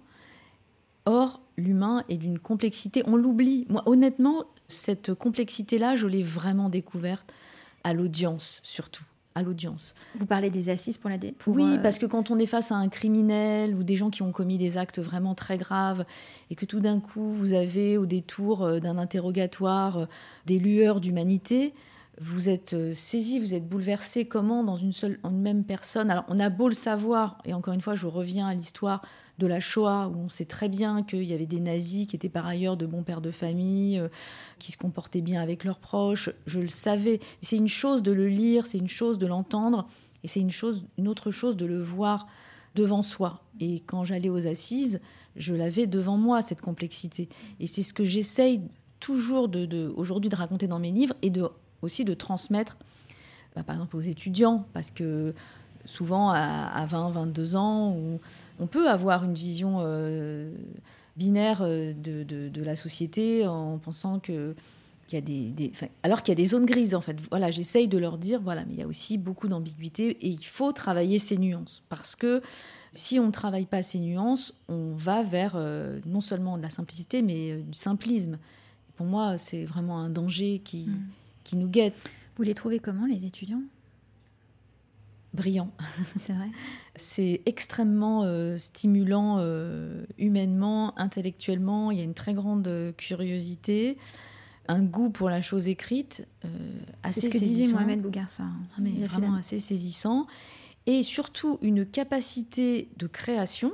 Or, 1.07 1.41
l'humain 1.57 2.05
est 2.09 2.17
d'une 2.17 2.39
complexité. 2.39 3.03
On 3.07 3.17
l'oublie. 3.17 3.67
Moi, 3.69 3.83
honnêtement, 3.87 4.45
cette 4.69 5.13
complexité-là, 5.15 5.97
je 5.97 6.07
l'ai 6.07 6.23
vraiment 6.23 6.69
découverte 6.69 7.27
à 7.83 7.93
l'audience, 7.93 8.61
surtout. 8.63 9.05
À 9.37 9.43
l'audience. 9.43 9.97
Vous 10.17 10.27
parlez 10.27 10.49
des 10.49 10.69
assises 10.69 10.97
pour 10.97 11.11
la... 11.11 11.19
dé- 11.19 11.33
Pour, 11.33 11.57
Oui, 11.57 11.65
euh, 11.77 11.83
parce 11.83 11.99
que 11.99 12.07
quand 12.07 12.31
on 12.31 12.39
est 12.39 12.47
face 12.47 12.71
à 12.71 12.77
un 12.77 12.89
criminel 12.89 13.75
ou 13.75 13.83
des 13.83 13.97
gens 13.97 14.09
qui 14.11 14.23
ont 14.23 14.31
commis 14.31 14.59
des 14.59 14.79
actes 14.79 15.01
vraiment 15.01 15.35
très 15.35 15.59
graves 15.59 16.05
et 16.51 16.55
que 16.55 16.65
tout 16.65 16.79
d'un 16.79 17.01
coup 17.01 17.33
vous 17.35 17.53
avez 17.53 17.99
au 17.99 18.07
détour 18.07 18.63
euh, 18.63 18.79
d'un 18.79 18.97
interrogatoire 18.97 19.99
euh, 19.99 20.07
des 20.47 20.61
lueurs 20.61 21.01
d'humanité, 21.01 21.75
vous 22.21 22.49
êtes 22.49 22.75
euh, 22.75 22.95
saisi, 22.95 23.41
vous 23.41 23.55
êtes 23.55 23.69
bouleversé. 23.69 24.27
Comment 24.27 24.63
dans 24.63 24.77
une 24.77 24.93
seule, 24.93 25.19
en 25.23 25.31
une 25.31 25.41
même 25.41 25.65
personne? 25.65 26.11
Alors 26.11 26.25
on 26.29 26.39
a 26.41 26.51
beau 26.51 26.69
le 26.69 26.75
savoir, 26.75 27.39
et 27.45 27.55
encore 27.55 27.75
une 27.75 27.81
fois, 27.81 27.95
je 27.95 28.07
reviens 28.07 28.47
à 28.47 28.55
l'histoire 28.55 29.03
de 29.39 29.47
la 29.47 29.59
Shoah 29.59 30.09
où 30.09 30.19
on 30.19 30.29
sait 30.29 30.45
très 30.45 30.69
bien 30.69 31.03
qu'il 31.03 31.25
y 31.25 31.33
avait 31.33 31.47
des 31.47 31.59
nazis 31.59 32.07
qui 32.07 32.15
étaient 32.15 32.29
par 32.29 32.47
ailleurs 32.47 32.77
de 32.77 32.87
bons 32.87 33.03
pères 33.03 33.21
de 33.21 33.33
famille, 33.33 33.99
euh, 33.99 34.09
qui 34.59 34.71
se 34.71 34.77
comportaient 34.77 35.23
bien 35.23 35.43
avec 35.43 35.65
leurs 35.65 35.81
proches. 35.81 36.31
Je 36.47 36.61
le 36.61 36.69
savais. 36.69 37.21
C'est 37.43 37.57
une 37.57 37.69
chose 37.69 38.03
de 38.03 38.13
le 38.13 38.29
lire, 38.29 38.67
c'est 38.67 38.79
une 38.79 38.89
chose 38.89 39.19
de 39.19 39.27
l'entendre, 39.27 39.87
et 40.23 40.29
c'est 40.29 40.41
une 40.41 40.53
chose, 40.53 40.87
une 40.99 41.09
autre 41.09 41.31
chose 41.31 41.57
de 41.57 41.67
le 41.67 41.83
voir 41.83 42.27
devant 42.75 43.03
soi. 43.03 43.43
Et 43.61 43.81
quand 43.81 44.05
j'allais 44.05 44.29
aux 44.31 44.47
assises, 44.47 45.01
je 45.37 45.55
l'avais 45.55 45.87
devant 45.87 46.17
moi 46.17 46.43
cette 46.43 46.61
complexité. 46.61 47.29
Et 47.61 47.67
c'est 47.67 47.83
ce 47.83 47.93
que 47.93 48.05
j'essaye 48.05 48.63
toujours 49.01 49.49
de, 49.49 49.93
aujourd'hui 49.97 50.31
de 50.31 50.37
raconter 50.37 50.67
dans 50.67 50.79
mes 50.79 50.93
livres 50.93 51.15
et 51.23 51.31
de 51.31 51.49
aussi 51.85 52.05
de 52.05 52.15
transmettre, 52.15 52.77
bah, 53.55 53.63
par 53.63 53.77
exemple 53.77 53.97
aux 53.97 54.01
étudiants, 54.01 54.67
parce 54.73 54.91
que 54.91 55.35
souvent 55.85 56.31
à, 56.31 56.39
à 56.39 56.87
20, 56.87 57.11
22 57.11 57.57
ans, 57.57 57.97
on 58.59 58.67
peut 58.67 58.89
avoir 58.89 59.25
une 59.25 59.35
vision 59.35 59.79
euh, 59.81 60.51
binaire 61.17 61.63
euh, 61.63 61.93
de, 61.93 62.63
la 62.63 62.77
société 62.77 63.47
en 63.47 63.79
pensant 63.79 64.19
que 64.19 64.55
qu'il 65.07 65.19
y 65.19 65.23
a 65.23 65.53
des, 65.53 65.73
alors 66.03 66.23
qu'il 66.23 66.33
y 66.33 66.37
a 66.37 66.37
des 66.37 66.47
zones 66.47 66.65
grises 66.65 66.95
en 66.95 67.03
fait. 67.03 67.19
Voilà, 67.29 67.51
j'essaye 67.51 67.89
de 67.89 67.99
leur 67.99 68.17
dire 68.17 68.41
voilà, 68.41 68.65
mais 68.65 68.73
il 68.73 68.79
y 68.79 68.83
a 68.83 68.87
aussi 68.87 69.19
beaucoup 69.19 69.49
d'ambiguïté 69.49 70.13
et 70.23 70.29
il 70.29 70.45
faut 70.45 70.73
travailler 70.73 71.19
ces 71.19 71.37
nuances 71.37 71.83
parce 71.91 72.17
que 72.17 72.41
si 72.93 73.21
on 73.21 73.27
ne 73.27 73.31
travaille 73.31 73.67
pas 73.67 73.83
ces 73.83 73.99
nuances, 73.99 74.55
on 74.69 74.95
va 74.95 75.23
vers 75.23 75.55
euh, 75.57 76.01
non 76.07 76.23
seulement 76.23 76.57
de 76.57 76.63
la 76.63 76.71
simplicité 76.71 77.21
mais 77.21 77.59
du 77.59 77.77
simplisme. 77.77 78.39
Pour 78.97 79.05
moi, 79.07 79.37
c'est 79.37 79.65
vraiment 79.65 79.99
un 79.99 80.09
danger 80.09 80.61
qui, 80.65 80.87
Mm. 80.87 81.24
Qui 81.45 81.57
nous 81.57 81.69
guette. 81.69 81.95
Vous 82.37 82.43
les 82.43 82.55
trouvez 82.55 82.81
comment, 82.81 83.07
les 83.07 83.25
étudiants? 83.25 83.63
Brillant. 85.35 85.71
C'est 86.17 86.33
vrai? 86.33 86.49
C'est 86.95 87.43
extrêmement 87.47 88.23
euh, 88.25 88.57
stimulant 88.57 89.37
euh, 89.39 90.05
humainement, 90.19 90.97
intellectuellement. 90.99 91.91
Il 91.91 91.99
y 91.99 92.01
a 92.01 92.05
une 92.05 92.15
très 92.15 92.35
grande 92.35 92.67
euh, 92.69 92.93
curiosité, 92.93 93.99
un 94.69 94.83
goût 94.83 95.11
pour 95.11 95.29
la 95.31 95.43
chose 95.43 95.69
écrite 95.69 96.27
euh, 96.45 96.49
assez 97.03 97.21
C'est 97.21 97.27
ce 97.27 97.33
que 97.33 97.39
disait. 97.39 97.73
Mohamed 97.73 98.01
Bougarsar. 98.01 98.47
Ah, 98.47 98.81
mais 98.81 98.93
vraiment 99.07 99.35
assez 99.35 99.59
saisissant. 99.59 100.27
Et 100.87 101.03
surtout 101.03 101.59
une 101.63 101.85
capacité 101.85 102.89
de 102.97 103.07
création 103.07 103.73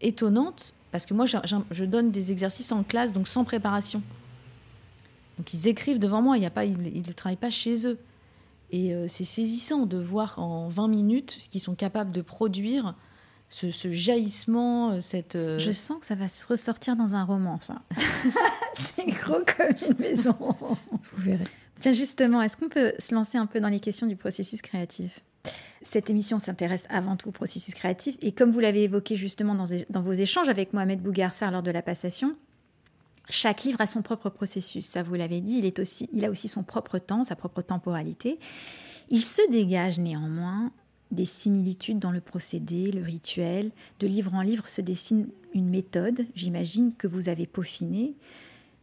étonnante, 0.00 0.74
parce 0.92 1.04
que 1.04 1.14
moi, 1.14 1.26
je 1.26 1.84
donne 1.84 2.10
des 2.10 2.30
exercices 2.30 2.72
en 2.72 2.84
classe, 2.84 3.12
donc 3.12 3.26
sans 3.28 3.44
préparation. 3.44 4.02
Donc 5.38 5.52
ils 5.52 5.68
écrivent 5.68 5.98
devant 5.98 6.22
moi, 6.22 6.36
il 6.38 6.42
y 6.42 6.46
a 6.46 6.50
pas, 6.50 6.64
ils 6.64 6.76
ne 7.06 7.12
travaillent 7.12 7.36
pas 7.36 7.50
chez 7.50 7.86
eux. 7.86 7.98
Et 8.72 8.94
euh, 8.94 9.06
c'est 9.08 9.24
saisissant 9.24 9.86
de 9.86 9.98
voir 9.98 10.38
en 10.38 10.68
20 10.68 10.88
minutes 10.88 11.36
ce 11.38 11.48
qu'ils 11.48 11.60
sont 11.60 11.74
capables 11.74 12.10
de 12.10 12.20
produire, 12.22 12.94
ce, 13.48 13.70
ce 13.70 13.92
jaillissement, 13.92 14.90
euh, 14.92 15.00
cette... 15.00 15.36
euh, 15.36 15.58
Je 15.58 15.70
sens 15.70 16.00
que 16.00 16.06
ça 16.06 16.16
va 16.16 16.28
se 16.28 16.44
ressortir 16.46 16.96
dans 16.96 17.14
un 17.14 17.22
roman, 17.24 17.60
ça. 17.60 17.82
c'est 18.74 19.06
gros 19.06 19.40
comme 19.56 19.88
une 19.90 19.98
maison. 19.98 20.36
Vous 20.90 21.22
verrez. 21.22 21.44
Tiens, 21.78 21.92
justement, 21.92 22.40
est-ce 22.42 22.56
qu'on 22.56 22.68
peut 22.70 22.94
se 22.98 23.14
lancer 23.14 23.38
un 23.38 23.46
peu 23.46 23.60
dans 23.60 23.68
les 23.68 23.80
questions 23.80 24.06
du 24.06 24.16
processus 24.16 24.62
créatif? 24.62 25.20
Cette 25.82 26.10
émission 26.10 26.38
s'intéresse 26.40 26.86
avant 26.90 27.16
tout 27.16 27.28
au 27.28 27.32
processus 27.32 27.74
créatif. 27.74 28.16
Et 28.20 28.32
comme 28.32 28.50
vous 28.50 28.58
l'avez 28.58 28.82
évoqué 28.84 29.14
justement 29.14 29.54
dans, 29.54 29.66
dans 29.90 30.00
vos 30.00 30.12
échanges 30.12 30.48
avec 30.48 30.72
Mohamed 30.72 31.00
Bougarsar 31.00 31.52
lors 31.52 31.62
de 31.62 31.70
la 31.70 31.82
passation, 31.82 32.34
chaque 33.28 33.64
livre 33.64 33.80
a 33.80 33.86
son 33.86 34.02
propre 34.02 34.30
processus. 34.30 34.86
Ça, 34.86 35.02
vous 35.02 35.14
l'avez 35.14 35.40
dit, 35.40 35.58
il, 35.58 35.64
est 35.64 35.78
aussi, 35.78 36.08
il 36.12 36.24
a 36.24 36.30
aussi 36.30 36.48
son 36.48 36.62
propre 36.62 36.98
temps, 36.98 37.24
sa 37.24 37.36
propre 37.36 37.62
temporalité. 37.62 38.38
Il 39.10 39.24
se 39.24 39.42
dégage 39.50 39.98
néanmoins 39.98 40.72
des 41.10 41.24
similitudes 41.24 41.98
dans 41.98 42.10
le 42.10 42.20
procédé, 42.20 42.90
le 42.90 43.02
rituel. 43.02 43.70
De 44.00 44.06
livre 44.06 44.34
en 44.34 44.42
livre 44.42 44.68
se 44.68 44.80
dessine 44.80 45.28
une 45.54 45.68
méthode, 45.68 46.26
j'imagine, 46.34 46.92
que 46.96 47.06
vous 47.06 47.28
avez 47.28 47.46
peaufinée. 47.46 48.14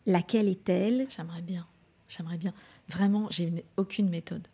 Laquelle 0.05 0.47
est-elle? 0.47 1.07
J'aimerais 1.09 1.41
bien. 1.41 1.65
J'aimerais 2.07 2.37
bien. 2.37 2.53
Vraiment, 2.89 3.27
j'ai 3.29 3.45
une- 3.45 3.61
aucune 3.77 4.09
méthode. 4.09 4.47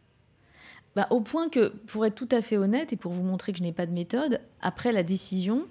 Bah, 0.96 1.08
au 1.12 1.22
point 1.22 1.50
que, 1.50 1.70
pour 1.88 2.06
être 2.06 2.16
tout 2.16 2.30
à 2.32 2.42
fait 2.42 2.58
honnête 2.58 2.94
et 2.94 2.98
pour 2.98 3.12
vous 3.12 3.24
montrer 3.24 3.52
que 3.52 3.60
je 3.60 3.64
n'ai 3.64 3.72
pas 3.72 3.86
de 3.86 3.92
méthode, 3.92 4.42
après 4.62 4.92
la 4.92 5.04
décision, 5.04 5.66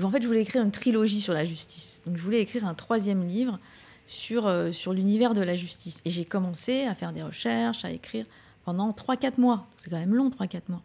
en 0.00 0.10
fait, 0.10 0.22
je 0.22 0.26
voulais 0.26 0.42
écrire 0.42 0.62
une 0.62 0.70
trilogie 0.70 1.20
sur 1.20 1.34
la 1.34 1.44
justice. 1.44 2.02
Donc, 2.06 2.16
je 2.16 2.22
voulais 2.22 2.40
écrire 2.40 2.66
un 2.66 2.74
troisième 2.74 3.26
livre 3.26 3.58
sur, 4.06 4.46
euh, 4.46 4.70
l'univers 4.92 5.34
de 5.34 5.40
la 5.42 5.56
justice. 5.56 6.00
Et 6.04 6.10
j'ai 6.10 6.24
commencé 6.24 6.84
à 6.84 6.94
faire 6.94 7.12
des 7.12 7.22
recherches, 7.22 7.84
à 7.84 7.90
écrire 7.90 8.26
pendant 8.64 8.92
3-4 8.92 9.38
mois. 9.38 9.66
C'est 9.76 9.90
quand 9.90 9.98
même 9.98 10.14
long, 10.14 10.30
3-4 10.30 10.62
mois. 10.68 10.82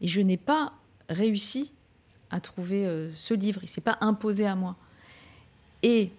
Et 0.00 0.08
je 0.08 0.20
n'ai 0.20 0.36
pas 0.36 0.72
réussi 1.08 1.72
à 2.30 2.40
trouver 2.40 2.86
euh, 2.86 3.10
ce 3.14 3.34
livre. 3.34 3.60
Il 3.62 3.66
ne 3.66 3.70
s'est 3.70 3.80
pas 3.80 3.98
imposé 4.00 4.46
à 4.46 4.54
moi. 4.54 4.76
Et 5.82 6.10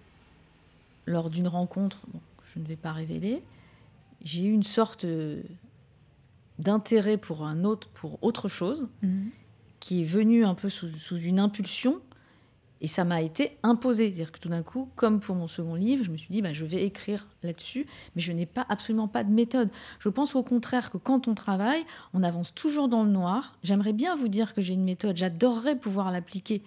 lors 1.06 1.30
d'une 1.30 1.48
rencontre, 1.48 1.98
bon, 2.12 2.20
je 2.54 2.60
ne 2.60 2.66
vais 2.66 2.76
pas 2.76 2.92
révéler, 2.92 3.42
j'ai 4.22 4.44
eu 4.44 4.52
une 4.52 4.62
sorte 4.62 5.04
euh, 5.04 5.42
d'intérêt 6.58 7.16
pour 7.16 7.44
un 7.44 7.64
autre, 7.64 7.88
pour 7.88 8.18
autre 8.22 8.48
chose, 8.48 8.88
Mhm. 9.02 9.30
Qui 9.80 10.02
est 10.02 10.04
venu 10.04 10.44
un 10.44 10.54
peu 10.54 10.68
sous, 10.68 10.88
sous 10.98 11.16
une 11.16 11.40
impulsion. 11.40 12.00
Et 12.82 12.86
ça 12.86 13.04
m'a 13.04 13.20
été 13.20 13.58
imposé. 13.62 14.06
C'est-à-dire 14.06 14.32
que 14.32 14.38
tout 14.38 14.48
d'un 14.48 14.62
coup, 14.62 14.88
comme 14.96 15.20
pour 15.20 15.36
mon 15.36 15.48
second 15.48 15.74
livre, 15.74 16.04
je 16.04 16.10
me 16.10 16.16
suis 16.16 16.30
dit, 16.30 16.40
bah, 16.40 16.52
je 16.52 16.64
vais 16.64 16.84
écrire 16.84 17.26
là-dessus, 17.42 17.86
mais 18.16 18.22
je 18.22 18.32
n'ai 18.32 18.46
pas 18.46 18.64
absolument 18.68 19.08
pas 19.08 19.22
de 19.22 19.30
méthode. 19.30 19.68
Je 19.98 20.08
pense 20.08 20.34
au 20.34 20.42
contraire 20.42 20.90
que 20.90 20.96
quand 20.96 21.28
on 21.28 21.34
travaille, 21.34 21.84
on 22.14 22.22
avance 22.22 22.54
toujours 22.54 22.88
dans 22.88 23.04
le 23.04 23.10
noir. 23.10 23.58
J'aimerais 23.62 23.92
bien 23.92 24.16
vous 24.16 24.28
dire 24.28 24.54
que 24.54 24.62
j'ai 24.62 24.72
une 24.72 24.84
méthode, 24.84 25.16
j'adorerais 25.16 25.76
pouvoir 25.76 26.10
l'appliquer, 26.10 26.62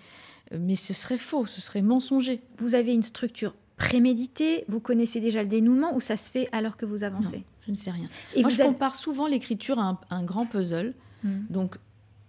euh, 0.51 0.57
mais 0.59 0.75
ce 0.75 0.93
serait 0.93 1.17
faux, 1.17 1.47
ce 1.47 1.61
serait 1.61 1.81
mensonger. 1.81 2.41
Vous 2.59 2.75
avez 2.75 2.93
une 2.93 3.03
structure 3.03 3.55
préméditée, 3.77 4.65
vous 4.67 4.79
connaissez 4.79 5.19
déjà 5.19 5.41
le 5.41 5.49
dénouement 5.49 5.95
ou 5.95 5.99
ça 5.99 6.15
se 6.15 6.29
fait 6.31 6.47
alors 6.51 6.77
que 6.77 6.85
vous 6.85 7.03
avancez? 7.03 7.43
Je 7.65 7.71
ne 7.71 7.75
sais 7.75 7.91
rien. 7.91 8.07
Et 8.35 8.41
Moi, 8.41 8.51
je 8.51 8.61
compare 8.61 8.93
souvent 8.93 9.25
l'écriture 9.25 9.79
à 9.79 9.99
un, 10.11 10.23
grand 10.23 10.45
puzzle. 10.45 10.93
Hmm. 11.23 11.39
Donc, 11.49 11.77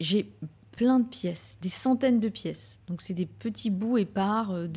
j'ai 0.01 0.33
plein 0.75 0.99
de 0.99 1.07
pièces, 1.07 1.59
des 1.63 1.69
centaines 1.69 2.21
de 2.21 2.29
pièces. 2.29 2.81
Donc 2.89 3.01
c'est 3.01 3.15
des 3.15 3.27
petits 3.27 3.71
bouts 3.71 3.99
épars 3.99 4.51
euh, 4.51 4.69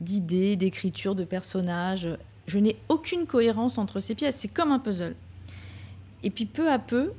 d'idées, 0.00 0.56
d'écriture, 0.56 1.14
de 1.14 1.24
personnages. 1.24 2.08
Je 2.46 2.58
n'ai 2.58 2.76
aucune 2.88 3.26
cohérence 3.26 3.78
entre 3.78 4.00
ces 4.00 4.14
pièces. 4.14 4.36
C'est 4.36 4.48
comme 4.48 4.72
un 4.72 4.78
puzzle. 4.78 5.14
Et 6.22 6.30
puis 6.30 6.46
peu 6.46 6.70
à 6.70 6.78
peu, 6.78 7.12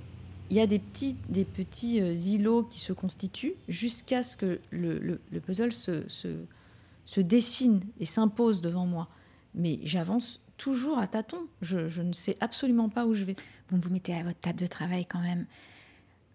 il 0.50 0.58
y 0.58 0.60
a 0.60 0.68
des 0.68 0.80
petits, 0.80 1.16
des 1.30 1.46
petits 1.46 2.02
euh, 2.02 2.14
îlots 2.14 2.64
qui 2.64 2.80
se 2.80 2.94
constituent 2.94 3.56
jusqu'à 3.68 4.24
ce 4.24 4.38
que 4.38 4.60
le, 4.72 5.20
puzzle 5.46 5.72
se, 5.72 6.04
se, 6.08 7.22
dessine 7.22 7.82
et 8.00 8.06
s'impose 8.06 8.62
devant 8.62 8.88
moi. 8.88 9.08
Mais 9.54 9.80
j'avance 9.84 10.42
toujours 10.58 10.98
à 10.98 11.08
tâtons. 11.08 11.46
Je, 11.62 11.90
je, 11.90 12.02
ne 12.02 12.14
sais 12.14 12.38
absolument 12.40 12.90
pas 12.90 13.06
où 13.06 13.14
je 13.14 13.24
vais. 13.24 13.36
Vous 13.70 13.78
vous 13.78 13.90
mettez 13.90 14.16
à 14.16 14.24
votre 14.24 14.40
table 14.40 14.60
de 14.60 14.68
travail 14.68 15.06
quand 15.06 15.22
même 15.22 15.46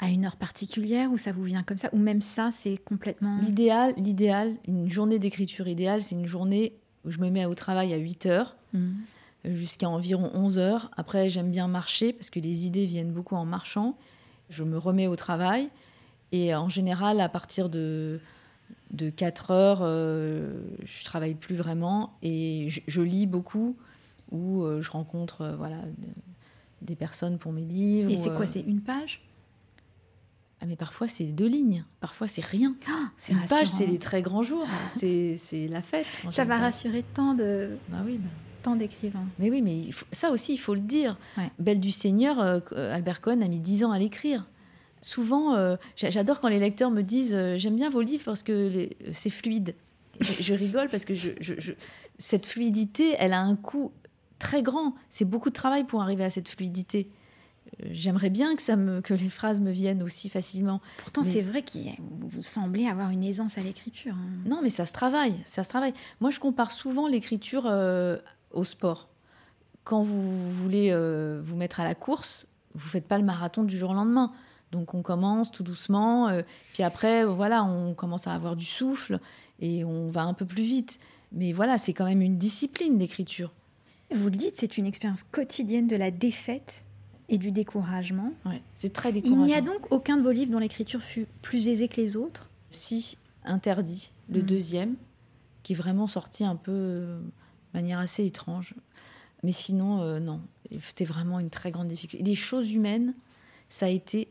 à 0.00 0.08
une 0.08 0.24
heure 0.24 0.36
particulière 0.36 1.12
ou 1.12 1.18
ça 1.18 1.30
vous 1.30 1.44
vient 1.44 1.62
comme 1.62 1.76
ça 1.76 1.90
Ou 1.92 1.98
même 1.98 2.22
ça, 2.22 2.50
c'est 2.50 2.78
complètement... 2.78 3.36
L'idéal, 3.42 3.92
l'idéal, 3.98 4.56
une 4.66 4.90
journée 4.90 5.18
d'écriture 5.18 5.68
idéale, 5.68 6.00
c'est 6.00 6.14
une 6.14 6.26
journée 6.26 6.72
où 7.04 7.10
je 7.10 7.18
me 7.18 7.28
mets 7.30 7.44
au 7.44 7.54
travail 7.54 7.92
à 7.92 7.98
8 7.98 8.26
heures 8.26 8.56
mmh. 8.72 8.78
euh, 9.46 9.54
jusqu'à 9.54 9.88
environ 9.88 10.30
11 10.32 10.58
heures. 10.58 10.90
Après, 10.96 11.28
j'aime 11.28 11.50
bien 11.50 11.68
marcher 11.68 12.14
parce 12.14 12.30
que 12.30 12.40
les 12.40 12.66
idées 12.66 12.86
viennent 12.86 13.12
beaucoup 13.12 13.36
en 13.36 13.44
marchant. 13.44 13.96
Je 14.48 14.64
me 14.64 14.78
remets 14.78 15.06
au 15.06 15.16
travail 15.16 15.68
et 16.32 16.54
en 16.54 16.70
général, 16.70 17.20
à 17.20 17.28
partir 17.28 17.68
de, 17.68 18.20
de 18.92 19.10
4 19.10 19.50
heures, 19.50 19.80
euh, 19.82 20.62
je 20.82 21.04
travaille 21.04 21.34
plus 21.34 21.56
vraiment 21.56 22.14
et 22.22 22.68
je, 22.70 23.02
lis 23.02 23.26
beaucoup 23.26 23.76
ou 24.32 24.62
euh, 24.62 24.80
je 24.80 24.90
rencontre 24.90 25.54
voilà, 25.58 25.82
des 26.80 26.96
personnes 26.96 27.36
pour 27.36 27.52
mes 27.52 27.64
livres. 27.64 28.10
Et 28.10 28.16
c'est 28.16 28.34
quoi 28.34 28.46
C'est 28.46 28.62
une 28.62 28.80
page? 28.80 29.20
Ah, 30.62 30.66
mais 30.66 30.76
parfois, 30.76 31.08
c'est 31.08 31.24
deux 31.24 31.46
lignes. 31.46 31.84
Parfois, 32.00 32.28
c'est 32.28 32.44
rien. 32.44 32.74
Oh, 32.88 32.92
c'est 33.16 33.32
Une 33.32 33.44
page, 33.48 33.68
c'est 33.68 33.86
les 33.86 33.98
très 33.98 34.20
grands 34.20 34.42
jours. 34.42 34.66
c'est 34.88 35.38
la 35.68 35.80
fête. 35.80 36.06
Ça 36.30 36.44
va 36.44 36.58
rassurer 36.58 37.02
tant 37.14 37.34
de... 37.34 37.78
Bah 37.88 38.02
oui, 38.04 38.18
bah. 38.18 38.28
Tant 38.62 38.76
d'écrivains. 38.76 39.24
Mais 39.38 39.48
oui, 39.50 39.62
mais 39.62 39.88
ça 40.12 40.30
aussi, 40.30 40.52
il 40.52 40.58
faut 40.58 40.74
le 40.74 40.80
dire. 40.80 41.16
Belle 41.58 41.80
du 41.80 41.90
Seigneur, 41.90 42.40
euh, 42.40 42.60
Albert 42.94 43.22
Cohen 43.22 43.40
a 43.40 43.48
mis 43.48 43.58
dix 43.58 43.84
ans 43.84 43.90
à 43.90 43.98
l'écrire. 43.98 44.46
Souvent, 45.00 45.54
euh, 45.54 45.76
j'adore 45.96 46.42
quand 46.42 46.48
les 46.48 46.58
lecteurs 46.58 46.90
me 46.90 47.00
disent 47.00 47.32
euh, 47.32 47.56
J'aime 47.56 47.74
bien 47.74 47.88
vos 47.88 48.02
livres 48.02 48.24
parce 48.26 48.42
que 48.42 48.90
c'est 49.12 49.30
fluide. 49.30 49.74
Je, 50.20 50.52
rigole 50.52 50.88
parce 50.88 51.06
que 51.06 51.14
je, 51.14 51.32
cette 52.18 52.44
fluidité, 52.44 53.14
elle 53.18 53.32
a 53.32 53.40
un 53.40 53.56
coût 53.56 53.92
très 54.38 54.62
grand. 54.62 54.94
C'est 55.08 55.24
beaucoup 55.24 55.48
de 55.48 55.54
travail 55.54 55.84
pour 55.84 56.02
arriver 56.02 56.24
à 56.24 56.28
cette 56.28 56.50
fluidité 56.50 57.08
j'aimerais 57.90 58.30
bien 58.30 58.54
que, 58.56 58.62
ça 58.62 58.76
me, 58.76 59.00
que 59.00 59.14
les 59.14 59.28
phrases 59.28 59.60
me 59.60 59.70
viennent 59.70 60.02
aussi 60.02 60.28
facilement. 60.28 60.80
Pourtant, 60.98 61.22
c'est 61.22 61.42
vrai 61.42 61.62
que 61.62 61.78
vous 62.00 62.42
semblez 62.42 62.86
avoir 62.86 63.10
une 63.10 63.24
aisance 63.24 63.58
à 63.58 63.60
l'écriture. 63.60 64.14
Hein. 64.14 64.48
Non, 64.48 64.60
mais 64.62 64.70
ça 64.70 64.86
se 64.86 64.92
travaille, 64.92 65.34
ça 65.44 65.64
se 65.64 65.68
travaille. 65.68 65.94
Moi, 66.20 66.30
je 66.30 66.40
compare 66.40 66.70
souvent 66.70 67.06
l'écriture 67.06 67.66
euh, 67.66 68.18
au 68.52 68.64
sport. 68.64 69.08
Quand 69.84 70.02
vous 70.02 70.52
voulez 70.52 70.90
euh, 70.90 71.40
vous 71.44 71.56
mettre 71.56 71.80
à 71.80 71.84
la 71.84 71.94
course, 71.94 72.46
vous 72.74 72.88
faites 72.88 73.06
pas 73.06 73.18
le 73.18 73.24
marathon 73.24 73.64
du 73.64 73.76
jour 73.76 73.90
au 73.90 73.94
lendemain. 73.94 74.32
Donc 74.72 74.94
on 74.94 75.02
commence 75.02 75.50
tout 75.50 75.64
doucement, 75.64 76.28
euh, 76.28 76.42
puis 76.74 76.84
après, 76.84 77.24
voilà, 77.24 77.64
on 77.64 77.92
commence 77.92 78.28
à 78.28 78.34
avoir 78.34 78.54
du 78.54 78.64
souffle 78.64 79.18
et 79.58 79.84
on 79.84 80.10
va 80.10 80.22
un 80.22 80.34
peu 80.34 80.44
plus 80.44 80.62
vite. 80.62 81.00
Mais 81.32 81.52
voilà, 81.52 81.76
c'est 81.76 81.92
quand 81.92 82.04
même 82.04 82.22
une 82.22 82.38
discipline, 82.38 82.98
l'écriture. 82.98 83.52
Vous 84.12 84.24
le 84.24 84.36
dites, 84.36 84.54
c'est 84.56 84.76
une 84.76 84.86
expérience 84.86 85.22
quotidienne 85.24 85.86
de 85.86 85.96
la 85.96 86.10
défaite 86.10 86.84
et 87.30 87.38
du 87.38 87.52
découragement. 87.52 88.32
c'est 88.74 88.92
très 88.92 89.12
décourageant. 89.12 89.44
Il 89.44 89.46
n'y 89.46 89.54
a 89.54 89.60
donc 89.60 89.90
aucun 89.90 90.16
de 90.16 90.22
vos 90.22 90.32
livres 90.32 90.50
dont 90.50 90.58
l'écriture 90.58 91.00
fut 91.00 91.26
plus 91.42 91.68
aisée 91.68 91.88
que 91.88 92.00
les 92.00 92.16
autres 92.16 92.50
Si, 92.70 93.16
Interdit, 93.44 94.10
le 94.28 94.42
hmm. 94.42 94.46
deuxième, 94.46 94.96
qui 95.62 95.72
est 95.72 95.76
vraiment 95.76 96.06
sorti 96.06 96.44
un 96.44 96.56
peu 96.56 96.72
euh, 96.72 97.20
de 97.20 97.78
manière 97.78 97.98
assez 98.00 98.26
étrange. 98.26 98.74
Mais 99.42 99.52
sinon, 99.52 100.02
euh, 100.02 100.18
non. 100.18 100.42
C'était 100.82 101.04
vraiment 101.04 101.40
une 101.40 101.50
très 101.50 101.70
grande 101.70 101.88
difficulté. 101.88 102.22
Des 102.22 102.34
choses 102.34 102.72
humaines, 102.72 103.14
ça 103.68 103.86
a 103.86 103.88
été 103.88 104.28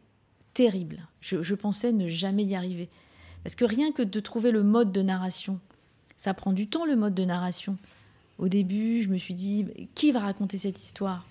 terrible. 0.53 1.07
Je, 1.21 1.41
je, 1.41 1.55
pensais 1.55 1.91
ne 1.91 2.07
jamais 2.07 2.43
y 2.43 2.55
arriver. 2.55 2.89
Parce 3.43 3.55
que 3.55 3.65
rien 3.65 3.91
que 3.91 4.03
de 4.03 4.19
trouver 4.19 4.51
le 4.51 4.61
mode 4.61 4.91
de 4.91 5.01
narration, 5.01 5.59
ça 6.17 6.33
prend 6.33 6.53
du 6.53 6.67
temps 6.67 6.85
le 6.85 6.95
mode 6.95 7.15
de 7.15 7.25
narration. 7.25 7.77
Au 8.37 8.47
début, 8.47 9.01
je 9.01 9.09
me 9.09 9.17
suis 9.17 9.33
dit, 9.33 9.65
qui 9.95 10.11
va 10.11 10.19
raconter 10.19 10.57
cette 10.57 10.79
histoire? 10.79 11.25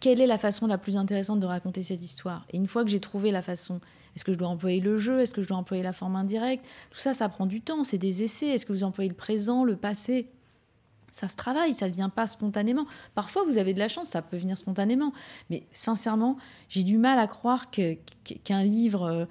Quelle 0.00 0.20
est 0.20 0.26
la 0.26 0.38
façon 0.38 0.66
la 0.66 0.78
plus 0.78 0.96
intéressante 0.96 1.40
de 1.40 1.46
raconter 1.46 1.82
cette 1.82 2.02
histoire? 2.02 2.46
Et 2.50 2.56
une 2.56 2.66
fois 2.66 2.84
que 2.84 2.90
j'ai 2.90 3.00
trouvé 3.00 3.30
la 3.30 3.42
façon, 3.42 3.80
est-ce 4.14 4.24
que 4.24 4.32
je 4.32 4.38
dois 4.38 4.48
employer 4.48 4.80
le 4.80 4.96
jeu? 4.96 5.20
Est-ce 5.20 5.34
que 5.34 5.42
je 5.42 5.48
dois 5.48 5.56
employer 5.56 5.82
la 5.82 5.92
forme 5.92 6.16
indirecte? 6.16 6.64
Tout 6.90 6.98
ça, 6.98 7.14
ça 7.14 7.28
prend 7.28 7.46
du 7.46 7.60
temps, 7.60 7.84
c'est 7.84 7.98
des 7.98 8.22
essais. 8.22 8.48
Est-ce 8.48 8.66
que 8.66 8.72
vous 8.72 8.84
employez 8.84 9.08
le 9.08 9.16
présent, 9.16 9.64
le 9.64 9.76
passé? 9.76 10.28
Ça 11.12 11.28
se 11.28 11.36
travaille, 11.36 11.72
ça 11.72 11.88
ne 11.88 11.94
vient 11.94 12.10
pas 12.10 12.26
spontanément. 12.26 12.86
Parfois, 13.14 13.44
vous 13.44 13.56
avez 13.56 13.72
de 13.72 13.78
la 13.78 13.88
chance, 13.88 14.08
ça 14.08 14.20
peut 14.20 14.36
venir 14.36 14.58
spontanément. 14.58 15.12
Mais 15.48 15.66
sincèrement, 15.72 16.36
j'ai 16.68 16.82
du 16.82 16.98
mal 16.98 17.18
à 17.18 17.26
croire 17.26 17.70
qu'un 17.70 18.64
livre 18.64 19.02
euh, 19.02 19.24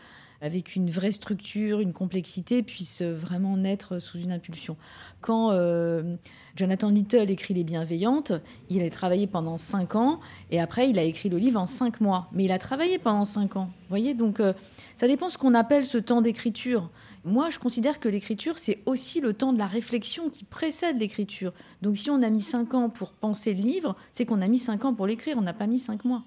avec 0.45 0.75
une 0.75 0.91
vraie 0.91 1.09
structure, 1.09 1.79
une 1.79 1.91
complexité, 1.91 2.61
puisse 2.61 3.01
vraiment 3.01 3.57
naître 3.57 3.97
sous 3.97 4.19
une 4.19 4.31
impulsion. 4.31 4.77
Quand 5.19 5.51
euh, 5.51 6.17
Jonathan 6.55 6.89
Little 6.89 7.31
écrit 7.31 7.55
Les 7.55 7.63
Bienveillantes, 7.63 8.31
il 8.69 8.83
a 8.83 8.89
travaillé 8.91 9.25
pendant 9.25 9.57
cinq 9.57 9.95
ans 9.95 10.19
et 10.51 10.59
après 10.59 10.87
il 10.87 10.99
a 10.99 11.03
écrit 11.03 11.29
le 11.29 11.39
livre 11.39 11.59
en 11.59 11.65
cinq 11.65 11.99
mois. 11.99 12.29
Mais 12.31 12.43
il 12.45 12.51
a 12.51 12.59
travaillé 12.59 12.99
pendant 12.99 13.25
cinq 13.25 13.55
ans. 13.55 13.65
Vous 13.65 13.89
voyez, 13.89 14.13
donc 14.13 14.39
euh, 14.39 14.53
ça 14.95 15.07
dépend 15.07 15.29
ce 15.29 15.39
qu'on 15.39 15.55
appelle 15.55 15.83
ce 15.83 15.97
temps 15.97 16.21
d'écriture. 16.21 16.91
Moi, 17.23 17.49
je 17.49 17.57
considère 17.57 17.99
que 17.99 18.07
l'écriture, 18.07 18.59
c'est 18.59 18.83
aussi 18.85 19.21
le 19.21 19.33
temps 19.33 19.51
de 19.51 19.57
la 19.57 19.65
réflexion 19.65 20.29
qui 20.29 20.43
précède 20.43 20.99
l'écriture. 20.99 21.53
Donc 21.81 21.97
si 21.97 22.11
on 22.11 22.21
a 22.21 22.29
mis 22.29 22.41
cinq 22.41 22.75
ans 22.75 22.91
pour 22.91 23.13
penser 23.13 23.55
le 23.55 23.63
livre, 23.63 23.95
c'est 24.11 24.25
qu'on 24.27 24.43
a 24.43 24.47
mis 24.47 24.59
cinq 24.59 24.85
ans 24.85 24.93
pour 24.93 25.07
l'écrire, 25.07 25.37
on 25.39 25.41
n'a 25.41 25.53
pas 25.53 25.65
mis 25.65 25.79
cinq 25.79 26.05
mois. 26.05 26.23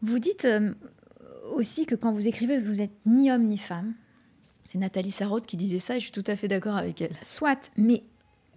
Vous 0.00 0.18
dites, 0.18 0.46
euh, 0.46 0.72
aussi 1.56 1.86
que 1.86 1.94
quand 1.94 2.12
vous 2.12 2.28
écrivez, 2.28 2.60
vous 2.60 2.76
n'êtes 2.76 2.94
ni 3.06 3.30
homme 3.30 3.44
ni 3.44 3.58
femme. 3.58 3.94
C'est 4.64 4.78
Nathalie 4.78 5.10
Sarraute 5.10 5.46
qui 5.46 5.56
disait 5.56 5.78
ça 5.78 5.96
et 5.96 6.00
je 6.00 6.04
suis 6.04 6.12
tout 6.12 6.24
à 6.26 6.36
fait 6.36 6.48
d'accord 6.48 6.76
avec 6.76 7.00
elle. 7.00 7.14
Soit, 7.22 7.70
mais 7.76 8.02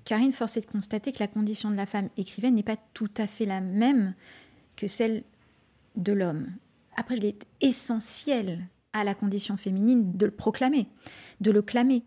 Karine, 0.05 0.31
force 0.31 0.57
est 0.57 0.61
de 0.61 0.65
constater 0.65 1.11
que 1.11 1.19
la 1.19 1.27
condition 1.27 1.69
de 1.69 1.75
la 1.75 1.85
femme 1.85 2.09
écrivaine 2.17 2.55
n'est 2.55 2.63
pas 2.63 2.77
tout 2.93 3.11
à 3.17 3.27
fait 3.27 3.45
la 3.45 3.61
même 3.61 4.15
que 4.75 4.87
celle 4.87 5.23
de 5.95 6.13
l'homme. 6.13 6.47
Après, 6.95 7.15
il 7.15 7.25
est 7.25 7.45
essentiel 7.61 8.67
à 8.93 9.03
la 9.03 9.13
condition 9.13 9.55
féminine 9.55 10.17
de 10.17 10.25
le 10.25 10.31
proclamer, 10.31 10.87
de 11.41 11.51
le 11.51 11.61
clamer. 11.61 12.03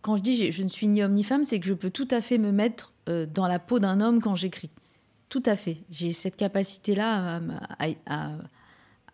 Quand 0.00 0.16
je 0.16 0.22
dis 0.22 0.50
je 0.50 0.62
ne 0.62 0.68
suis 0.68 0.88
ni 0.88 1.02
homme 1.02 1.14
ni 1.14 1.24
femme, 1.24 1.44
c'est 1.44 1.60
que 1.60 1.66
je 1.66 1.74
peux 1.74 1.90
tout 1.90 2.08
à 2.10 2.20
fait 2.20 2.38
me 2.38 2.52
mettre 2.52 2.94
euh, 3.08 3.26
dans 3.26 3.46
la 3.46 3.58
peau 3.58 3.80
d'un 3.80 4.00
homme 4.00 4.20
quand 4.20 4.34
j'écris. 4.34 4.70
Tout 5.28 5.42
à 5.46 5.56
fait. 5.56 5.78
J'ai 5.90 6.12
cette 6.12 6.36
capacité-là 6.36 7.40
à, 8.06 8.30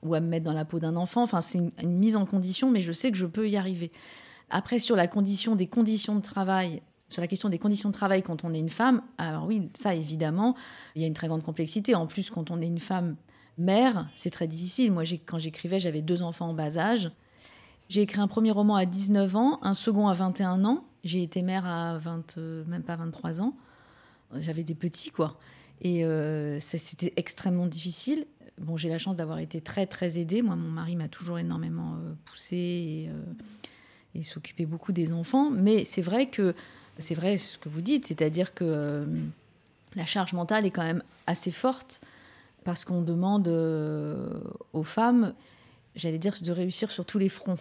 ou 0.03 0.15
à 0.15 0.21
me 0.21 0.29
mettre 0.29 0.45
dans 0.45 0.53
la 0.53 0.65
peau 0.65 0.79
d'un 0.79 0.97
enfant. 0.97 1.23
Enfin, 1.23 1.41
c'est 1.41 1.59
une, 1.59 1.99
mise 1.99 2.17
en 2.17 2.27
condition, 2.27 2.71
mais 2.71 2.83
je 2.83 2.93
sais 2.93 3.11
que 3.11 3.19
je 3.19 3.27
peux 3.27 3.49
y 3.49 3.57
arriver. 3.57 3.93
Après, 4.49 4.79
sur 4.79 4.97
la 4.97 5.07
condition 5.07 5.57
des 5.57 5.67
conditions 5.67 6.15
de 6.15 6.21
travail, 6.21 6.83
sur 7.09 7.21
la 7.21 7.29
question 7.29 7.49
des 7.49 7.59
conditions 7.59 7.89
de 7.89 7.95
travail 7.95 8.23
quand 8.23 8.45
on 8.45 8.55
est 8.55 8.59
une 8.59 8.71
femme, 8.71 9.03
alors 9.19 9.47
oui, 9.47 9.69
ça 9.75 9.95
évidemment, 9.95 10.57
il 10.95 11.03
y 11.03 11.05
a 11.05 11.09
une 11.09 11.15
très 11.15 11.29
grande 11.29 11.43
complexité. 11.43 11.95
En 11.95 12.07
plus, 12.07 12.31
quand 12.31 12.51
on 12.51 12.61
est 12.61 12.67
une 12.67 12.81
femme 12.81 13.17
mère, 13.59 14.09
c'est 14.17 14.31
très 14.31 14.47
difficile. 14.47 14.93
Moi, 14.93 15.05
quand 15.27 15.39
j'écrivais, 15.39 15.81
j'avais 15.81 16.03
deux 16.03 16.23
enfants 16.23 16.49
en 16.49 16.55
bas 16.55 16.79
âge. 16.79 17.11
J'ai 17.89 18.03
écrit 18.03 18.21
un 18.21 18.29
premier 18.29 18.53
roman 18.53 18.77
à 18.77 18.87
19 18.87 19.37
ans, 19.37 19.59
un 19.63 19.75
second 19.75 20.09
à 20.09 20.15
21 20.15 20.65
ans. 20.65 20.85
J'ai 21.03 21.23
été 21.23 21.43
mère 21.43 21.67
à 21.67 21.99
20, 21.99 22.39
euh, 22.39 22.65
même 22.67 22.83
pas 22.83 22.97
23 22.97 23.41
ans. 23.41 23.55
J'avais 24.35 24.63
des 24.63 24.75
petits, 24.75 25.11
quoi. 25.11 25.39
Et 25.83 26.05
euh, 26.05 26.61
c'était 26.61 27.13
extrêmement 27.17 27.67
difficile. 27.67 28.27
Bon, 28.59 28.77
j'ai 28.77 28.89
la 28.89 28.99
chance 28.99 29.17
d'avoir 29.17 29.39
été 29.39 29.61
très 29.61 29.87
très 29.87 30.19
aidée. 30.19 30.43
Moi, 30.43 30.57
mon 30.57 30.69
mari 30.69 30.97
m'a 30.97 31.09
toujours 31.09 31.39
énormément 31.39 31.95
euh, 31.95 32.13
poussée 32.25 32.57
et, 32.57 33.09
euh, 33.09 33.23
et 34.15 34.23
s'occupait 34.23 34.67
beaucoup 34.67 34.93
des 34.93 35.13
enfants. 35.13 35.51
Mais 35.51 35.85
c'est 35.85 36.03
vrai 36.03 36.29
que 36.29 36.55
c'est 36.99 37.15
vrai 37.15 37.39
ce 37.39 37.57
que 37.59 37.69
vous 37.69 37.81
dites, 37.81 38.07
c'est-à-dire 38.07 38.53
que 38.53 38.65
euh, 38.65 39.07
la 39.95 40.05
charge 40.05 40.33
mentale 40.35 40.67
est 40.67 40.71
quand 40.71 40.85
même 40.85 41.03
assez 41.27 41.51
forte 41.51 42.01
parce 42.65 42.85
qu'on 42.85 43.01
demande 43.01 43.49
aux 44.75 44.83
femmes, 44.83 45.33
j'allais 45.97 46.19
dire, 46.19 46.35
de 46.43 46.53
réussir 46.53 46.91
sur 46.91 47.07
tous 47.07 47.19
les 47.19 47.31
fronts. 47.31 47.57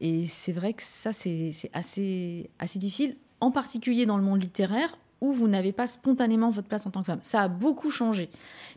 Et 0.00 0.26
c'est 0.26 0.52
vrai 0.52 0.74
que 0.74 0.82
ça, 0.82 1.12
c'est 1.12 1.50
assez, 1.72 2.48
assez 2.60 2.78
difficile, 2.78 3.16
en 3.40 3.50
particulier 3.50 4.06
dans 4.06 4.16
le 4.16 4.22
monde 4.22 4.40
littéraire, 4.40 4.96
où 5.20 5.32
vous 5.32 5.48
n'avez 5.48 5.72
pas 5.72 5.86
spontanément 5.86 6.50
votre 6.50 6.68
place 6.68 6.86
en 6.86 6.90
tant 6.90 7.00
que 7.00 7.06
femme. 7.06 7.20
Ça 7.22 7.42
a 7.42 7.48
beaucoup 7.48 7.90
changé. 7.90 8.28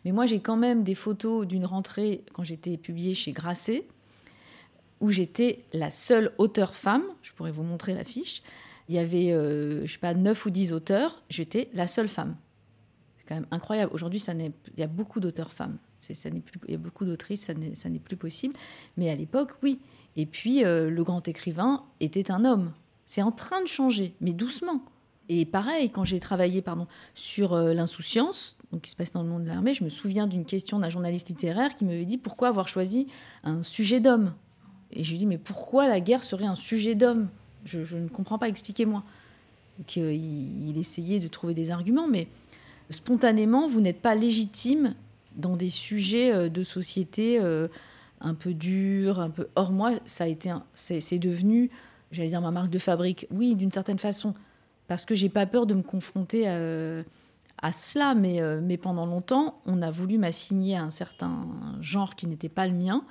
Mais 0.05 0.11
moi, 0.11 0.25
j'ai 0.25 0.39
quand 0.39 0.57
même 0.57 0.83
des 0.83 0.95
photos 0.95 1.45
d'une 1.45 1.65
rentrée 1.65 2.23
quand 2.33 2.43
j'étais 2.43 2.77
publiée 2.77 3.13
chez 3.13 3.31
Grasset, 3.31 3.85
où 5.01 5.09
j'étais 5.09 5.65
la 5.73 5.91
seule 5.91 6.31
auteure 6.37 6.75
femme. 6.75 7.03
Je 7.21 7.33
pourrais 7.33 7.51
vous 7.51 7.63
montrer 7.63 7.93
l'affiche. 7.93 8.41
Il 8.87 8.95
y 8.95 8.99
avait, 8.99 9.31
euh, 9.31 9.85
je 9.85 9.93
sais 9.93 9.99
pas, 9.99 10.13
9 10.13 10.45
ou 10.45 10.49
10 10.49 10.73
auteurs. 10.73 11.21
J'étais 11.29 11.69
la 11.73 11.87
seule 11.87 12.07
femme. 12.07 12.35
C'est 13.17 13.25
quand 13.27 13.35
même 13.35 13.47
incroyable. 13.51 13.91
Aujourd'hui, 13.93 14.21
il 14.27 14.51
y 14.79 14.83
a 14.83 14.87
beaucoup 14.87 15.19
d'auteurs 15.19 15.51
femmes. 15.51 15.77
Ça 15.97 16.13
plus, 16.29 16.59
il 16.67 16.71
y 16.71 16.75
a 16.75 16.77
beaucoup 16.77 17.03
d'autrices, 17.03 17.51
ça 17.73 17.89
n'est 17.89 17.99
plus 17.99 18.15
possible. 18.15 18.55
Mais 18.97 19.09
à 19.09 19.15
l'époque, 19.15 19.51
oui. 19.61 19.79
Et 20.15 20.25
puis, 20.25 20.63
euh, 20.63 20.89
le 20.89 21.03
grand 21.03 21.27
écrivain 21.27 21.83
était 21.99 22.31
un 22.31 22.45
homme. 22.45 22.71
C'est 23.05 23.21
en 23.21 23.31
train 23.31 23.61
de 23.61 23.67
changer, 23.67 24.13
mais 24.21 24.33
doucement. 24.33 24.81
Et 25.31 25.45
pareil, 25.45 25.91
quand 25.91 26.03
j'ai 26.03 26.19
travaillé 26.19 26.63
pardon, 26.63 26.87
sur 27.13 27.53
euh, 27.53 27.73
l'insouciance, 27.73 28.57
donc 28.71 28.81
qui 28.81 28.89
se 28.89 28.95
passe 28.95 29.13
dans 29.13 29.21
le 29.21 29.29
monde 29.29 29.43
de 29.43 29.47
l'armée, 29.47 29.75
je 29.75 29.83
me 29.83 29.89
souviens 29.89 30.25
d'une 30.25 30.43
question 30.43 30.79
d'un 30.79 30.89
journaliste 30.89 31.29
littéraire 31.29 31.75
qui 31.75 31.85
m'avait 31.85 32.05
dit 32.05 32.17
pourquoi 32.17 32.47
avoir 32.47 32.67
choisi 32.67 33.07
un 33.43 33.61
sujet 33.61 33.99
d'homme? 33.99 34.33
Et 34.91 35.03
je 35.03 35.09
lui 35.09 35.17
ai 35.17 35.19
dit 35.19 35.25
mais 35.27 35.37
pourquoi 35.37 35.87
la 35.87 35.99
guerre 35.99 36.23
serait 36.23 36.47
un 36.47 36.55
sujet 36.55 36.95
d'homme? 36.95 37.29
Je, 37.63 37.95
ne 37.95 38.07
comprends 38.07 38.39
pas, 38.39 38.49
expliquez-moi. 38.49 39.03
Euh, 39.97 40.11
il, 40.11 40.77
essayait 40.77 41.19
de 41.19 41.27
trouver 41.27 41.53
des 41.53 41.69
arguments, 41.69 42.07
mais 42.07 42.27
spontanément, 42.89 43.67
vous 43.67 43.81
n'êtes 43.81 44.01
pas 44.01 44.15
légitime 44.15 44.95
dans 45.35 45.55
des 45.55 45.69
sujets 45.69 46.33
euh, 46.33 46.49
de 46.49 46.63
société 46.63 47.39
un 48.21 48.33
peu 48.33 48.53
durs, 48.53 49.19
un 49.19 49.29
peu. 49.29 49.47
Or 49.55 49.71
moi, 49.71 49.91
ça 50.05 50.23
a 50.23 50.27
été, 50.27 50.51
c'est 50.73 51.19
devenu, 51.19 51.69
j'allais 52.11 52.29
dire 52.29 52.41
ma 52.41 52.51
marque 52.51 52.71
de 52.71 52.79
fabrique. 52.79 53.27
Oui, 53.29 53.55
d'une 53.55 53.71
certaine 53.71 53.99
façon 53.99 54.33
parce 54.89 55.05
que 55.05 55.13
j'ai 55.13 55.29
pas 55.29 55.45
peur 55.45 55.67
de 55.67 55.75
me 55.75 55.83
confronter 55.83 56.47
à, 56.47 57.71
cela. 57.71 58.15
Mais, 58.15 58.41
euh, 58.41 58.59
mais 58.61 58.75
pendant 58.75 59.05
longtemps, 59.05 59.61
on 59.65 59.81
a 59.83 59.91
voulu 59.91 60.17
m'assigner 60.17 60.75
à 60.75 60.81
un 60.81 60.89
certain 60.89 61.47
genre 61.79 62.15
qui 62.15 62.25
n'était 62.25 62.49
pas 62.49 62.67
le 62.67 62.73
mien. 62.73 63.05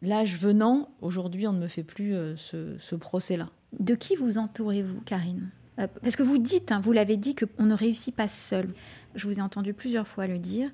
L'âge 0.00 0.36
venant, 0.36 0.88
aujourd'hui, 1.00 1.46
on 1.48 1.52
ne 1.52 1.58
me 1.58 1.66
fait 1.66 1.82
plus 1.82 2.14
euh, 2.14 2.36
ce, 2.36 2.94
procès-là. 2.94 3.50
De 3.78 3.96
qui 3.96 4.14
vous 4.14 4.38
entourez-vous, 4.38 5.00
Karine? 5.00 5.50
Euh, 5.80 5.88
Parce 6.02 6.14
que 6.14 6.22
vous 6.22 6.38
dites, 6.38 6.70
hein, 6.70 6.80
vous 6.80 6.92
l'avez 6.92 7.16
dit, 7.16 7.34
qu'on 7.34 7.64
ne 7.64 7.74
réussit 7.74 8.14
pas 8.14 8.28
seul. 8.28 8.72
Je 9.16 9.26
vous 9.26 9.40
ai 9.40 9.42
entendu 9.42 9.74
plusieurs 9.74 10.06
fois 10.06 10.28
le 10.28 10.38
dire. 10.38 10.70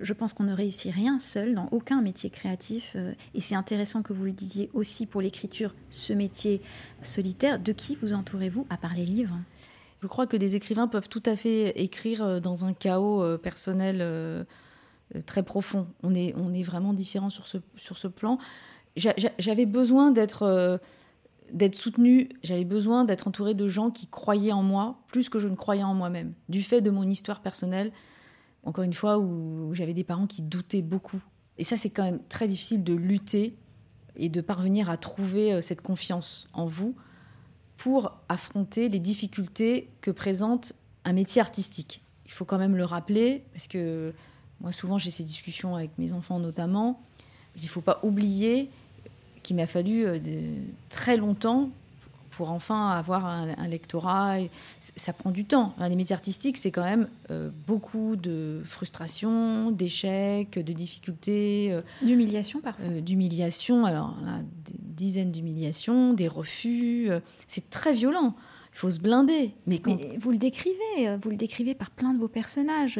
Je 0.00 0.12
pense 0.12 0.32
qu'on 0.32 0.44
ne 0.44 0.52
réussit 0.52 0.92
rien 0.92 1.20
seul 1.20 1.54
dans 1.54 1.68
aucun 1.70 2.02
métier 2.02 2.30
créatif. 2.30 2.92
Euh, 2.96 3.12
et 3.34 3.40
c'est 3.40 3.54
intéressant 3.54 4.02
que 4.02 4.12
vous 4.12 4.24
le 4.24 4.32
disiez 4.32 4.70
aussi 4.74 5.06
pour 5.06 5.20
l'écriture, 5.20 5.74
ce 5.90 6.12
métier 6.12 6.60
solitaire. 7.02 7.58
De 7.58 7.72
qui 7.72 7.94
vous 7.94 8.12
entourez-vous 8.12 8.66
à 8.70 8.76
part 8.76 8.94
les 8.94 9.04
livres? 9.04 9.38
Je 10.02 10.06
crois 10.06 10.26
que 10.26 10.36
des 10.36 10.56
écrivains 10.56 10.88
peuvent 10.88 11.08
tout 11.08 11.22
à 11.26 11.36
fait 11.36 11.80
écrire 11.80 12.22
euh, 12.24 12.40
dans 12.40 12.64
un 12.64 12.72
chaos 12.72 13.22
euh, 13.22 13.38
personnel 13.38 14.46
très 15.26 15.42
profond. 15.42 15.86
On 16.02 16.14
est, 16.14 16.34
on 16.36 16.52
est 16.52 16.62
vraiment 16.62 16.92
différents 16.92 17.30
sur 17.30 17.46
ce, 17.46 17.58
sur 17.76 17.98
ce 17.98 18.08
plan. 18.08 18.38
J'avais 18.96 19.66
besoin 19.66 20.10
d'être 20.10 20.80
d'être 21.52 21.74
soutenue, 21.74 22.30
j'avais 22.42 22.64
besoin 22.64 23.04
d'être 23.04 23.28
entourée 23.28 23.54
de 23.54 23.68
gens 23.68 23.90
qui 23.90 24.06
croyaient 24.06 24.52
en 24.52 24.62
moi 24.62 24.98
plus 25.08 25.28
que 25.28 25.38
je 25.38 25.48
ne 25.48 25.54
croyais 25.54 25.82
en 25.82 25.94
moi-même, 25.94 26.32
du 26.48 26.62
fait 26.62 26.80
de 26.80 26.90
mon 26.90 27.04
histoire 27.04 27.40
personnelle, 27.40 27.92
encore 28.64 28.84
une 28.84 28.92
fois, 28.92 29.18
où, 29.18 29.74
j'avais 29.74 29.94
des 29.94 30.04
parents 30.04 30.26
qui 30.26 30.42
doutaient 30.42 30.82
beaucoup. 30.82 31.20
Et 31.58 31.64
ça, 31.64 31.76
c'est 31.76 31.90
quand 31.90 32.04
même 32.04 32.20
très 32.28 32.46
difficile 32.48 32.82
de 32.82 32.94
lutter 32.94 33.54
et 34.16 34.28
de 34.28 34.40
parvenir 34.40 34.90
à 34.90 34.96
trouver 34.96 35.52
euh, 35.52 35.60
cette 35.60 35.82
confiance 35.82 36.48
en 36.52 36.66
vous 36.66 36.94
pour 37.76 38.16
affronter 38.28 38.88
les 38.88 38.98
difficultés 38.98 39.88
que 40.00 40.10
présente 40.10 40.72
un 41.04 41.12
métier 41.12 41.40
artistique. 41.40 42.02
Il 42.24 42.32
faut 42.32 42.44
quand 42.44 42.58
même 42.58 42.76
le 42.76 42.84
rappeler, 42.84 43.44
parce 43.52 43.66
que 43.66 44.12
moi, 44.60 44.72
souvent, 44.72 44.98
j'ai 44.98 45.10
ces 45.10 45.24
discussions 45.24 45.76
avec 45.76 45.90
mes 45.98 46.12
enfants 46.12 46.38
notamment. 46.38 47.00
Il 47.56 47.62
ne 47.62 47.68
faut 47.68 47.80
pas 47.80 48.00
oublier 48.02 48.70
qu'il 49.42 49.56
m'a 49.56 49.66
fallu 49.66 50.06
euh, 50.06 50.18
très 50.88 51.16
longtemps 51.16 51.70
pour 52.36 52.50
enfin 52.50 52.90
avoir 52.90 53.26
un, 53.26 53.68
lectorat. 53.68 54.38
Ça 54.80 55.12
prend 55.12 55.30
du 55.30 55.44
temps. 55.44 55.74
les 55.78 55.94
métiers 55.94 56.14
artistiques, 56.14 56.56
c'est 56.56 56.70
quand 56.70 56.84
même 56.84 57.08
euh, 57.30 57.50
beaucoup 57.66 58.16
de 58.16 58.62
frustration, 58.64 59.70
d'échecs, 59.70 60.58
de 60.58 60.72
difficultés. 60.72 61.72
Euh, 61.72 61.82
d'humiliation 62.02 62.60
parfois. 62.60 62.84
Euh, 62.86 63.00
d'humiliation, 63.00 63.84
alors 63.84 64.16
là, 64.24 64.40
des 64.66 64.74
dizaines 64.78 65.30
d'humiliations, 65.30 66.12
des 66.12 66.28
refus. 66.28 67.08
c'est 67.46 67.70
très 67.70 67.92
violent. 67.92 68.34
Il 68.72 68.78
faut 68.78 68.90
se 68.90 68.98
blinder. 68.98 69.52
Mais, 69.68 69.80
Mais, 69.86 70.16
vous 70.18 70.32
le 70.32 70.38
décrivez, 70.38 71.16
vous 71.22 71.30
le 71.30 71.36
décrivez 71.36 71.74
par 71.74 71.92
plein 71.92 72.12
de 72.12 72.18
vos 72.18 72.26
personnages. 72.26 72.98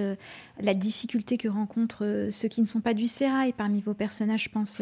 la 0.60 0.74
difficulté 0.74 1.36
que 1.36 1.48
rencontrent 1.48 2.28
ceux 2.30 2.46
qui 2.46 2.60
ne 2.60 2.66
sont 2.66 2.80
pas 2.80 2.94
du 2.94 3.08
sérail 3.08 3.52
parmi 3.52 3.80
vos 3.80 3.94
personnages, 3.94 4.44
je 4.44 4.50
pense 4.50 4.80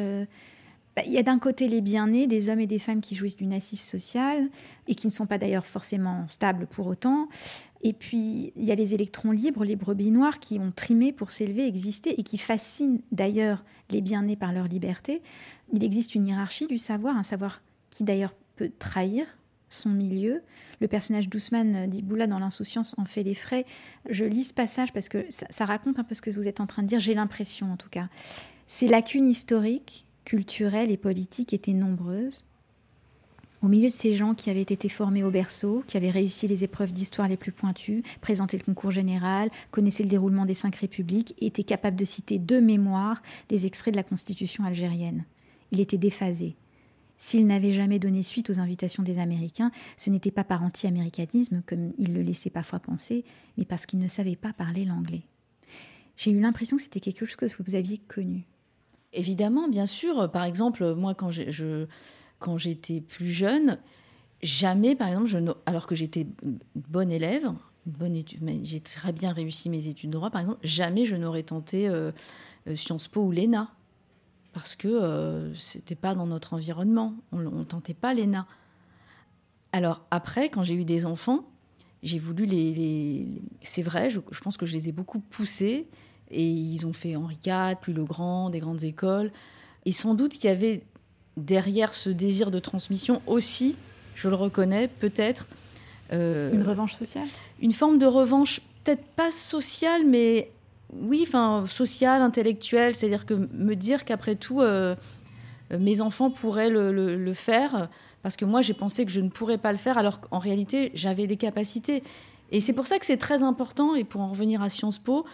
bah, 0.94 1.02
il 1.06 1.12
y 1.12 1.18
a 1.18 1.22
d'un 1.22 1.38
côté 1.38 1.68
les 1.68 1.80
bien-nés, 1.80 2.26
des 2.26 2.50
hommes 2.50 2.60
et 2.60 2.66
des 2.66 2.78
femmes 2.78 3.00
qui 3.00 3.14
jouissent 3.14 3.36
d'une 3.36 3.54
assise 3.54 3.80
sociale 3.80 4.48
et 4.88 4.94
qui 4.94 5.06
ne 5.06 5.12
sont 5.12 5.26
pas 5.26 5.38
d'ailleurs 5.38 5.64
forcément 5.64 6.28
stables 6.28 6.66
pour 6.66 6.86
autant. 6.86 7.28
Et 7.82 7.94
puis, 7.94 8.52
il 8.56 8.64
y 8.64 8.70
a 8.70 8.74
les 8.74 8.94
électrons 8.94 9.30
libres, 9.30 9.64
les 9.64 9.74
brebis 9.74 10.10
noires 10.10 10.38
qui 10.38 10.58
ont 10.58 10.70
trimé 10.70 11.12
pour 11.12 11.30
s'élever, 11.30 11.66
exister 11.66 12.20
et 12.20 12.22
qui 12.22 12.36
fascinent 12.36 13.00
d'ailleurs 13.10 13.64
les 13.90 14.02
bien-nés 14.02 14.36
par 14.36 14.52
leur 14.52 14.68
liberté. 14.68 15.22
Il 15.72 15.82
existe 15.82 16.14
une 16.14 16.26
hiérarchie 16.26 16.66
du 16.66 16.78
savoir, 16.78 17.16
un 17.16 17.22
savoir 17.22 17.62
qui 17.90 18.04
d'ailleurs 18.04 18.34
peut 18.56 18.70
trahir 18.78 19.26
son 19.70 19.88
milieu. 19.88 20.42
Le 20.80 20.88
personnage 20.88 21.30
d'Ousmane 21.30 21.88
Diboula 21.88 22.26
dans 22.26 22.38
L'insouciance 22.38 22.94
en 22.98 23.06
fait 23.06 23.22
les 23.22 23.34
frais. 23.34 23.64
Je 24.10 24.26
lis 24.26 24.44
ce 24.44 24.54
passage 24.54 24.92
parce 24.92 25.08
que 25.08 25.24
ça, 25.30 25.46
ça 25.48 25.64
raconte 25.64 25.98
un 25.98 26.04
peu 26.04 26.14
ce 26.14 26.20
que 26.20 26.30
vous 26.30 26.46
êtes 26.46 26.60
en 26.60 26.66
train 26.66 26.82
de 26.82 26.88
dire, 26.88 27.00
j'ai 27.00 27.14
l'impression 27.14 27.72
en 27.72 27.76
tout 27.76 27.88
cas. 27.88 28.08
Ces 28.68 28.88
lacunes 28.88 29.26
historiques 29.26 30.06
culturelles 30.24 30.90
et 30.90 30.96
politiques 30.96 31.52
étaient 31.52 31.72
nombreuses. 31.72 32.44
Au 33.62 33.68
milieu 33.68 33.88
de 33.88 33.92
ces 33.92 34.14
gens 34.14 34.34
qui 34.34 34.50
avaient 34.50 34.60
été 34.60 34.88
formés 34.88 35.22
au 35.22 35.30
berceau, 35.30 35.84
qui 35.86 35.96
avaient 35.96 36.10
réussi 36.10 36.48
les 36.48 36.64
épreuves 36.64 36.92
d'histoire 36.92 37.28
les 37.28 37.36
plus 37.36 37.52
pointues, 37.52 38.02
présenté 38.20 38.58
le 38.58 38.64
concours 38.64 38.90
général, 38.90 39.50
connaissaient 39.70 40.02
le 40.02 40.08
déroulement 40.08 40.46
des 40.46 40.54
cinq 40.54 40.74
républiques 40.76 41.34
et 41.38 41.46
étaient 41.46 41.62
capables 41.62 41.96
de 41.96 42.04
citer 42.04 42.40
de 42.40 42.58
mémoire 42.58 43.22
des 43.48 43.64
extraits 43.64 43.94
de 43.94 43.98
la 43.98 44.02
constitution 44.02 44.64
algérienne. 44.64 45.24
Il 45.70 45.78
était 45.78 45.96
déphasé. 45.96 46.56
S'il 47.18 47.46
n'avait 47.46 47.70
jamais 47.70 48.00
donné 48.00 48.24
suite 48.24 48.50
aux 48.50 48.58
invitations 48.58 49.04
des 49.04 49.20
Américains, 49.20 49.70
ce 49.96 50.10
n'était 50.10 50.32
pas 50.32 50.42
par 50.42 50.64
anti-américanisme, 50.64 51.62
comme 51.64 51.92
il 51.98 52.14
le 52.14 52.22
laissait 52.22 52.50
parfois 52.50 52.80
penser, 52.80 53.24
mais 53.56 53.64
parce 53.64 53.86
qu'il 53.86 54.00
ne 54.00 54.08
savait 54.08 54.34
pas 54.34 54.52
parler 54.52 54.84
l'anglais. 54.84 55.22
J'ai 56.16 56.32
eu 56.32 56.40
l'impression 56.40 56.76
que 56.76 56.82
c'était 56.82 56.98
quelque 56.98 57.24
chose 57.24 57.36
que 57.36 57.62
vous 57.62 57.76
aviez 57.76 57.98
connu. 57.98 58.44
Évidemment, 59.12 59.68
bien 59.68 59.86
sûr. 59.86 60.30
Par 60.30 60.44
exemple, 60.44 60.94
moi, 60.94 61.14
quand 61.14 62.58
j'étais 62.58 63.00
plus 63.00 63.30
jeune, 63.30 63.78
jamais, 64.42 64.96
par 64.96 65.08
exemple, 65.08 65.26
je, 65.26 65.38
alors 65.66 65.86
que 65.86 65.94
j'étais 65.94 66.26
bonne 66.74 67.10
élève, 67.10 67.52
j'ai 68.62 68.80
très 68.80 69.12
bien 69.12 69.32
réussi 69.32 69.70
mes 69.70 69.88
études 69.88 70.10
de 70.10 70.16
droit, 70.16 70.30
par 70.30 70.40
exemple, 70.40 70.60
jamais 70.62 71.04
je 71.04 71.16
n'aurais 71.16 71.42
tenté 71.42 71.88
euh, 71.88 72.12
euh, 72.68 72.76
Sciences 72.76 73.08
Po 73.08 73.22
ou 73.22 73.30
l'ENA. 73.32 73.70
Parce 74.52 74.76
que 74.76 74.88
euh, 74.88 75.54
ce 75.54 75.78
n'était 75.78 75.94
pas 75.94 76.14
dans 76.14 76.26
notre 76.26 76.54
environnement. 76.54 77.14
On 77.32 77.38
ne 77.38 77.64
tentait 77.64 77.94
pas 77.94 78.12
l'ENA. 78.12 78.46
Alors 79.72 80.04
après, 80.10 80.50
quand 80.50 80.62
j'ai 80.62 80.74
eu 80.74 80.84
des 80.84 81.06
enfants, 81.06 81.48
j'ai 82.02 82.18
voulu 82.18 82.44
les... 82.44 83.42
C'est 83.62 83.82
vrai, 83.82 84.10
je, 84.10 84.20
pense 84.42 84.58
que 84.58 84.66
je 84.66 84.74
les 84.74 84.90
ai 84.90 84.92
beaucoup 84.92 85.20
poussés 85.20 85.88
et 86.30 86.46
ils 86.46 86.86
ont 86.86 86.92
fait 86.92 87.16
Henri 87.16 87.38
IV, 87.44 87.76
puis 87.80 87.92
Le 87.92 88.04
Grand, 88.04 88.50
des 88.50 88.58
grandes 88.58 88.84
écoles. 88.84 89.30
Et 89.84 89.92
sans 89.92 90.14
doute 90.14 90.32
qu'il 90.32 90.44
y 90.44 90.52
avait 90.52 90.82
derrière 91.36 91.94
ce 91.94 92.10
désir 92.10 92.50
de 92.50 92.58
transmission 92.58 93.22
aussi, 93.26 93.76
je 94.14 94.28
le 94.28 94.34
reconnais, 94.34 94.88
peut-être. 94.88 95.46
Euh, 96.12 96.52
une 96.52 96.62
revanche 96.62 96.94
sociale? 96.94 97.26
Une 97.60 97.72
forme 97.72 97.98
de 97.98 98.06
revanche, 98.06 98.60
peut-être 98.84 99.04
pas 99.16 99.30
sociale, 99.30 100.02
mais 100.06 100.50
oui, 100.92 101.24
enfin, 101.26 101.64
sociale, 101.66 102.22
intellectuelle. 102.22 102.94
C'est-à-dire 102.94 103.26
que 103.26 103.34
me 103.34 103.74
dire 103.74 104.04
qu'après 104.04 104.36
tout, 104.36 104.60
euh, 104.60 104.94
mes 105.78 106.00
enfants 106.00 106.30
pourraient 106.30 106.70
le, 106.70 106.92
le, 106.92 107.34
faire, 107.34 107.88
parce 108.22 108.36
que 108.36 108.44
moi, 108.44 108.60
j'ai 108.60 108.74
pensé 108.74 109.06
que 109.06 109.10
je 109.10 109.20
ne 109.20 109.30
pourrais 109.30 109.58
pas 109.58 109.72
le 109.72 109.78
faire, 109.78 109.96
alors 109.96 110.20
qu'en 110.20 110.38
réalité, 110.38 110.90
j'avais 110.94 111.26
les 111.26 111.36
capacités. 111.36 112.02
Et 112.50 112.60
c'est 112.60 112.74
pour 112.74 112.86
ça 112.86 112.98
que 112.98 113.06
c'est 113.06 113.16
très 113.16 113.42
important, 113.42 113.94
et 113.94 114.04
pour 114.04 114.20
en 114.20 114.28
revenir 114.28 114.62
à 114.62 114.68
Sciences 114.68 114.98
Po, 114.98 115.24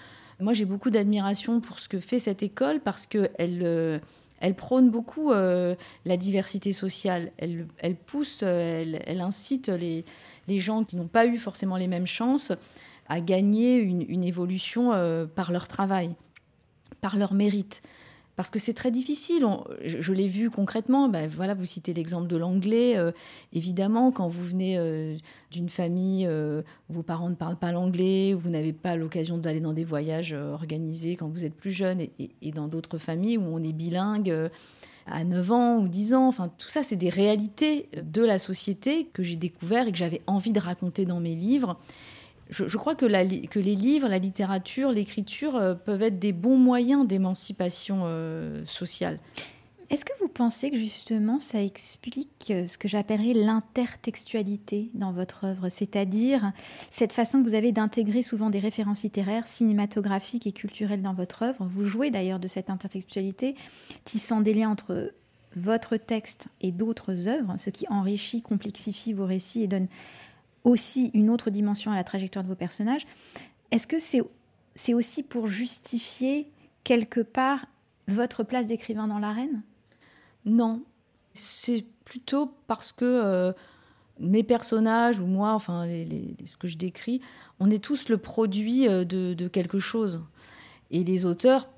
moi, 0.40 0.52
j'ai 0.52 0.64
beaucoup 0.64 0.90
d'admiration 0.90 1.60
pour 1.60 1.78
ce 1.78 1.88
que 1.88 2.00
fait 2.00 2.18
cette 2.18 2.42
école 2.42 2.80
parce 2.80 3.06
qu'elle 3.06 3.30
euh, 3.38 3.98
elle 4.40 4.54
prône 4.54 4.90
beaucoup 4.90 5.32
euh, 5.32 5.74
la 6.04 6.16
diversité 6.16 6.72
sociale. 6.72 7.32
Elle, 7.38 7.66
elle 7.78 7.96
pousse, 7.96 8.42
elle, 8.42 9.02
elle, 9.06 9.20
incite 9.20 9.68
les, 9.68 10.04
les 10.46 10.60
gens 10.60 10.84
qui 10.84 10.96
n'ont 10.96 11.08
pas 11.08 11.26
eu 11.26 11.38
forcément 11.38 11.76
les 11.76 11.88
mêmes 11.88 12.06
chances 12.06 12.52
à 13.08 13.20
gagner 13.20 13.78
une, 13.78 14.22
évolution 14.24 14.92
euh, 14.92 15.26
par 15.26 15.50
leur 15.50 15.66
travail, 15.66 16.10
par 17.00 17.16
leur 17.16 17.32
mérite. 17.32 17.82
Parce 18.38 18.50
que 18.50 18.60
c'est 18.60 18.72
très 18.72 18.92
difficile. 18.92 19.44
je, 19.84 20.12
l'ai 20.12 20.28
vu 20.28 20.48
concrètement. 20.48 21.08
Ben, 21.08 21.26
voilà, 21.26 21.54
vous 21.54 21.64
citez 21.64 21.92
l'exemple 21.92 22.28
de 22.28 22.36
l'anglais. 22.36 22.96
Euh, 22.96 23.10
évidemment, 23.52 24.12
quand 24.12 24.28
vous 24.28 24.44
venez 24.44 24.78
euh, 24.78 25.16
d'une 25.50 25.68
famille 25.68 26.24
euh, 26.24 26.62
où 26.88 26.92
vos 26.92 27.02
parents 27.02 27.30
ne 27.30 27.34
parlent 27.34 27.58
pas 27.58 27.72
l'anglais, 27.72 28.34
où 28.34 28.38
vous 28.38 28.50
n'avez 28.50 28.72
pas 28.72 28.94
l'occasion 28.94 29.38
d'aller 29.38 29.58
dans 29.58 29.72
des 29.72 29.82
voyages 29.82 30.34
organisés 30.34 31.16
quand 31.16 31.28
vous 31.28 31.44
êtes 31.44 31.56
plus 31.56 31.72
jeune, 31.72 32.00
et, 32.00 32.52
dans 32.52 32.68
d'autres 32.68 32.98
familles 32.98 33.38
où 33.38 33.42
on 33.42 33.60
est 33.60 33.72
bilingue 33.72 34.32
à 35.08 35.24
9 35.24 35.50
ans 35.50 35.78
ou 35.78 35.88
10 35.88 36.14
ans. 36.14 36.28
Enfin, 36.28 36.48
tout 36.58 36.68
ça, 36.68 36.84
c'est 36.84 36.94
des 36.94 37.10
réalités 37.10 37.88
de 38.00 38.22
la 38.22 38.38
société 38.38 39.08
que 39.12 39.24
j'ai 39.24 39.34
découvert 39.34 39.88
et 39.88 39.90
que 39.90 39.98
j'avais 39.98 40.22
envie 40.28 40.52
de 40.52 40.60
raconter 40.60 41.06
dans 41.06 41.18
mes 41.18 41.34
livres 41.34 41.76
je, 42.50 42.76
crois 42.76 42.94
que, 42.94 43.06
les 43.06 43.74
livres, 43.74 44.08
la 44.08 44.18
littérature, 44.18 44.90
l'écriture 44.90 45.56
euh, 45.56 45.74
peuvent 45.74 46.02
être 46.02 46.18
des 46.18 46.32
bons 46.32 46.56
moyens 46.56 47.06
d'émancipation 47.06 48.02
euh, 48.04 48.64
sociale. 48.64 49.18
Est-ce 49.90 50.04
que 50.04 50.12
vous 50.20 50.28
pensez 50.28 50.70
que 50.70 50.76
justement 50.76 51.38
ça 51.38 51.62
explique 51.62 52.50
euh, 52.50 52.66
ce 52.66 52.76
que 52.76 52.88
j'appellerais 52.88 53.32
l'intertextualité 53.32 54.90
dans 54.92 55.12
votre 55.12 55.44
œuvre, 55.44 55.70
c'est-à-dire 55.70 56.52
cette 56.90 57.14
façon 57.14 57.42
que 57.42 57.48
vous 57.48 57.54
avez 57.54 57.72
d'intégrer 57.72 58.20
souvent 58.20 58.50
des 58.50 58.58
références 58.58 59.02
littéraires, 59.02 59.48
cinématographiques 59.48 60.46
et 60.46 60.52
culturelles 60.52 61.02
dans 61.02 61.14
votre 61.14 61.42
œuvre? 61.42 61.66
Vous 61.66 61.84
jouez 61.84 62.10
d'ailleurs 62.10 62.38
de 62.38 62.48
cette 62.48 62.68
intertextualité, 62.68 63.54
tissant 64.04 64.42
des 64.42 64.52
liens 64.52 64.68
entre 64.68 65.12
votre 65.56 65.96
texte 65.96 66.48
et 66.60 66.70
d'autres 66.70 67.26
œuvres, 67.26 67.54
ce 67.56 67.70
qui 67.70 67.86
enrichit, 67.88 68.42
complexifie 68.42 69.14
vos 69.14 69.24
récits 69.24 69.62
et 69.62 69.68
donne 69.68 69.88
aussi 70.68 71.10
une 71.14 71.30
autre 71.30 71.50
dimension 71.50 71.90
à 71.90 71.96
la 71.96 72.04
trajectoire 72.04 72.44
de 72.44 72.48
vos 72.48 72.54
personnages. 72.54 73.06
Est-ce 73.70 73.86
que 73.86 73.98
c'est 73.98 74.22
c'est 74.74 74.94
aussi 74.94 75.24
pour 75.24 75.48
justifier 75.48 76.48
quelque 76.84 77.20
part 77.20 77.66
votre 78.06 78.44
place 78.44 78.68
d'écrivain 78.68 79.08
dans 79.08 79.18
l'arène? 79.18 79.62
Non, 80.44 80.82
c'est 81.34 81.84
plutôt 82.04 82.54
parce 82.68 82.92
que 82.92 83.04
euh, 83.04 83.52
mes 84.20 84.44
personnages 84.44 85.18
ou 85.20 85.26
moi, 85.26 85.52
enfin 85.52 85.86
ce 86.46 86.56
que 86.56 86.68
je 86.68 86.76
décris, 86.76 87.20
on 87.58 87.70
est 87.70 87.82
tous 87.82 88.08
le 88.08 88.18
produit 88.18 88.88
euh, 88.88 89.04
de, 89.04 89.48
quelque 89.48 89.78
chose. 89.78 90.22
Et 90.90 91.02
les 91.02 91.24
auteurs, 91.24 91.68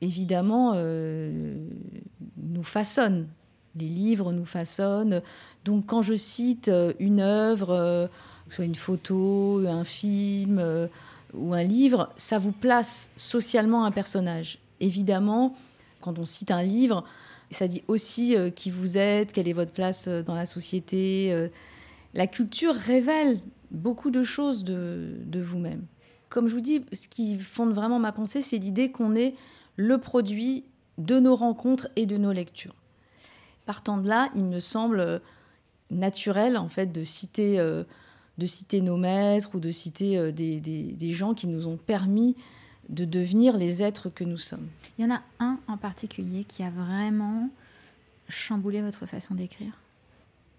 évidemment, 0.00 0.72
euh, 0.74 1.68
nous 2.38 2.64
façonnent 2.64 3.28
les 3.76 3.88
livres 3.88 4.32
nous 4.32 4.44
façonnent. 4.44 5.22
Donc 5.64 5.86
quand 5.86 6.02
je 6.02 6.14
cite 6.14 6.68
euh, 6.68 6.92
une 6.98 7.20
œuvre, 7.20 7.70
euh, 7.70 8.06
soit 8.50 8.64
une 8.64 8.74
photo, 8.74 9.64
un 9.66 9.84
film 9.84 10.58
euh, 10.58 10.86
ou 11.34 11.52
un 11.54 11.62
livre, 11.62 12.10
ça 12.16 12.38
vous 12.38 12.52
place 12.52 13.10
socialement 13.16 13.84
un 13.84 13.90
personnage. 13.90 14.58
Évidemment, 14.80 15.54
quand 16.00 16.18
on 16.18 16.24
cite 16.24 16.50
un 16.50 16.62
livre, 16.62 17.04
ça 17.50 17.68
dit 17.68 17.82
aussi 17.88 18.36
qui 18.54 18.70
vous 18.70 18.96
êtes, 18.96 19.32
quelle 19.32 19.48
est 19.48 19.54
votre 19.54 19.72
place 19.72 20.06
dans 20.06 20.34
la 20.34 20.46
société. 20.46 21.48
La 22.14 22.26
culture 22.26 22.74
révèle 22.74 23.38
beaucoup 23.70 24.10
de 24.10 24.22
choses 24.22 24.64
de, 24.64 25.16
de 25.26 25.40
vous-même. 25.40 25.84
Comme 26.28 26.46
je 26.46 26.54
vous 26.54 26.60
dis, 26.60 26.84
ce 26.92 27.08
qui 27.08 27.38
fonde 27.38 27.72
vraiment 27.72 27.98
ma 27.98 28.12
pensée, 28.12 28.42
c'est 28.42 28.58
l'idée 28.58 28.90
qu'on 28.92 29.16
est 29.16 29.34
le 29.76 29.98
produit 29.98 30.64
de 30.98 31.18
nos 31.18 31.36
rencontres 31.36 31.88
et 31.96 32.06
de 32.06 32.16
nos 32.16 32.32
lectures. 32.32 32.77
Partant 33.68 33.98
de 33.98 34.08
là, 34.08 34.30
il 34.34 34.44
me 34.44 34.60
semble 34.60 34.98
euh, 34.98 35.18
naturel 35.90 36.56
en 36.56 36.70
fait 36.70 36.90
de 36.90 37.04
citer, 37.04 37.60
euh, 37.60 37.84
de 38.38 38.46
citer 38.46 38.80
nos 38.80 38.96
maîtres 38.96 39.50
ou 39.54 39.60
de 39.60 39.70
citer 39.70 40.16
euh, 40.16 40.32
des, 40.32 40.58
des, 40.58 41.10
gens 41.10 41.34
qui 41.34 41.48
nous 41.48 41.66
ont 41.66 41.76
permis 41.76 42.34
de 42.88 43.04
devenir 43.04 43.58
les 43.58 43.82
êtres 43.82 44.08
que 44.08 44.24
nous 44.24 44.38
sommes. 44.38 44.66
Il 44.98 45.04
y 45.04 45.06
en 45.06 45.14
a 45.14 45.20
un 45.38 45.58
en 45.68 45.76
particulier 45.76 46.44
qui 46.44 46.62
a 46.62 46.70
vraiment 46.70 47.50
chamboulé 48.30 48.80
votre 48.80 49.04
façon 49.04 49.34
d'écrire. 49.34 49.74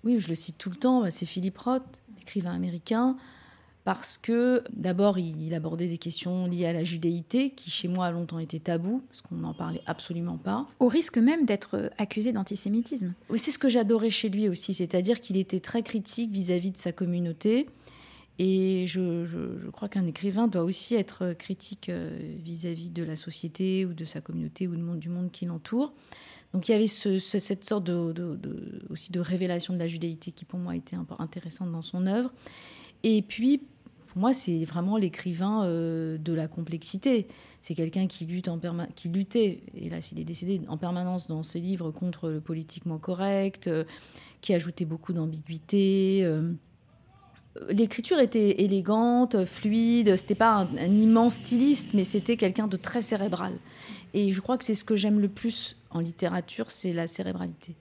Oui, 0.03 0.19
je 0.19 0.29
le 0.29 0.35
cite 0.35 0.59
tout 0.59 0.69
le 0.69 0.75
temps, 0.75 1.01
bah, 1.01 1.09
c'est 1.09 1.25
Philippe 1.25 1.57
Roth, 1.57 1.81
écrivain 2.21 2.53
américain, 2.53 3.17
parce 3.85 4.17
que 4.17 4.63
d'abord, 4.73 5.17
il 5.17 5.53
abordait 5.53 5.87
des 5.87 5.97
questions 5.97 6.45
liées 6.45 6.65
à 6.65 6.73
la 6.73 6.83
judéité, 6.83 7.51
qui 7.51 7.71
chez 7.71 7.87
moi 7.87 8.07
a 8.07 8.11
longtemps 8.11 8.39
été 8.39 8.59
tabou, 8.59 9.01
parce 9.09 9.21
qu'on 9.21 9.35
n'en 9.35 9.53
parlait 9.53 9.81
absolument 9.85 10.37
pas. 10.37 10.65
Au 10.79 10.87
risque 10.87 11.17
même 11.17 11.45
d'être 11.45 11.91
accusé 11.97 12.31
d'antisémitisme. 12.31 13.13
C'est 13.35 13.51
ce 13.51 13.59
que 13.59 13.69
j'adorais 13.69 14.09
chez 14.09 14.29
lui 14.29 14.49
aussi, 14.49 14.73
c'est-à-dire 14.73 15.21
qu'il 15.21 15.37
était 15.37 15.59
très 15.59 15.81
critique 15.81 16.31
vis-à-vis 16.31 16.71
de 16.71 16.77
sa 16.77 16.91
communauté. 16.91 17.67
Et 18.37 18.85
je, 18.87 19.69
crois 19.71 19.89
qu'un 19.89 20.07
écrivain 20.07 20.47
doit 20.47 20.63
aussi 20.63 20.95
être 20.95 21.33
critique 21.33 21.89
euh, 21.89 22.17
vis-à-vis 22.41 22.89
de 22.89 23.03
la 23.03 23.17
société 23.17 23.85
ou 23.85 23.93
de 23.93 24.05
sa 24.05 24.21
communauté 24.21 24.65
ou 24.67 24.75
du 24.75 24.81
monde, 24.81 24.99
du 24.99 25.09
monde 25.09 25.29
qui 25.29 25.45
l'entoure. 25.45 25.93
Donc 26.53 26.67
il 26.67 26.71
y 26.71 26.75
avait 26.75 26.87
cette 26.87 27.65
sorte 27.65 27.83
de, 27.83 28.39
aussi 28.89 29.11
de 29.11 29.19
révélation 29.19 29.73
de 29.73 29.79
la 29.79 29.87
judéité 29.87 30.31
qui 30.31 30.45
pour 30.45 30.57
moi 30.57 30.75
était 30.75 30.97
intéressante 31.19 31.71
dans 31.71 31.81
son 31.81 32.07
œuvre. 32.07 32.31
Et 33.03 33.21
puis, 33.21 33.61
pour 34.09 34.17
moi, 34.17 34.33
c'est 34.33 34.65
vraiment 34.65 34.97
l'écrivain 34.97 35.63
euh, 35.65 36.17
de 36.17 36.33
la 36.33 36.47
complexité. 36.47 37.27
C'est 37.61 37.75
quelqu'un 37.75 38.07
qui, 38.07 38.25
lutte 38.25 38.49
qui 38.95 39.09
luttait, 39.09 39.61
et 39.75 39.89
là, 39.89 40.01
s'il 40.01 40.19
est 40.19 40.25
décédé, 40.25 40.61
en 40.67 40.77
permanence 40.77 41.27
dans 41.27 41.43
ses 41.43 41.59
livres 41.59 41.91
contre 41.91 42.29
le 42.29 42.41
politiquement 42.41 42.97
correct, 42.97 43.67
euh, 43.67 43.83
qui 44.41 44.53
ajoutait 44.53 44.85
beaucoup 44.85 45.13
d'ambiguïté. 45.13 46.21
Euh. 46.23 46.53
L'écriture 47.69 48.19
était 48.19 48.63
élégante, 48.63 49.45
fluide. 49.45 50.15
C'était 50.15 50.35
pas 50.35 50.61
un, 50.61 50.77
un, 50.77 50.97
immense 50.97 51.35
styliste, 51.35 51.93
mais 51.93 52.03
c'était 52.03 52.37
quelqu'un 52.37 52.67
de 52.67 52.77
très 52.77 53.01
cérébral. 53.01 53.53
Et 54.13 54.31
je 54.31 54.41
crois 54.41 54.57
que 54.57 54.63
c'est 54.63 54.75
ce 54.75 54.83
que 54.83 54.95
j'aime 54.95 55.19
le 55.19 55.29
plus 55.29 55.77
en 55.91 55.99
littérature, 55.99 56.71
c'est 56.71 56.93
la 56.93 57.05
cérébralité. 57.05 57.75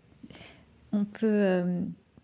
On 0.92 1.04
peut 1.04 1.64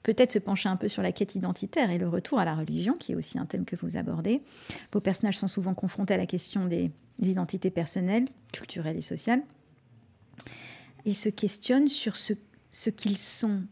peut-être 0.05 0.31
se 0.31 0.39
pencher 0.39 0.69
un 0.69 0.77
peu 0.77 0.87
sur 0.87 1.03
la 1.03 1.11
quête 1.11 1.35
identitaire 1.35 1.91
et 1.91 1.99
le 1.99 2.09
retour 2.09 2.39
à 2.39 2.45
la 2.45 2.55
religion, 2.55 2.93
qui 2.93 3.13
est 3.13 3.15
aussi 3.17 3.39
un 3.39 3.47
thème 3.47 3.65
que 3.65 3.75
vous 3.75 3.97
abordez. 3.97 4.43
Vos 4.93 5.01
personnages 5.01 5.39
sont 5.39 5.49
souvent 5.49 5.75
confrontés 5.75 6.15
à 6.15 6.19
la 6.19 6.27
question 6.27 6.67
des, 6.67 6.93
identités 7.21 7.71
personnelles, 7.71 8.29
culturelles 8.53 8.99
et 8.99 9.03
sociales, 9.03 9.43
et 11.07 11.15
se 11.15 11.29
questionnent 11.29 11.89
sur 11.89 12.17
ce, 12.17 12.35
qu'ils 12.91 13.17
sont 13.17 13.63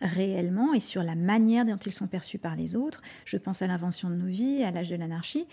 réellement 0.00 0.74
et 0.74 0.80
sur 0.80 1.02
la 1.02 1.14
manière 1.14 1.64
dont 1.64 1.76
ils 1.76 1.92
sont 1.92 2.06
perçus 2.06 2.38
par 2.38 2.54
les 2.54 2.76
autres. 2.76 3.02
Je 3.24 3.38
pense 3.38 3.62
à 3.62 3.66
l'invention 3.66 4.10
de 4.10 4.14
nos 4.14 4.26
vies, 4.26 4.62
à 4.62 4.70
l'âge 4.70 4.90
de 4.90 4.96
l'anarchie. 4.96 5.46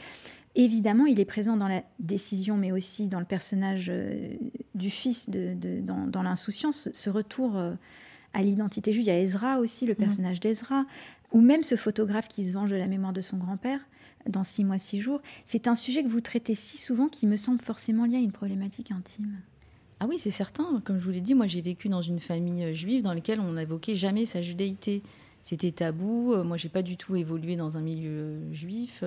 Évidemment, 0.56 1.06
il 1.06 1.20
est 1.20 1.26
présent 1.26 1.56
dans 1.56 1.68
la 1.68 1.84
décision, 2.00 2.58
mais 2.58 2.72
aussi 2.72 3.08
dans 3.08 3.20
le 3.20 3.26
personnage 3.26 3.88
euh, 3.90 4.34
du 4.74 4.90
fils, 4.90 5.30
de, 5.30 5.56
dans, 5.82 6.24
l'insouciance, 6.24 6.90
ce 6.94 7.10
retour 7.10 7.58
euh, 7.58 7.74
à 8.36 8.44
l'identité 8.44 8.92
juive. 8.92 9.06
Il 9.06 9.08
y 9.08 9.12
a 9.12 9.20
Ezra 9.20 9.60
aussi, 9.60 9.86
le 9.86 9.94
mm. 9.94 9.98
personnage 9.98 10.40
d'Ezra, 10.40 10.86
ou 11.32 11.42
même 11.42 11.64
ce 11.64 11.76
photographe 11.76 12.28
qui 12.28 12.48
se 12.48 12.54
venge 12.54 12.70
de 12.70 12.76
la 12.76 12.88
mémoire 12.88 13.14
de 13.14 13.22
son 13.22 13.38
grand-père 13.38 13.80
dans 14.30 14.44
Six 14.44 14.64
mois, 14.64 14.80
six 14.80 15.00
jours. 15.00 15.22
C'est 15.46 15.68
un 15.68 15.76
sujet 15.76 16.04
que 16.04 16.10
vous 16.10 16.22
traitez 16.22 16.56
si 16.56 16.78
souvent 16.78 17.08
qui 17.08 17.28
me 17.28 17.38
semble 17.38 17.60
forcément 17.60 18.06
lié 18.06 18.18
à 18.18 18.20
une 18.20 18.32
problématique 18.32 18.92
intime. 18.92 19.38
Ah 20.00 20.08
oui, 20.08 20.18
c'est 20.18 20.32
certain. 20.32 20.82
Comme 20.84 21.00
je 21.00 21.06
vous 21.06 21.12
l'ai 21.12 21.22
dit, 21.22 21.36
moi 21.36 21.48
j'ai 21.48 21.62
vécu 21.62 21.90
dans 21.90 22.02
une 22.02 22.20
famille 22.20 22.64
euh, 22.64 22.74
juive 22.74 23.04
dans 23.04 23.14
laquelle 23.14 23.40
on 23.40 23.54
n'évoquait 23.54 23.96
jamais 23.96 24.26
sa 24.26 24.42
judéité. 24.42 25.04
C'était 25.44 25.72
tabou. 25.72 26.34
Euh, 26.34 26.44
moi, 26.44 26.58
j'ai 26.58 26.70
pas 26.70 26.82
du 26.82 26.98
tout 26.98 27.16
évolué 27.16 27.56
dans 27.56 27.78
un 27.78 27.82
milieu 27.82 28.12
euh, 28.12 28.54
juif. 28.54 29.04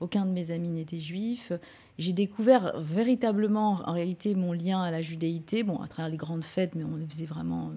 Aucun 0.00 0.26
de 0.26 0.30
mes 0.30 0.50
amis 0.50 0.68
n'était 0.68 1.00
juif. 1.00 1.52
J'ai 1.98 2.12
découvert 2.12 2.78
véritablement, 2.80 3.80
en 3.86 3.92
réalité, 3.92 4.34
mon 4.34 4.52
lien 4.52 4.82
à 4.82 4.90
la 4.90 5.00
judéité. 5.00 5.62
Bon, 5.62 5.80
à 5.80 5.88
travers 5.88 6.10
les 6.10 6.16
grandes 6.16 6.44
fêtes, 6.44 6.74
mais 6.74 6.84
on 6.84 6.96
le 6.96 7.06
faisait 7.06 7.24
vraiment 7.24 7.72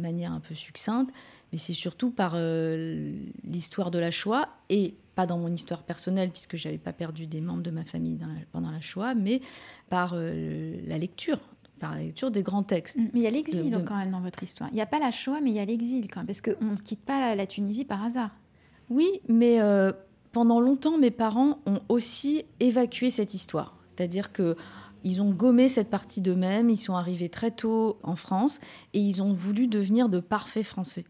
manière 0.00 0.32
un 0.32 0.40
peu 0.40 0.54
succincte, 0.54 1.12
mais 1.52 1.58
c'est 1.58 1.72
surtout 1.72 2.10
par 2.10 2.32
euh, 2.34 3.12
l'histoire 3.44 3.90
de 3.90 3.98
la 3.98 4.10
Shoah 4.10 4.48
et 4.68 4.94
pas 5.14 5.26
dans 5.26 5.38
mon 5.38 5.52
histoire 5.52 5.82
personnelle 5.82 6.30
puisque 6.30 6.56
j'avais 6.56 6.78
pas 6.78 6.92
perdu 6.92 7.26
des 7.26 7.40
membres 7.40 7.62
de 7.62 7.70
ma 7.70 7.84
famille 7.84 8.18
pendant 8.52 8.70
la 8.70 8.80
Shoah, 8.80 9.14
mais 9.14 9.40
par 9.88 10.12
euh, 10.14 10.76
la 10.86 10.98
lecture, 10.98 11.40
par 11.78 11.94
la 11.94 12.02
lecture 12.02 12.30
des 12.30 12.42
grands 12.42 12.62
textes. 12.62 12.98
Mais 13.12 13.20
il 13.20 13.22
y 13.22 13.26
a 13.26 13.30
l'exil 13.30 13.72
quand 13.86 13.96
même 13.96 14.12
dans 14.12 14.20
votre 14.20 14.42
histoire. 14.42 14.70
Il 14.70 14.76
n'y 14.76 14.82
a 14.82 14.86
pas 14.86 14.98
la 14.98 15.10
Shoah, 15.10 15.40
mais 15.40 15.50
il 15.50 15.56
y 15.56 15.60
a 15.60 15.64
l'exil 15.64 16.08
quand 16.08 16.20
même, 16.20 16.26
parce 16.26 16.40
qu'on 16.40 16.64
ne 16.64 16.76
quitte 16.76 17.04
pas 17.04 17.34
la 17.34 17.46
Tunisie 17.46 17.84
par 17.84 18.04
hasard. 18.04 18.30
Oui, 18.88 19.20
mais 19.28 19.60
euh, 19.60 19.92
pendant 20.32 20.60
longtemps, 20.60 20.98
mes 20.98 21.10
parents 21.10 21.58
ont 21.66 21.80
aussi 21.88 22.44
évacué 22.58 23.10
cette 23.10 23.34
histoire. 23.34 23.76
C'est-à-dire 23.96 24.32
que 24.32 24.56
ils 25.04 25.22
ont 25.22 25.30
gommé 25.30 25.68
cette 25.68 25.90
partie 25.90 26.20
d'eux-mêmes, 26.20 26.70
ils 26.70 26.78
sont 26.78 26.94
arrivés 26.94 27.28
très 27.28 27.50
tôt 27.50 27.98
en 28.02 28.16
France 28.16 28.60
et 28.92 29.00
ils 29.00 29.22
ont 29.22 29.32
voulu 29.32 29.66
devenir 29.66 30.08
de 30.08 30.20
parfaits 30.20 30.64
Français. 30.64 31.04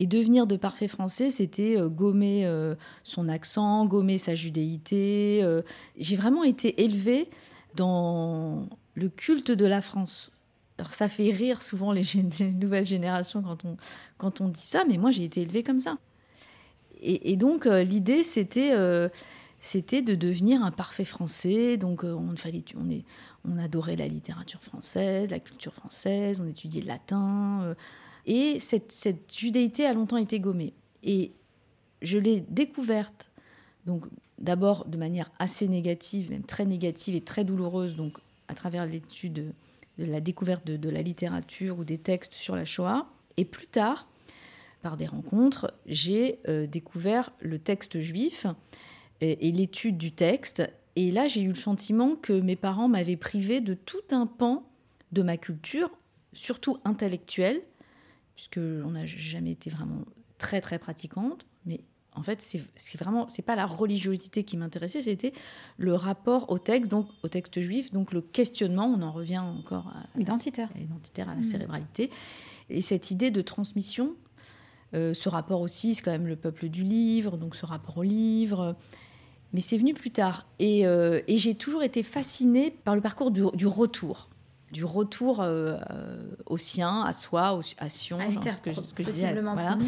Et 0.00 0.06
devenir 0.06 0.46
de 0.46 0.56
parfaits 0.56 0.90
Français, 0.90 1.30
c'était 1.30 1.78
euh, 1.78 1.88
gommer 1.88 2.46
euh, 2.46 2.74
son 3.02 3.28
accent, 3.28 3.86
gommer 3.86 4.18
sa 4.18 4.34
judéité. 4.34 5.40
Euh. 5.42 5.62
J'ai 5.96 6.16
vraiment 6.16 6.44
été 6.44 6.82
élevée 6.82 7.28
dans 7.74 8.68
le 8.94 9.08
culte 9.08 9.50
de 9.50 9.66
la 9.66 9.80
France. 9.80 10.30
Alors 10.78 10.92
ça 10.92 11.08
fait 11.08 11.30
rire 11.30 11.62
souvent 11.62 11.92
les, 11.92 12.02
nouvelles 12.40 12.86
générations 12.86 13.42
quand 13.42 13.64
on, 13.64 13.76
quand 14.18 14.40
on 14.40 14.48
dit 14.48 14.60
ça, 14.60 14.84
mais 14.88 14.96
moi 14.96 15.10
j'ai 15.10 15.24
été 15.24 15.42
élevée 15.42 15.62
comme 15.62 15.80
ça. 15.80 15.98
Et, 17.06 17.36
donc 17.36 17.66
l'idée 17.66 18.22
c'était 18.22 18.72
c'était 19.60 20.00
de 20.00 20.14
devenir 20.14 20.62
un 20.62 20.70
parfait 20.70 21.04
français. 21.04 21.76
Donc, 21.76 22.02
on, 22.02 22.34
fallait, 22.36 22.64
on, 22.76 22.88
est, 22.90 23.04
on 23.44 23.58
adorait 23.58 23.96
la 23.96 24.08
littérature 24.08 24.62
française, 24.62 25.30
la 25.30 25.40
culture 25.40 25.74
française, 25.74 26.40
on 26.40 26.48
étudiait 26.48 26.80
le 26.80 26.88
latin. 26.88 27.74
et 28.26 28.58
cette, 28.58 28.92
cette 28.92 29.36
judéité 29.36 29.86
a 29.86 29.92
longtemps 29.92 30.16
été 30.16 30.40
gommée. 30.40 30.72
Et 31.02 31.32
je 32.02 32.18
l'ai 32.18 32.40
découverte, 32.40 33.30
donc 33.86 34.04
d'abord 34.38 34.84
de 34.86 34.96
manière 34.96 35.30
assez 35.38 35.68
négative, 35.68 36.30
même 36.30 36.44
très 36.44 36.66
négative 36.66 37.14
et 37.14 37.20
très 37.20 37.44
douloureuse, 37.44 37.96
donc 37.96 38.18
à 38.48 38.54
travers 38.54 38.86
l'étude 38.86 39.52
de 39.98 40.04
la 40.04 40.20
découverte 40.20 40.64
de, 40.66 40.90
la 40.90 41.02
littérature 41.02 41.78
ou 41.78 41.84
des 41.84 41.98
textes 41.98 42.34
sur 42.34 42.56
la 42.56 42.64
Shoah. 42.64 43.06
Et 43.36 43.44
plus 43.44 43.66
tard, 43.66 44.08
par 44.82 44.96
des 44.96 45.06
rencontres, 45.06 45.72
j'ai 45.86 46.38
euh, 46.48 46.66
découvert 46.66 47.32
le 47.40 47.58
texte 47.58 48.00
juif 48.00 48.46
et, 49.20 49.50
l'étude 49.52 49.96
du 49.96 50.12
texte. 50.12 50.62
Et 50.96 51.10
là, 51.10 51.28
j'ai 51.28 51.42
eu 51.42 51.48
le 51.48 51.54
sentiment 51.54 52.14
que 52.14 52.32
mes 52.32 52.56
parents 52.56 52.88
m'avaient 52.88 53.16
privé 53.16 53.60
de 53.60 53.74
tout 53.74 54.02
un 54.10 54.26
pan 54.26 54.68
de 55.12 55.22
ma 55.22 55.36
culture, 55.36 55.90
surtout 56.32 56.78
intellectuelle, 56.84 57.62
puisque 58.34 58.58
on 58.58 58.90
n'a 58.90 59.06
jamais 59.06 59.52
été 59.52 59.70
vraiment 59.70 60.02
très 60.38 60.60
très 60.60 60.78
pratiquante, 60.78 61.46
mais 61.66 61.80
en 62.16 62.22
fait, 62.22 62.40
c'est 62.40 62.98
vraiment, 62.98 63.28
c'est 63.28 63.42
pas 63.42 63.56
la 63.56 63.66
religiosité 63.66 64.44
qui 64.44 64.56
m'intéressait, 64.56 65.00
c'était 65.00 65.32
le 65.78 65.94
rapport 65.94 66.50
au 66.50 66.58
texte, 66.58 66.90
donc 66.90 67.08
au 67.24 67.28
texte 67.28 67.60
juif, 67.60 67.92
donc 67.92 68.12
le 68.12 68.20
questionnement. 68.20 68.86
On 68.86 69.02
en 69.02 69.10
revient 69.10 69.38
encore 69.38 69.88
à 69.88 70.20
identitaire, 70.20 70.70
à, 70.76 70.80
identitaire, 70.80 71.28
à 71.28 71.34
la 71.34 71.40
mmh. 71.40 71.44
cérébralité, 71.44 72.10
et 72.70 72.80
cette 72.80 73.10
idée 73.10 73.30
de 73.30 73.42
transmission. 73.42 74.14
Euh, 74.94 75.12
ce 75.12 75.28
rapport 75.28 75.60
aussi, 75.60 75.96
c'est 75.96 76.02
quand 76.02 76.12
même 76.12 76.28
le 76.28 76.36
peuple 76.36 76.68
du 76.68 76.84
livre, 76.84 77.36
donc 77.36 77.56
ce 77.56 77.66
rapport 77.66 77.98
au 77.98 78.04
livre. 78.04 78.76
Mais 79.54 79.60
c'est 79.60 79.78
venu 79.78 79.94
plus 79.94 80.10
tard. 80.10 80.46
Et, 80.58 80.86
euh, 80.86 81.20
j'ai 81.28 81.54
toujours 81.54 81.82
été 81.82 82.02
fascinée 82.02 82.76
par 82.84 82.94
le 82.94 83.00
parcours 83.00 83.30
du 83.30 83.66
retour 83.66 84.28
du 84.74 84.84
retour 84.84 85.40
euh, 85.40 85.76
euh, 85.90 86.16
au 86.46 86.56
sien, 86.56 87.02
à 87.02 87.12
soi, 87.12 87.60
à 87.78 87.88
Sion, 87.88 88.18
ce 88.18 88.60
que, 88.60 88.74
ce 88.74 88.92
que 88.92 89.04
je 89.04 89.10
disais. 89.10 89.32
Voilà. 89.32 89.78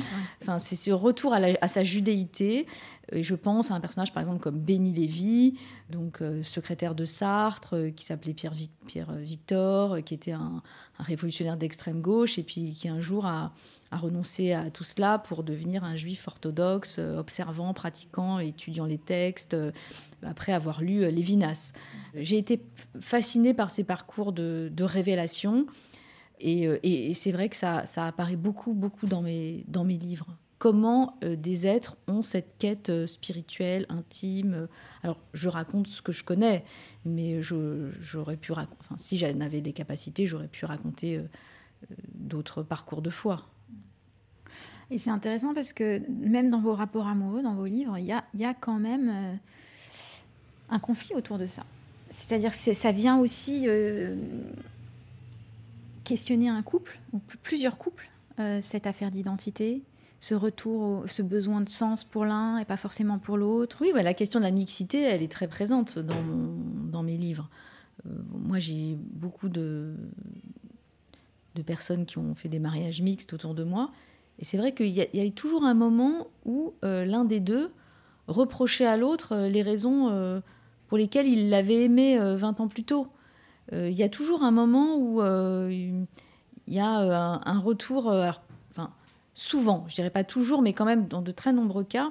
Enfin, 0.40 0.60
c'est 0.60 0.76
ce 0.76 0.92
retour 0.92 1.34
à, 1.34 1.68
sa 1.68 1.82
judéité. 1.82 2.66
Et 3.12 3.22
je 3.22 3.34
pense 3.34 3.70
à 3.70 3.74
un 3.74 3.80
personnage, 3.80 4.12
par 4.12 4.20
exemple, 4.20 4.40
comme 4.40 4.58
Béni 4.58 4.92
Lévy, 4.92 5.58
donc 5.90 6.22
euh, 6.22 6.42
secrétaire 6.42 6.94
de 6.94 7.04
Sartre, 7.04 7.76
qui 7.94 8.04
s'appelait 8.04 8.34
Pierre, 8.34 8.54
Pierre 8.86 9.12
Victor, 9.14 10.02
qui 10.04 10.14
était 10.14 10.32
un, 10.32 10.62
révolutionnaire 10.98 11.56
d'extrême 11.56 12.00
gauche, 12.00 12.38
et 12.38 12.42
puis 12.42 12.72
qui 12.72 12.88
un 12.88 13.00
jour 13.00 13.26
a, 13.26 13.52
renoncé 13.92 14.52
à 14.52 14.68
tout 14.70 14.84
cela 14.84 15.18
pour 15.18 15.42
devenir 15.42 15.84
un 15.84 15.94
juif 15.94 16.26
orthodoxe, 16.26 16.98
observant, 16.98 17.72
pratiquant, 17.72 18.40
étudiant 18.40 18.84
les 18.84 18.98
textes, 18.98 19.56
après 20.22 20.52
avoir 20.52 20.82
lu 20.82 21.02
euh, 21.02 21.10
Lévinas. 21.10 21.72
J'ai 22.14 22.38
été 22.38 22.62
fascinée 23.00 23.54
par 23.54 23.70
ces 23.70 23.84
parcours 23.84 24.32
de, 24.32 24.70
révélation 24.80 25.66
euh, 26.44 26.78
et, 26.82 27.14
c'est 27.14 27.32
vrai 27.32 27.48
que 27.48 27.56
ça, 27.56 27.84
apparaît 27.96 28.36
beaucoup, 28.36 28.74
beaucoup 28.74 29.06
dans 29.06 29.22
mes 29.22 29.64
livres. 29.98 30.36
Comment 30.58 31.18
euh, 31.22 31.36
des 31.36 31.66
êtres 31.66 31.96
ont 32.06 32.22
cette 32.22 32.56
quête 32.58 33.06
spirituelle, 33.06 33.86
intime. 33.88 34.68
Alors, 35.02 35.18
je 35.34 35.48
raconte 35.48 35.86
ce 35.86 36.00
que 36.02 36.12
je 36.12 36.24
connais, 36.24 36.64
mais 37.04 37.42
j'aurais 37.42 38.36
pu 38.36 38.52
enfin, 38.52 38.96
si 38.96 39.18
j'avais 39.18 39.60
des 39.60 39.72
capacités, 39.72 40.26
j'aurais 40.26 40.48
pu 40.48 40.64
raconter 40.64 41.20
d'autres 42.14 42.62
parcours 42.62 43.02
de 43.02 43.10
foi. 43.10 43.46
Et 44.90 44.98
c'est 44.98 45.10
intéressant 45.10 45.52
parce 45.52 45.72
que 45.72 46.00
même 46.08 46.50
dans 46.50 46.60
vos 46.60 46.74
rapports 46.74 47.08
amoureux, 47.08 47.42
dans 47.42 47.54
vos 47.54 47.66
livres, 47.66 47.98
il 47.98 48.06
y 48.06 48.12
a, 48.12 48.24
y 48.34 48.44
a, 48.44 48.54
quand 48.54 48.78
même 48.78 49.38
un 50.70 50.78
conflit 50.78 51.14
autour 51.14 51.38
de 51.38 51.46
ça. 51.46 51.64
C'est-à-dire 52.10 52.52
que 52.52 52.72
ça 52.72 52.92
vient 52.92 53.18
aussi 53.18 53.64
euh, 53.66 54.16
questionner 56.04 56.48
un 56.48 56.62
couple, 56.62 56.98
ou 57.12 57.20
plusieurs 57.42 57.78
couples, 57.78 58.08
euh, 58.38 58.60
cette 58.62 58.86
affaire 58.86 59.10
d'identité, 59.10 59.82
ce 60.18 60.34
retour, 60.34 61.04
ce 61.06 61.22
besoin 61.22 61.60
de 61.60 61.68
sens 61.68 62.04
pour 62.04 62.24
l'un 62.24 62.58
et 62.58 62.64
pas 62.64 62.76
forcément 62.76 63.18
pour 63.18 63.36
l'autre. 63.36 63.78
Oui, 63.80 63.90
bah, 63.94 64.02
la 64.02 64.14
question 64.14 64.40
de 64.40 64.44
la 64.44 64.50
mixité, 64.50 65.02
elle 65.02 65.22
est 65.22 65.30
très 65.30 65.48
présente 65.48 65.98
dans, 65.98 66.14
dans 66.90 67.02
mes 67.02 67.16
livres. 67.16 67.48
Euh, 68.06 68.10
moi, 68.32 68.58
j'ai 68.58 68.96
beaucoup 68.98 69.48
de, 69.48 69.94
de 71.54 71.62
personnes 71.62 72.06
qui 72.06 72.18
ont 72.18 72.34
fait 72.34 72.48
des 72.48 72.58
mariages 72.58 73.02
mixtes 73.02 73.32
autour 73.32 73.54
de 73.54 73.64
moi. 73.64 73.90
Et 74.38 74.44
c'est 74.44 74.58
vrai 74.58 74.72
qu'il 74.72 74.88
y, 74.88 75.00
a 75.00 75.30
toujours 75.30 75.64
un 75.64 75.72
moment 75.72 76.26
où 76.44 76.74
l'un 76.82 77.24
des 77.24 77.40
deux 77.40 77.72
reprochait 78.28 78.84
à 78.84 78.98
l'autre 78.98 79.34
les 79.48 79.62
raisons 79.62 80.42
pour 80.88 80.98
lesquels 80.98 81.26
il 81.26 81.50
l'avait 81.50 81.84
aimé 81.84 82.18
20 82.18 82.60
euh, 82.60 82.62
ans 82.62 82.68
plus 82.68 82.84
tôt. 82.84 83.08
Euh, 83.72 83.88
il 83.90 83.96
y 83.96 84.02
a 84.02 84.08
toujours 84.08 84.42
un 84.42 84.50
moment 84.50 84.96
où 84.96 85.20
euh, 85.20 85.68
il 85.72 86.74
y 86.74 86.78
a 86.78 87.40
un, 87.44 87.58
retour, 87.58 88.12
souvent, 89.36 89.84
je 89.86 89.94
dirais 89.94 90.10
pas 90.10 90.24
toujours, 90.24 90.62
mais 90.62 90.72
quand 90.72 90.86
même 90.86 91.06
dans 91.06 91.22
de 91.22 91.30
très 91.30 91.52
nombreux 91.52 91.84
cas, 91.84 92.10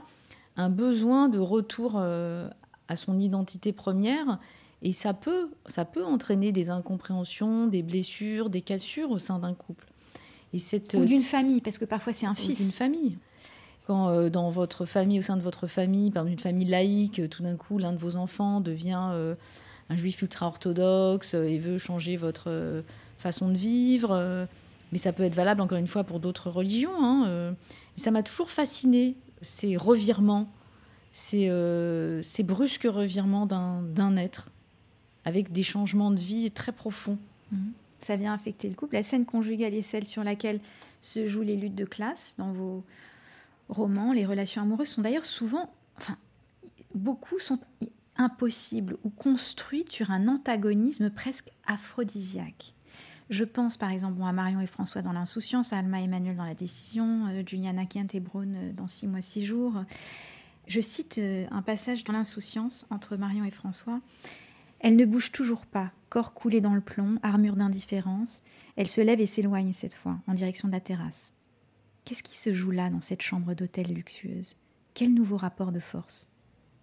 un 0.56 0.70
besoin 0.70 1.28
de 1.28 1.40
retour 1.40 1.98
à 1.98 2.96
son 2.96 3.20
identité 3.20 3.74
première. 3.74 4.40
Et 4.82 4.94
ça 4.94 5.14
peut, 5.14 5.50
ça 5.66 5.84
peut 5.84 6.06
entraîner 6.06 6.52
des 6.52 6.70
incompréhensions, 6.70 7.68
des 7.68 7.82
blessures, 7.82 8.50
des 8.50 8.62
cassures 8.62 9.10
au 9.10 9.18
sein 9.18 9.40
d'un 9.40 9.54
couple. 9.54 9.88
Et 10.54 10.60
cette, 10.60 10.94
Ou 10.94 11.06
d'une 11.06 11.24
famille, 11.24 11.60
parce 11.60 11.80
que 11.80 11.86
parfois 11.86 12.14
c'est 12.14 12.28
un 12.28 12.36
fils. 12.36 12.60
D'une 12.60 12.72
famille. 12.72 13.18
Quand 13.88 14.10
euh, 14.10 14.30
dans 14.30 14.52
votre 14.52 14.86
famille, 14.86 15.20
au 15.20 15.24
sein 15.24 15.38
de 15.38 15.42
votre 15.42 15.68
famille, 15.68 16.12
par 16.12 16.28
une 16.28 16.40
famille 16.40 16.68
laïque, 16.68 17.28
tout 17.30 17.44
d'un 17.44 17.56
coup, 17.56 17.78
l'un 17.78 17.94
de 17.94 17.98
vos 17.98 18.16
enfants 18.16 18.62
devient 18.62 19.10
euh, 19.12 19.36
un 19.90 19.98
juif 19.98 20.22
ultra-orthodoxe 20.22 21.34
et 21.34 21.58
veut 21.58 21.78
changer 21.78 22.16
votre 22.16 22.84
façon 23.18 23.50
de 23.50 23.56
vivre. 23.56 24.48
Mais 24.92 24.98
ça 24.98 25.14
peut 25.14 25.24
être 25.24 25.36
valable, 25.36 25.62
encore 25.62 25.78
une 25.78 25.88
fois, 25.88 26.04
pour 26.04 26.20
d'autres 26.20 26.50
religions. 26.50 26.94
Hein, 27.00 27.56
ça 27.96 28.12
m'a 28.12 28.24
toujours 28.24 28.50
fasciné, 28.50 29.16
ces 29.42 29.78
revirements, 29.78 30.50
ces, 31.12 31.52
ces 32.22 32.44
brusques 32.44 32.88
revirements 32.90 33.46
d'un 33.46 34.18
être, 34.18 34.50
avec 35.26 35.52
des 35.52 35.64
changements 35.64 36.12
de 36.12 36.20
vie 36.20 36.52
très 36.52 36.72
profonds. 36.72 37.18
Mmh. 37.52 37.58
Ça 38.00 38.16
vient 38.16 38.34
affecter 38.34 38.70
le 38.70 38.76
couple. 38.76 38.96
La 38.96 39.04
scène 39.04 39.26
conjugale 39.26 39.74
est 39.74 39.82
celle 39.82 40.06
sur 40.06 40.24
laquelle 40.24 40.60
se 41.02 41.28
jouent 41.28 41.42
les 41.42 41.56
luttes 41.56 41.76
de 41.76 41.86
classe 41.86 42.36
dans 42.38 42.52
vos 42.52 42.84
romans, 43.70 44.14
les 44.14 44.26
relations 44.26 44.62
amoureuses 44.62 44.90
sont 44.90 45.02
d'ailleurs 45.02 45.26
souvent, 45.26 45.72
enfin, 45.98 46.18
beaucoup 46.94 47.40
sont 47.40 47.60
impossibles 48.18 48.98
ou 49.04 49.10
construites 49.10 49.92
sur 49.92 50.12
un 50.12 50.28
antagonisme 50.28 51.10
presque 51.10 51.50
aphrodisiaque. 51.66 52.75
Je 53.30 53.44
pense 53.44 53.78
par 53.78 53.90
exemple 53.90 54.22
à 54.22 54.32
Marion 54.32 54.62
et 54.62 54.68
François 54.68 55.02
dans 55.02 55.12
l'insouciance, 55.12 55.74
à 55.74 55.80
Alma 55.80 56.00
et 56.00 56.04
Emmanuel 56.04 56.36
dans 56.36 56.46
la 56.46 56.54
décision, 56.54 57.28
euh, 57.28 57.44
Juliana 57.46 57.84
et 58.14 58.20
Braun 58.20 58.54
euh, 58.56 58.74
dans 58.74 58.88
Six 58.88 59.08
mois, 59.08 59.22
six 59.22 59.46
jours. 59.46 59.84
Je 60.68 60.82
cite 60.82 61.18
euh, 61.18 61.46
un 61.52 61.62
passage 61.62 62.04
dans 62.04 62.14
l'insouciance 62.14 62.86
entre 62.90 63.18
Marion 63.18 63.44
et 63.44 63.52
François. 63.52 64.00
Elle 64.80 64.96
ne 64.96 65.06
bouge 65.06 65.32
toujours 65.32 65.66
pas, 65.66 65.92
corps 66.10 66.34
coulé 66.34 66.62
dans 66.62 66.76
le 66.76 66.82
plomb, 66.82 67.18
armure 67.24 67.56
d'indifférence. 67.56 68.44
Elle 68.76 68.90
se 68.90 69.02
lève 69.02 69.22
et 69.22 69.26
s'éloigne 69.26 69.74
cette 69.74 69.94
fois, 69.96 70.18
en 70.28 70.34
direction 70.34 70.68
de 70.68 70.74
la 70.74 70.80
terrasse. 70.80 71.34
Qu'est-ce 72.04 72.24
qui 72.24 72.38
se 72.38 72.54
joue 72.54 72.72
là 72.72 72.90
dans 72.90 73.02
cette 73.02 73.24
chambre 73.24 73.56
d'hôtel 73.56 73.94
luxueuse? 73.94 74.56
Quel 74.94 75.14
nouveau 75.14 75.38
rapport 75.38 75.72
de 75.72 75.80
force? 75.80 76.30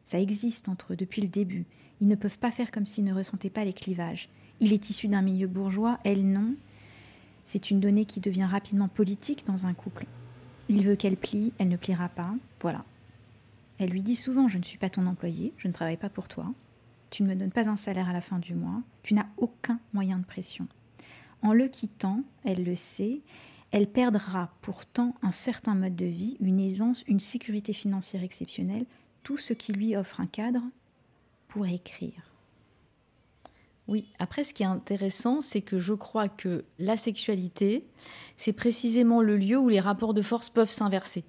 Ça 0.05 0.21
existe 0.21 0.69
entre 0.69 0.95
eux 0.95 0.97
depuis 0.97 1.23
le 1.23 1.29
début. 1.29 1.67
Ils 2.01 2.09
ne 2.09 2.17
peuvent 2.17 2.39
pas 2.39 2.51
faire 2.51 2.73
comme 2.73 2.87
s'ils 2.87 3.05
ne 3.05 3.15
ressentaient 3.15 3.51
pas 3.51 3.65
les 3.65 3.73
clivages. 3.73 4.29
Il 4.63 4.73
est 4.73 4.91
issu 4.91 5.09
d'un 5.09 5.23
milieu 5.23 5.49
bourgeois, 5.49 5.99
elle 6.05 6.25
non. 6.25 6.55
C'est 7.45 7.73
une 7.73 7.81
donnée 7.81 8.05
qui 8.05 8.21
devient 8.21 8.45
rapidement 8.45 8.87
politique 8.87 9.45
dans 9.45 9.67
un 9.67 9.75
couple. 9.75 10.07
Il 10.69 10.85
veut 10.85 10.95
qu'elle 10.95 11.17
plie, 11.17 11.53
elle 11.59 11.69
ne 11.69 11.77
pliera 11.77 12.09
pas. 12.09 12.33
Voilà. 12.61 12.85
Elle 13.79 13.91
lui 13.91 14.03
dit 14.03 14.15
souvent 14.15 14.47
Je 14.47 14.59
ne 14.59 14.63
suis 14.63 14.79
pas 14.79 14.89
ton 14.89 15.09
employé, 15.09 15.53
je 15.57 15.67
ne 15.67 15.73
travaille 15.73 15.97
pas 15.97 16.09
pour 16.09 16.29
toi. 16.29 16.47
Tu 17.11 17.25
ne 17.25 17.29
me 17.29 17.35
donnes 17.35 17.51
pas 17.51 17.69
un 17.69 17.77
salaire 17.77 18.09
à 18.09 18.13
la 18.13 18.21
fin 18.21 18.39
du 18.39 18.55
mois. 18.55 18.83
Tu 19.03 19.15
n'as 19.15 19.27
aucun 19.37 19.81
moyen 19.93 20.21
de 20.21 20.25
pression. 20.25 20.69
En 21.43 21.53
le 21.53 21.67
quittant, 21.67 22.23
elle 22.45 22.63
le 22.63 22.77
sait, 22.77 23.21
elle 23.73 23.89
perdra 23.89 24.55
pourtant 24.63 25.17
un 25.23 25.33
certain 25.33 25.75
mode 25.75 25.97
de 25.97 26.07
vie, 26.07 26.37
une 26.39 26.61
aisance, 26.61 27.03
une 27.09 27.19
sécurité 27.19 27.73
financière 27.73 28.23
exceptionnelle, 28.23 28.87
tout 29.25 29.39
ce 29.39 29.55
qui 29.55 29.73
lui 29.73 29.97
offre 29.97 30.21
un 30.21 30.27
cadre 30.27 30.63
pour 31.49 31.67
écrire. 31.67 32.32
Oui, 33.89 34.07
après 34.19 34.45
ce 34.45 34.55
qui 34.55 34.63
est 34.63 34.67
intéressant, 34.67 35.41
c'est 35.41 35.61
que 35.61 35.81
je 35.81 35.93
crois 35.93 36.29
que 36.29 36.65
la 36.79 36.97
sexualité, 36.97 37.85
c'est 38.37 38.53
précisément 38.53 39.21
le 39.21 39.37
lieu 39.37 39.59
où 39.59 39.69
les 39.69 39.81
rapports 39.81 40.15
de 40.15 40.23
force 40.23 40.51
peuvent 40.51 40.71
s'inverser. 40.71 41.25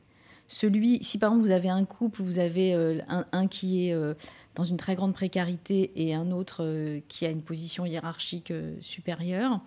Celui, 0.47 1.03
si 1.03 1.17
par 1.17 1.31
exemple 1.31 1.45
vous 1.45 1.51
avez 1.51 1.69
un 1.69 1.85
couple, 1.85 2.21
vous 2.21 2.37
avez 2.37 2.75
euh, 2.75 2.99
un, 3.31 3.47
qui 3.47 3.87
est 3.87 3.93
euh, 3.93 4.13
dans 4.55 4.63
une 4.63 4.77
très 4.77 4.95
grande 4.95 5.13
précarité 5.13 5.91
et 5.95 6.13
un 6.13 6.31
autre 6.31 6.63
euh, 6.63 6.99
qui 7.07 7.25
a 7.25 7.29
une 7.29 7.41
position 7.41 7.85
hiérarchique 7.85 8.53
supérieure, 8.81 9.61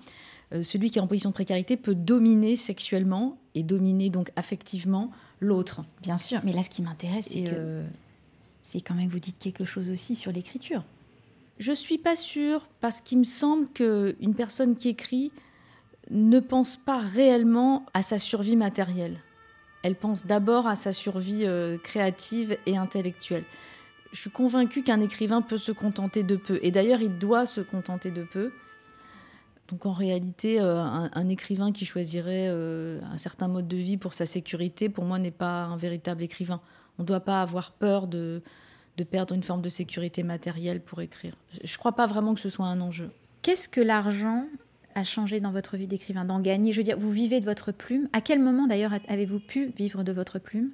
celui 0.62 0.90
qui 0.90 0.98
est 0.98 1.02
en 1.02 1.08
position 1.08 1.30
de 1.30 1.34
précarité 1.34 1.76
peut 1.76 1.96
dominer 1.96 2.54
sexuellement 2.54 3.36
et 3.56 3.64
dominer 3.64 4.10
donc 4.10 4.30
affectivement 4.36 5.10
l'autre. 5.40 5.82
Bien 6.02 6.18
sûr, 6.18 6.40
mais 6.44 6.52
là 6.52 6.62
ce 6.62 6.70
qui 6.70 6.82
m'intéresse, 6.82 7.26
c'est 7.32 7.42
que... 7.42 7.82
C'est 8.62 8.80
quand 8.80 8.94
même 8.94 9.06
que 9.06 9.12
vous 9.12 9.20
dites 9.20 9.38
quelque 9.38 9.64
chose 9.64 9.90
aussi 9.90 10.16
sur 10.16 10.32
l'écriture. 10.32 10.84
Je 11.58 11.72
suis 11.72 11.98
pas 11.98 12.16
sûre 12.16 12.68
parce 12.80 13.00
qu'il 13.00 13.18
me 13.18 13.24
semble 13.24 13.66
qu'une 13.68 14.34
personne 14.36 14.76
qui 14.76 14.88
écrit 14.88 15.32
ne 16.10 16.38
pense 16.38 16.76
pas 16.76 16.98
réellement 16.98 17.86
à 17.94 18.02
sa 18.02 18.18
survie 18.18 18.56
matérielle. 18.56 19.18
Elle 19.82 19.96
pense 19.96 20.26
d'abord 20.26 20.66
à 20.66 20.76
sa 20.76 20.92
survie 20.92 21.44
euh, 21.46 21.78
créative 21.78 22.58
et 22.66 22.76
intellectuelle. 22.76 23.44
Je 24.12 24.20
suis 24.20 24.30
convaincue 24.30 24.82
qu'un 24.82 25.00
écrivain 25.00 25.42
peut 25.42 25.58
se 25.58 25.72
contenter 25.72 26.22
de 26.22 26.36
peu. 26.36 26.58
Et 26.62 26.70
d'ailleurs, 26.70 27.00
il 27.00 27.18
doit 27.18 27.46
se 27.46 27.60
contenter 27.60 28.10
de 28.10 28.22
peu. 28.22 28.52
Donc 29.68 29.86
en 29.86 29.92
réalité, 29.92 30.60
euh, 30.60 30.80
un, 30.80 31.28
écrivain 31.28 31.72
qui 31.72 31.84
choisirait 31.84 32.48
euh, 32.48 33.00
un 33.10 33.18
certain 33.18 33.48
mode 33.48 33.66
de 33.66 33.76
vie 33.76 33.96
pour 33.96 34.14
sa 34.14 34.26
sécurité, 34.26 34.88
pour 34.88 35.04
moi, 35.04 35.18
n'est 35.18 35.30
pas 35.30 35.64
un 35.64 35.76
véritable 35.76 36.22
écrivain. 36.22 36.60
On 36.98 37.02
ne 37.02 37.06
doit 37.06 37.20
pas 37.20 37.42
avoir 37.42 37.72
peur 37.72 38.06
de, 38.06 38.42
de 38.96 39.04
perdre 39.04 39.34
une 39.34 39.42
forme 39.42 39.62
de 39.62 39.68
sécurité 39.68 40.22
matérielle 40.22 40.80
pour 40.80 41.00
écrire. 41.00 41.34
Je 41.62 41.72
ne 41.72 41.78
crois 41.78 41.92
pas 41.92 42.06
vraiment 42.06 42.34
que 42.34 42.40
ce 42.40 42.48
soit 42.48 42.66
un 42.66 42.80
enjeu. 42.80 43.10
Qu'est-ce 43.42 43.68
que 43.68 43.80
l'argent 43.80 44.46
a 44.94 45.04
changé 45.04 45.40
dans 45.40 45.52
votre 45.52 45.76
vie 45.76 45.86
d'écrivain, 45.86 46.24
d'en 46.24 46.40
gagner? 46.40 46.72
Je 46.72 46.78
veux 46.78 46.84
dire, 46.84 46.98
vous 46.98 47.10
vivez 47.10 47.40
de 47.40 47.44
votre 47.44 47.72
plume. 47.72 48.08
À 48.12 48.20
quel 48.20 48.40
moment 48.40 48.66
d'ailleurs 48.66 48.92
avez-vous 49.08 49.40
pu 49.40 49.66
vivre 49.76 50.02
de 50.02 50.12
votre 50.12 50.38
plume? 50.38 50.70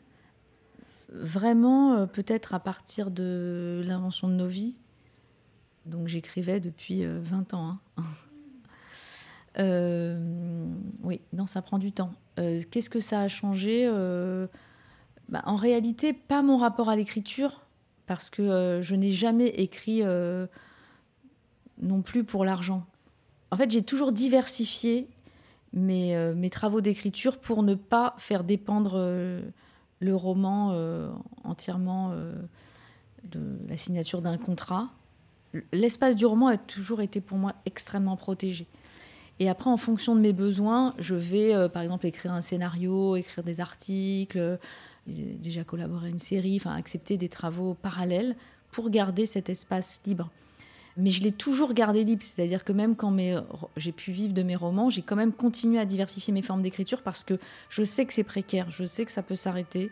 Vraiment, 1.12 1.94
euh, 1.94 2.06
peut-être 2.06 2.54
à 2.54 2.60
partir 2.60 3.10
de 3.10 3.82
l'invention 3.84 4.28
de 4.28 4.34
nos 4.34 4.46
vies. 4.46 4.78
Donc 5.84 6.08
j'écrivais 6.08 6.60
depuis 6.60 7.04
20 7.04 7.54
ans. 7.54 7.78
Hein. 7.96 8.02
Euh, 9.58 10.16
oui, 11.02 11.20
non, 11.32 11.46
ça 11.46 11.62
prend 11.62 11.78
du 11.78 11.92
temps. 11.92 12.12
Euh, 12.38 12.60
qu'est-ce 12.70 12.90
que 12.90 13.00
ça 13.00 13.20
a 13.20 13.28
changé? 13.28 13.84
Euh, 13.86 14.46
bah, 15.28 15.42
En 15.46 15.56
réalité, 15.56 16.12
pas 16.12 16.42
mon 16.42 16.56
rapport 16.56 16.88
à 16.88 16.96
l'écriture, 16.96 17.61
parce 18.12 18.28
que 18.28 18.80
je 18.82 18.94
n'ai 18.94 19.10
jamais 19.10 19.48
écrit 19.48 20.02
non 21.80 22.02
plus 22.02 22.24
pour 22.24 22.44
l'argent. 22.44 22.84
En 23.50 23.56
fait, 23.56 23.70
j'ai 23.70 23.82
toujours 23.82 24.12
diversifié 24.12 25.08
mes, 25.72 26.14
mes 26.34 26.50
travaux 26.50 26.80
d'écriture 26.82 27.38
pour 27.38 27.62
ne 27.62 27.74
pas 27.74 28.14
faire 28.18 28.44
dépendre 28.44 28.98
le 30.00 30.14
roman 30.14 30.74
entièrement 31.44 32.14
de 33.24 33.40
la 33.66 33.78
signature 33.78 34.20
d'un 34.20 34.36
contrat. 34.36 34.90
L'espace 35.72 36.16
du 36.16 36.26
roman 36.26 36.48
a 36.48 36.58
toujours 36.58 37.00
été 37.00 37.22
pour 37.22 37.38
moi 37.38 37.54
extrêmement 37.64 38.16
protégé. 38.16 38.66
Et 39.38 39.48
après, 39.48 39.70
en 39.70 39.76
fonction 39.76 40.14
de 40.14 40.20
mes 40.20 40.32
besoins, 40.32 40.94
je 40.98 41.14
vais, 41.14 41.54
euh, 41.54 41.68
par 41.68 41.82
exemple, 41.82 42.06
écrire 42.06 42.32
un 42.32 42.42
scénario, 42.42 43.16
écrire 43.16 43.42
des 43.42 43.60
articles, 43.60 44.58
euh, 45.08 45.12
déjà 45.38 45.64
collaborer 45.64 46.06
à 46.06 46.10
une 46.10 46.18
série, 46.18 46.56
enfin, 46.56 46.74
accepter 46.74 47.16
des 47.16 47.28
travaux 47.28 47.74
parallèles 47.74 48.36
pour 48.70 48.90
garder 48.90 49.26
cet 49.26 49.48
espace 49.48 50.00
libre. 50.06 50.30
Mais 50.96 51.10
je 51.10 51.22
l'ai 51.22 51.32
toujours 51.32 51.72
gardé 51.72 52.04
libre, 52.04 52.22
c'est-à-dire 52.22 52.64
que 52.64 52.72
même 52.72 52.96
quand 52.96 53.16
j'ai 53.76 53.92
pu 53.92 54.12
vivre 54.12 54.34
de 54.34 54.42
mes 54.42 54.56
romans, 54.56 54.90
j'ai 54.90 55.02
quand 55.02 55.16
même 55.16 55.32
continué 55.32 55.78
à 55.78 55.86
diversifier 55.86 56.34
mes 56.34 56.42
formes 56.42 56.62
d'écriture 56.62 57.02
parce 57.02 57.24
que 57.24 57.38
je 57.70 57.82
sais 57.82 58.04
que 58.04 58.12
c'est 58.12 58.24
précaire, 58.24 58.70
je 58.70 58.84
sais 58.84 59.06
que 59.06 59.12
ça 59.12 59.22
peut 59.22 59.34
s'arrêter. 59.34 59.90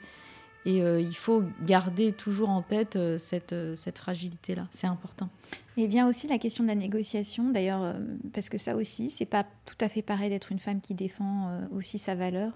Et 0.67 0.83
euh, 0.83 1.01
il 1.01 1.17
faut 1.17 1.45
garder 1.65 2.13
toujours 2.13 2.51
en 2.51 2.61
tête 2.61 2.97
euh, 2.97 3.17
cette, 3.17 3.55
euh, 3.55 3.75
cette 3.77 3.99
fragilité-là. 3.99 4.67
C'est 4.71 4.87
important. 4.87 5.31
Et 5.79 5.87
vient 5.87 6.07
aussi 6.07 6.29
la 6.29 6.37
question 6.39 6.65
de 6.65 6.69
la 6.69 6.75
négociation, 6.75 7.51
d'ailleurs, 7.51 7.95
parce 8.35 8.51
que 8.51 8.59
ça 8.59 8.77
aussi, 8.77 9.09
c'est 9.09 9.25
pas 9.25 9.47
tout 9.65 9.77
à 9.81 9.89
fait 9.89 10.03
pareil 10.03 10.29
d'être 10.29 10.53
une 10.53 10.59
femme 10.59 10.83
qui 10.83 10.93
défend 10.93 11.59
aussi 11.75 11.99
sa 11.99 12.15
valeur 12.15 12.53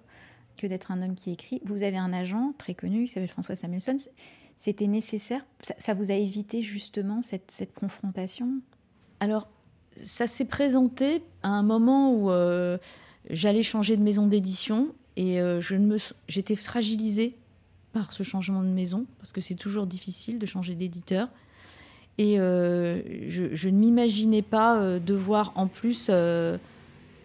que 0.57 0.67
d'être 0.67 0.91
un 0.91 1.03
homme 1.03 1.15
qui 1.15 1.31
écrit. 1.31 1.61
Vous 1.65 1.83
avez 1.83 1.97
un 1.97 2.13
agent 2.13 2.55
très 2.59 2.75
connu 2.75 3.05
qui 3.05 3.13
s'appelle 3.13 3.29
François 3.29 3.57
Samuelson. 3.57 3.97
C'était 4.57 4.87
nécessaire? 4.87 5.45
Ça, 5.79 5.95
vous 5.95 6.11
a 6.11 6.15
évité 6.15 6.63
justement 6.63 7.23
cette, 7.23 7.51
cette 7.51 7.75
confrontation? 7.75 8.49
Alors, 9.21 9.49
ça 10.01 10.27
s'est 10.27 10.45
présenté 10.45 11.23
à 11.43 11.49
un 11.49 11.63
moment 11.63 12.15
où 12.15 12.31
j'allais 13.31 13.63
changer 13.63 13.97
de 13.97 14.03
maison 14.03 14.27
d'édition 14.27 14.95
et 15.17 15.39
je 15.61 15.77
me, 15.77 15.99
j'étais 16.29 16.57
fragilisée 16.57 17.37
par 17.95 18.13
ce 18.13 18.23
changement 18.23 18.63
de 18.63 18.69
maison, 18.69 19.07
parce 19.19 19.33
que 19.33 19.41
c'est 19.41 19.55
toujours 19.55 19.87
difficile 19.87 20.39
de 20.39 20.47
changer 20.47 20.75
d'éditeur. 20.75 21.29
Et 22.19 22.39
euh, 22.39 23.01
je, 23.29 23.69
ne 23.69 23.79
m'imaginais 23.79 24.43
pas 24.43 24.81
euh, 24.81 24.99
devoir 24.99 25.53
en 25.55 25.69
plus 25.69 26.09
euh, 26.11 26.59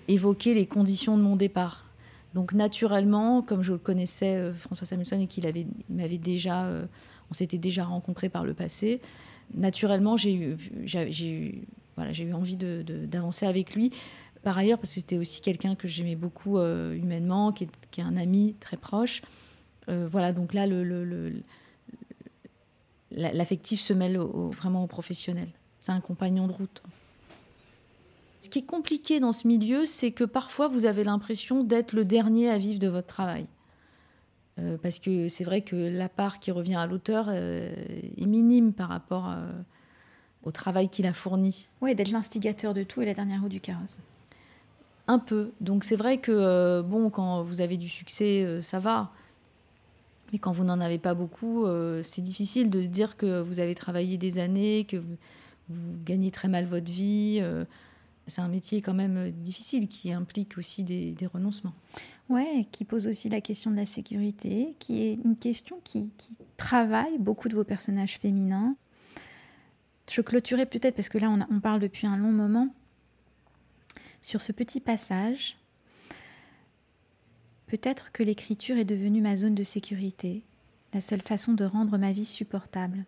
évoquer 0.07 0.53
les 0.53 0.67
conditions 0.67 1.17
de 1.17 1.23
mon 1.23 1.35
départ. 1.35 1.88
Donc 2.33 2.53
naturellement, 2.53 3.41
comme 3.41 3.61
je 3.61 3.71
le 3.71 3.77
connaissais 3.77 4.51
François 4.53 4.85
Samuelson 4.85 5.19
et 5.19 5.27
qu'il 5.27 5.47
avait, 5.47 5.65
m'avait 5.89 6.17
déjà, 6.19 6.69
on 7.31 7.33
s'était 7.33 7.57
déjà 7.57 7.85
rencontrés 7.85 8.29
par 8.29 8.45
le 8.45 8.53
passé, 8.53 9.01
naturellement 9.55 10.15
j'ai 10.15 10.35
eu, 10.35 10.57
voilà, 11.95 12.13
j'ai 12.13 12.23
eu 12.23 12.33
envie 12.33 12.55
de, 12.55 12.83
d'avancer 13.07 13.47
avec 13.47 13.73
lui. 13.73 13.91
Par 14.43 14.57
ailleurs, 14.57 14.77
parce 14.77 14.89
que 14.89 14.99
c'était 14.99 15.17
aussi 15.17 15.41
quelqu'un 15.41 15.73
que 15.73 15.87
j'aimais 15.87 16.15
beaucoup 16.15 16.59
humainement, 16.59 17.51
qui 17.51 17.63
est, 17.63 17.69
qui 17.89 18.01
est, 18.01 18.03
un 18.03 18.15
ami 18.15 18.55
très 18.59 18.77
proche. 18.77 19.23
Euh, 19.89 20.07
voilà, 20.09 20.33
donc 20.33 20.53
là, 20.53 20.67
l'affectif 23.11 23.79
se 23.79 23.93
mêle 23.93 24.17
vraiment 24.17 24.83
au 24.83 24.87
professionnel. 24.87 25.49
C'est 25.79 25.91
un 25.91 26.01
compagnon 26.01 26.47
de 26.47 26.53
route. 26.53 26.83
Ce 28.39 28.49
qui 28.49 28.59
est 28.59 28.65
compliqué 28.65 29.19
dans 29.19 29.31
ce 29.31 29.47
milieu, 29.47 29.85
c'est 29.85 30.11
que 30.11 30.23
parfois 30.23 30.67
vous 30.67 30.85
avez 30.85 31.03
l'impression 31.03 31.63
d'être 31.63 31.93
le 31.93 32.05
dernier 32.05 32.49
à 32.49 32.57
vivre 32.57 32.79
de 32.79 32.87
votre 32.87 33.07
travail. 33.07 33.45
Euh, 34.59 34.77
parce 34.81 34.99
que 34.99 35.27
c'est 35.29 35.43
vrai 35.43 35.61
que 35.61 35.75
la 35.75 36.09
part 36.09 36.39
qui 36.39 36.51
revient 36.51 36.75
à 36.75 36.85
l'auteur 36.85 37.27
euh, 37.29 37.69
est 38.17 38.25
minime 38.25 38.73
par 38.73 38.89
rapport 38.89 39.33
au 40.43 40.51
travail 40.51 40.89
qu'il 40.89 41.05
a 41.05 41.13
fourni. 41.13 41.67
Oui, 41.81 41.95
d'être 41.95 42.11
l'instigateur 42.11 42.73
de 42.73 42.83
tout 42.83 43.01
et 43.01 43.05
la 43.05 43.13
dernière 43.13 43.41
roue 43.41 43.49
du 43.49 43.59
carrosse. 43.59 43.97
Un 45.07 45.19
peu. 45.19 45.51
Donc 45.59 45.83
c'est 45.83 45.95
vrai 45.95 46.19
que, 46.19 46.81
bon, 46.81 47.09
quand 47.09 47.43
vous 47.43 47.61
avez 47.61 47.77
du 47.77 47.89
succès, 47.89 48.61
ça 48.61 48.79
va. 48.79 49.11
Mais 50.31 50.39
quand 50.39 50.51
vous 50.51 50.63
n'en 50.63 50.79
avez 50.79 50.99
pas 50.99 51.15
beaucoup, 51.15 51.65
euh, 51.65 52.01
c'est 52.03 52.21
difficile 52.21 52.69
de 52.69 52.81
se 52.81 52.87
dire 52.87 53.17
que 53.17 53.41
vous 53.41 53.59
avez 53.59 53.73
travaillé 53.73 54.17
des 54.17 54.37
années, 54.37 54.85
que 54.87 54.97
vous, 54.97 55.17
gagnez 56.03 56.31
très 56.31 56.47
mal 56.47 56.65
votre 56.65 56.91
vie. 56.91 57.43
Euh, 58.29 58.33
c'est 58.33 58.41
un 58.41 58.47
métier 58.47 58.81
quand 58.81 58.93
même 58.93 59.31
difficile 59.31 59.87
qui 59.87 60.11
implique 60.13 60.57
aussi 60.57 60.83
des, 60.83 61.15
renoncements. 61.33 61.73
Ouais, 62.29 62.67
qui 62.71 62.85
pose 62.85 63.07
aussi 63.07 63.27
la 63.29 63.41
question 63.41 63.71
de 63.71 63.75
la 63.75 63.85
sécurité, 63.85 64.75
qui 64.79 65.01
est 65.01 65.13
une 65.25 65.35
question 65.35 65.79
qui, 65.83 66.11
qui 66.17 66.37
travaille 66.57 67.17
beaucoup 67.17 67.49
de 67.49 67.55
vos 67.55 67.63
personnages 67.63 68.19
féminins. 68.19 68.75
Je 70.09 70.21
clôturais 70.21 70.65
peut-être, 70.65 70.95
parce 70.95 71.09
que 71.09 71.17
là 71.17 71.29
on, 71.29 71.55
on 71.55 71.59
parle 71.59 71.79
depuis 71.79 72.07
un 72.07 72.17
long 72.17 72.31
moment, 72.31 72.69
sur 74.21 74.41
ce 74.41 74.51
petit 74.51 74.79
passage 74.79 75.55
Peut-être 77.69 78.11
que 78.11 78.23
l'écriture 78.23 78.77
est 78.77 78.85
devenue 78.85 79.21
ma 79.21 79.37
zone 79.37 79.53
de 79.53 79.61
sécurité, 79.61 80.41
la 80.91 81.01
seule 81.01 81.21
façon 81.21 81.53
de 81.53 81.63
rendre 81.63 81.99
ma 81.99 82.11
vie 82.11 82.25
supportable, 82.25 83.05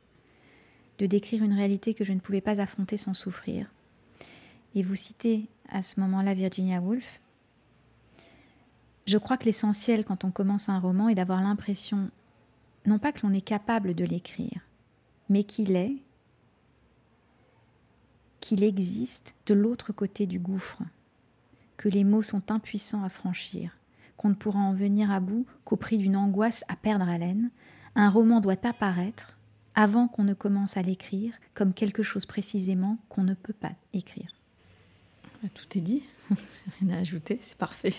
de 1.00 1.08
décrire 1.08 1.44
une 1.44 1.54
réalité 1.54 1.96
que 1.96 2.04
je 2.04 2.14
ne 2.14 2.20
pouvais 2.20 2.42
pas 2.42 2.62
affronter 2.62 2.96
sans 2.96 3.16
souffrir. 3.16 3.72
Et 4.76 4.84
vous 4.84 4.96
citez 4.96 5.50
à 5.70 5.82
ce 5.82 6.00
moment-là 6.00 6.34
Virginia 6.34 6.80
Woolf. 6.80 7.22
Je 9.06 9.18
crois 9.18 9.38
que 9.38 9.46
l'essentiel 9.46 10.06
quand 10.06 10.24
on 10.24 10.32
commence 10.32 10.70
un 10.70 10.80
roman 10.80 11.10
est 11.10 11.16
d'avoir 11.16 11.42
l'impression, 11.42 12.10
non 12.86 13.00
pas 13.00 13.12
que 13.12 13.26
l'on 13.26 13.34
est 13.34 13.42
capable 13.42 13.94
de 13.94 14.06
l'écrire, 14.06 14.62
mais 15.30 15.44
qu'il 15.44 15.76
est, 15.76 15.96
qu'il 18.40 18.64
existe 18.64 19.36
de 19.48 19.54
l'autre 19.54 19.92
côté 19.92 20.26
du 20.26 20.40
gouffre, 20.40 20.82
que 21.78 21.90
les 21.90 22.04
mots 22.04 22.22
sont 22.22 22.52
impuissants 22.52 23.04
à 23.04 23.10
franchir, 23.10 23.76
qu'on 24.18 24.30
ne 24.30 24.36
pourra 24.36 24.60
en 24.60 24.74
venir 24.74 25.12
à 25.12 25.20
bout 25.20 25.46
qu'au 25.66 25.78
prix 25.78 25.98
d'une 25.98 26.18
angoisse 26.18 26.64
à 26.68 26.76
perdre 26.76 27.10
haleine, 27.10 27.50
un 27.96 28.10
roman 28.10 28.40
doit 28.40 28.66
apparaître 28.66 29.38
avant 29.74 30.08
qu'on 30.08 30.24
ne 30.24 30.34
commence 30.34 30.78
à 30.78 30.82
l'écrire 30.82 31.34
comme 31.54 31.74
quelque 31.74 32.04
chose 32.04 32.26
précisément 32.26 32.98
qu'on 33.10 33.24
ne 33.24 33.34
peut 33.34 33.54
pas 33.54 33.72
écrire. 33.94 34.32
Tout 35.50 35.78
est 35.78 35.82
dit, 35.82 36.04
rien 36.82 36.96
à 36.96 37.00
ajouter, 37.00 37.40
c'est 37.42 37.58
parfait. 37.58 37.94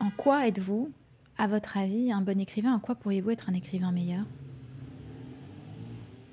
En 0.00 0.10
quoi 0.10 0.46
êtes-vous, 0.46 0.90
à 1.36 1.46
votre 1.46 1.76
avis, 1.76 2.10
un 2.12 2.20
bon 2.20 2.40
écrivain? 2.40 2.72
En 2.72 2.80
quoi 2.80 2.94
pourriez-vous 2.94 3.30
être 3.30 3.50
un 3.50 3.54
écrivain 3.54 3.92
meilleur? 3.92 4.24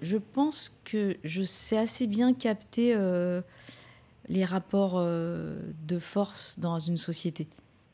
Je 0.02 0.18
pense 0.18 0.72
que 0.84 1.18
je 1.24 1.44
sais 1.44 1.78
assez 1.78 2.08
bien 2.08 2.34
capter 2.34 2.94
euh, 2.96 3.42
les 4.28 4.46
rapports 4.46 4.98
euh, 4.98 5.60
de 5.86 6.00
force 6.00 6.60
dans 6.60 6.80
une 6.80 6.98
société. 6.98 7.48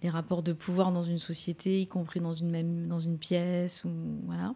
Les 0.04 0.10
rapports 0.10 0.44
de 0.44 0.54
pouvoir 0.54 0.92
dans 0.92 1.04
une 1.04 1.20
société, 1.20 1.82
y 1.82 1.88
compris 1.88 2.20
dans 2.20 2.34
une 2.34 2.50
même 2.50 2.88
dans 2.88 3.00
une 3.00 3.18
pièce 3.18 3.86
ou 3.86 3.92
voilà. 4.26 4.54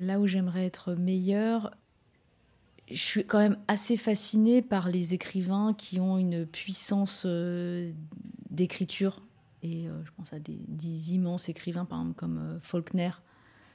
Là 0.00 0.20
où 0.20 0.26
j'aimerais 0.26 0.66
être 0.66 0.94
meilleure, 0.94 1.72
je 2.90 3.00
suis 3.00 3.24
quand 3.24 3.38
même 3.38 3.58
assez 3.68 3.96
fascinée 3.96 4.62
par 4.62 4.88
les 4.88 5.14
écrivains 5.14 5.74
qui 5.74 6.00
ont 6.00 6.18
une 6.18 6.46
puissance 6.46 7.22
euh, 7.24 7.92
d'écriture. 8.50 9.22
Et 9.64 9.88
euh, 9.88 10.04
je 10.04 10.10
pense 10.12 10.32
à 10.34 10.38
des, 10.38 11.14
immenses 11.14 11.48
écrivains, 11.48 11.86
par 11.86 11.98
exemple, 12.00 12.16
comme 12.16 12.38
euh, 12.38 12.58
Faulkner. 12.60 13.10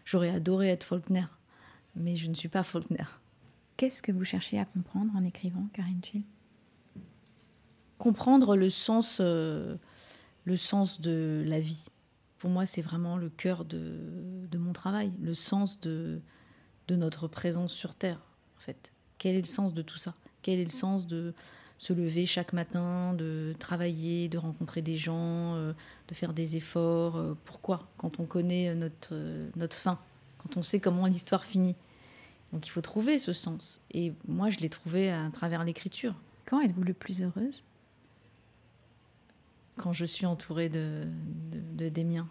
J'aurais 0.05 0.29
adoré 0.29 0.69
être 0.69 0.83
Faulkner. 0.83 1.25
mais 1.95 2.15
je 2.15 2.29
ne 2.29 2.35
suis 2.35 2.47
pas 2.47 2.61
Faulkner. 2.61 3.05
Qu'est-ce 3.75 4.03
que 4.03 4.11
vous 4.11 4.23
cherchez 4.23 4.59
à 4.59 4.65
comprendre 4.65 5.11
en 5.15 5.23
écrivant, 5.23 5.67
Karine 5.73 5.99
Tuile 6.01 6.23
Comprendre 7.97 8.55
le 8.55 8.69
sens, 8.69 9.17
euh, 9.19 9.77
le 10.45 10.57
sens 10.57 11.01
de 11.01 11.43
la 11.47 11.59
vie. 11.59 11.85
Pour 12.37 12.51
moi, 12.51 12.67
c'est 12.67 12.83
vraiment 12.83 13.17
le 13.17 13.29
cœur 13.29 13.65
de, 13.65 14.45
de, 14.49 14.57
mon 14.59 14.73
travail, 14.73 15.11
le 15.19 15.33
sens 15.33 15.81
de, 15.81 16.21
de 16.87 16.95
notre 16.95 17.27
présence 17.27 17.73
sur 17.73 17.95
Terre, 17.95 18.21
en 18.57 18.61
fait. 18.61 18.93
Quel 19.19 19.35
est 19.35 19.41
le 19.41 19.45
sens 19.45 19.73
de 19.73 19.83
tout 19.83 19.97
ça? 19.99 20.15
Quel 20.41 20.59
est 20.59 20.63
le 20.63 20.69
sens 20.71 21.05
de 21.05 21.33
se 21.79 21.93
lever 21.93 22.25
chaque 22.25 22.51
matin, 22.51 23.13
de 23.13 23.55
travailler, 23.57 24.27
de 24.27 24.37
rencontrer 24.37 24.81
des 24.81 24.97
gens, 24.97 25.55
euh, 25.55 25.73
de 26.09 26.13
faire 26.13 26.33
des 26.33 26.57
efforts. 26.57 27.15
Euh, 27.15 27.37
pourquoi? 27.45 27.87
Quand 27.97 28.19
on 28.19 28.25
connaît 28.25 28.75
notre, 28.75 29.09
euh, 29.13 29.49
notre 29.55 29.77
fin, 29.77 29.97
quand 30.39 30.57
on 30.57 30.61
sait 30.61 30.81
comment 30.81 31.07
l'histoire 31.07 31.45
finit. 31.45 31.75
Donc 32.51 32.67
il 32.67 32.69
faut 32.69 32.81
trouver 32.81 33.17
ce 33.17 33.31
sens. 33.31 33.79
Et 33.91 34.11
moi, 34.27 34.49
je 34.49 34.59
l'ai 34.59 34.69
trouvé 34.69 35.09
à 35.09 35.29
travers 35.31 35.63
l'écriture. 35.63 36.15
Quand 36.45 36.59
êtes-vous 36.59 36.83
le 36.83 36.93
plus 36.93 37.23
heureuse? 37.23 37.63
Quand 39.77 39.93
je 39.93 40.03
suis 40.03 40.25
entourée 40.25 40.67
de, 40.67 41.05
de, 41.77 41.87
des 41.87 42.03
miens. 42.03 42.27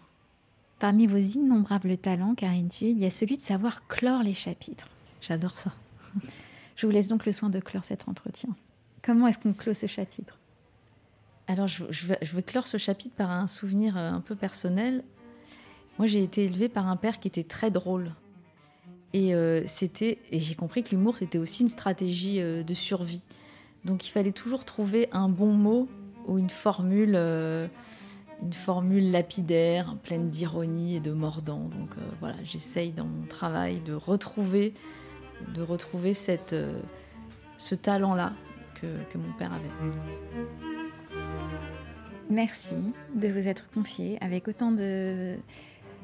Parmi 0.77 1.07
vos 1.07 1.17
innombrables 1.17 1.97
talents, 1.97 2.35
Karine 2.35 2.69
Tuile, 2.69 2.91
il 2.91 2.99
y 2.99 3.05
a 3.05 3.09
celui 3.09 3.37
de 3.37 3.41
savoir 3.41 3.87
clore 3.87 4.21
les 4.21 4.33
chapitres. 4.33 4.89
J'adore 5.21 5.57
ça. 5.57 5.73
je 6.79 6.85
vous 6.85 6.93
laisse 6.93 7.09
donc 7.09 7.25
le 7.25 7.33
soin 7.33 7.49
de 7.49 7.59
clore 7.59 7.83
cet 7.83 8.07
entretien. 8.07 8.55
Comment 9.01 9.27
est-ce 9.27 9.37
qu'on 9.37 9.51
clôt 9.51 9.73
ce 9.73 9.85
chapitre? 9.85 10.39
Alors, 11.45 11.67
je, 11.67 11.83
vais, 12.05 12.41
clore 12.41 12.67
ce 12.67 12.77
chapitre 12.77 13.13
par 13.17 13.31
un 13.31 13.47
souvenir 13.47 13.97
euh, 13.97 14.11
un 14.11 14.21
peu 14.21 14.33
personnel. 14.33 15.03
Moi, 15.97 16.07
j'ai 16.07 16.23
été 16.23 16.45
élevée 16.45 16.69
par 16.69 16.87
un 16.87 16.95
père 16.95 17.19
qui 17.19 17.27
était 17.27 17.43
très 17.43 17.69
drôle. 17.69 18.13
Et, 19.11 19.35
euh, 19.35 19.61
c'était, 19.65 20.19
et 20.31 20.39
j'ai 20.39 20.55
compris 20.55 20.83
que 20.83 20.91
l'humour, 20.91 21.17
c'était 21.17 21.37
aussi 21.37 21.63
une 21.63 21.67
stratégie 21.67 22.39
euh, 22.39 22.63
de 22.63 22.73
survie. 22.73 23.23
Donc, 23.83 24.07
il 24.07 24.11
fallait 24.11 24.31
toujours 24.31 24.63
trouver 24.63 25.09
un 25.11 25.27
bon 25.27 25.51
mot 25.51 25.89
ou 26.27 26.37
une 26.37 26.49
formule, 26.49 27.17
une 27.17 28.53
formule 28.53 29.11
lapidaire, 29.11 29.97
pleine 30.01 30.29
d'ironie 30.29 30.95
et 30.95 30.99
de 31.01 31.11
mordant. 31.11 31.63
Donc, 31.63 31.89
voilà, 32.21 32.35
j'essaye 32.45 32.91
dans 32.91 33.05
mon 33.05 33.25
travail 33.25 33.81
de 33.81 33.91
retrouver, 33.91 34.73
de 35.53 35.61
retrouver 35.61 36.13
cette, 36.13 36.55
ce 37.57 37.75
talent-là 37.75 38.33
que, 38.81 39.17
mon 39.17 39.31
père 39.37 39.51
avait. 39.53 39.93
Merci 42.29 42.75
de 43.15 43.27
vous 43.27 43.47
être 43.47 43.69
confié 43.71 44.17
avec 44.21 44.47
autant 44.47 44.71
de, 44.71 45.35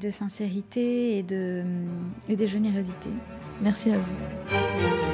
de 0.02 0.10
sincérité 0.10 1.18
et 1.18 1.22
de, 1.22 1.64
et 2.28 2.36
de 2.36 2.46
générosité. 2.46 3.10
Merci 3.62 3.92
à 3.92 3.98
vous. 3.98 5.05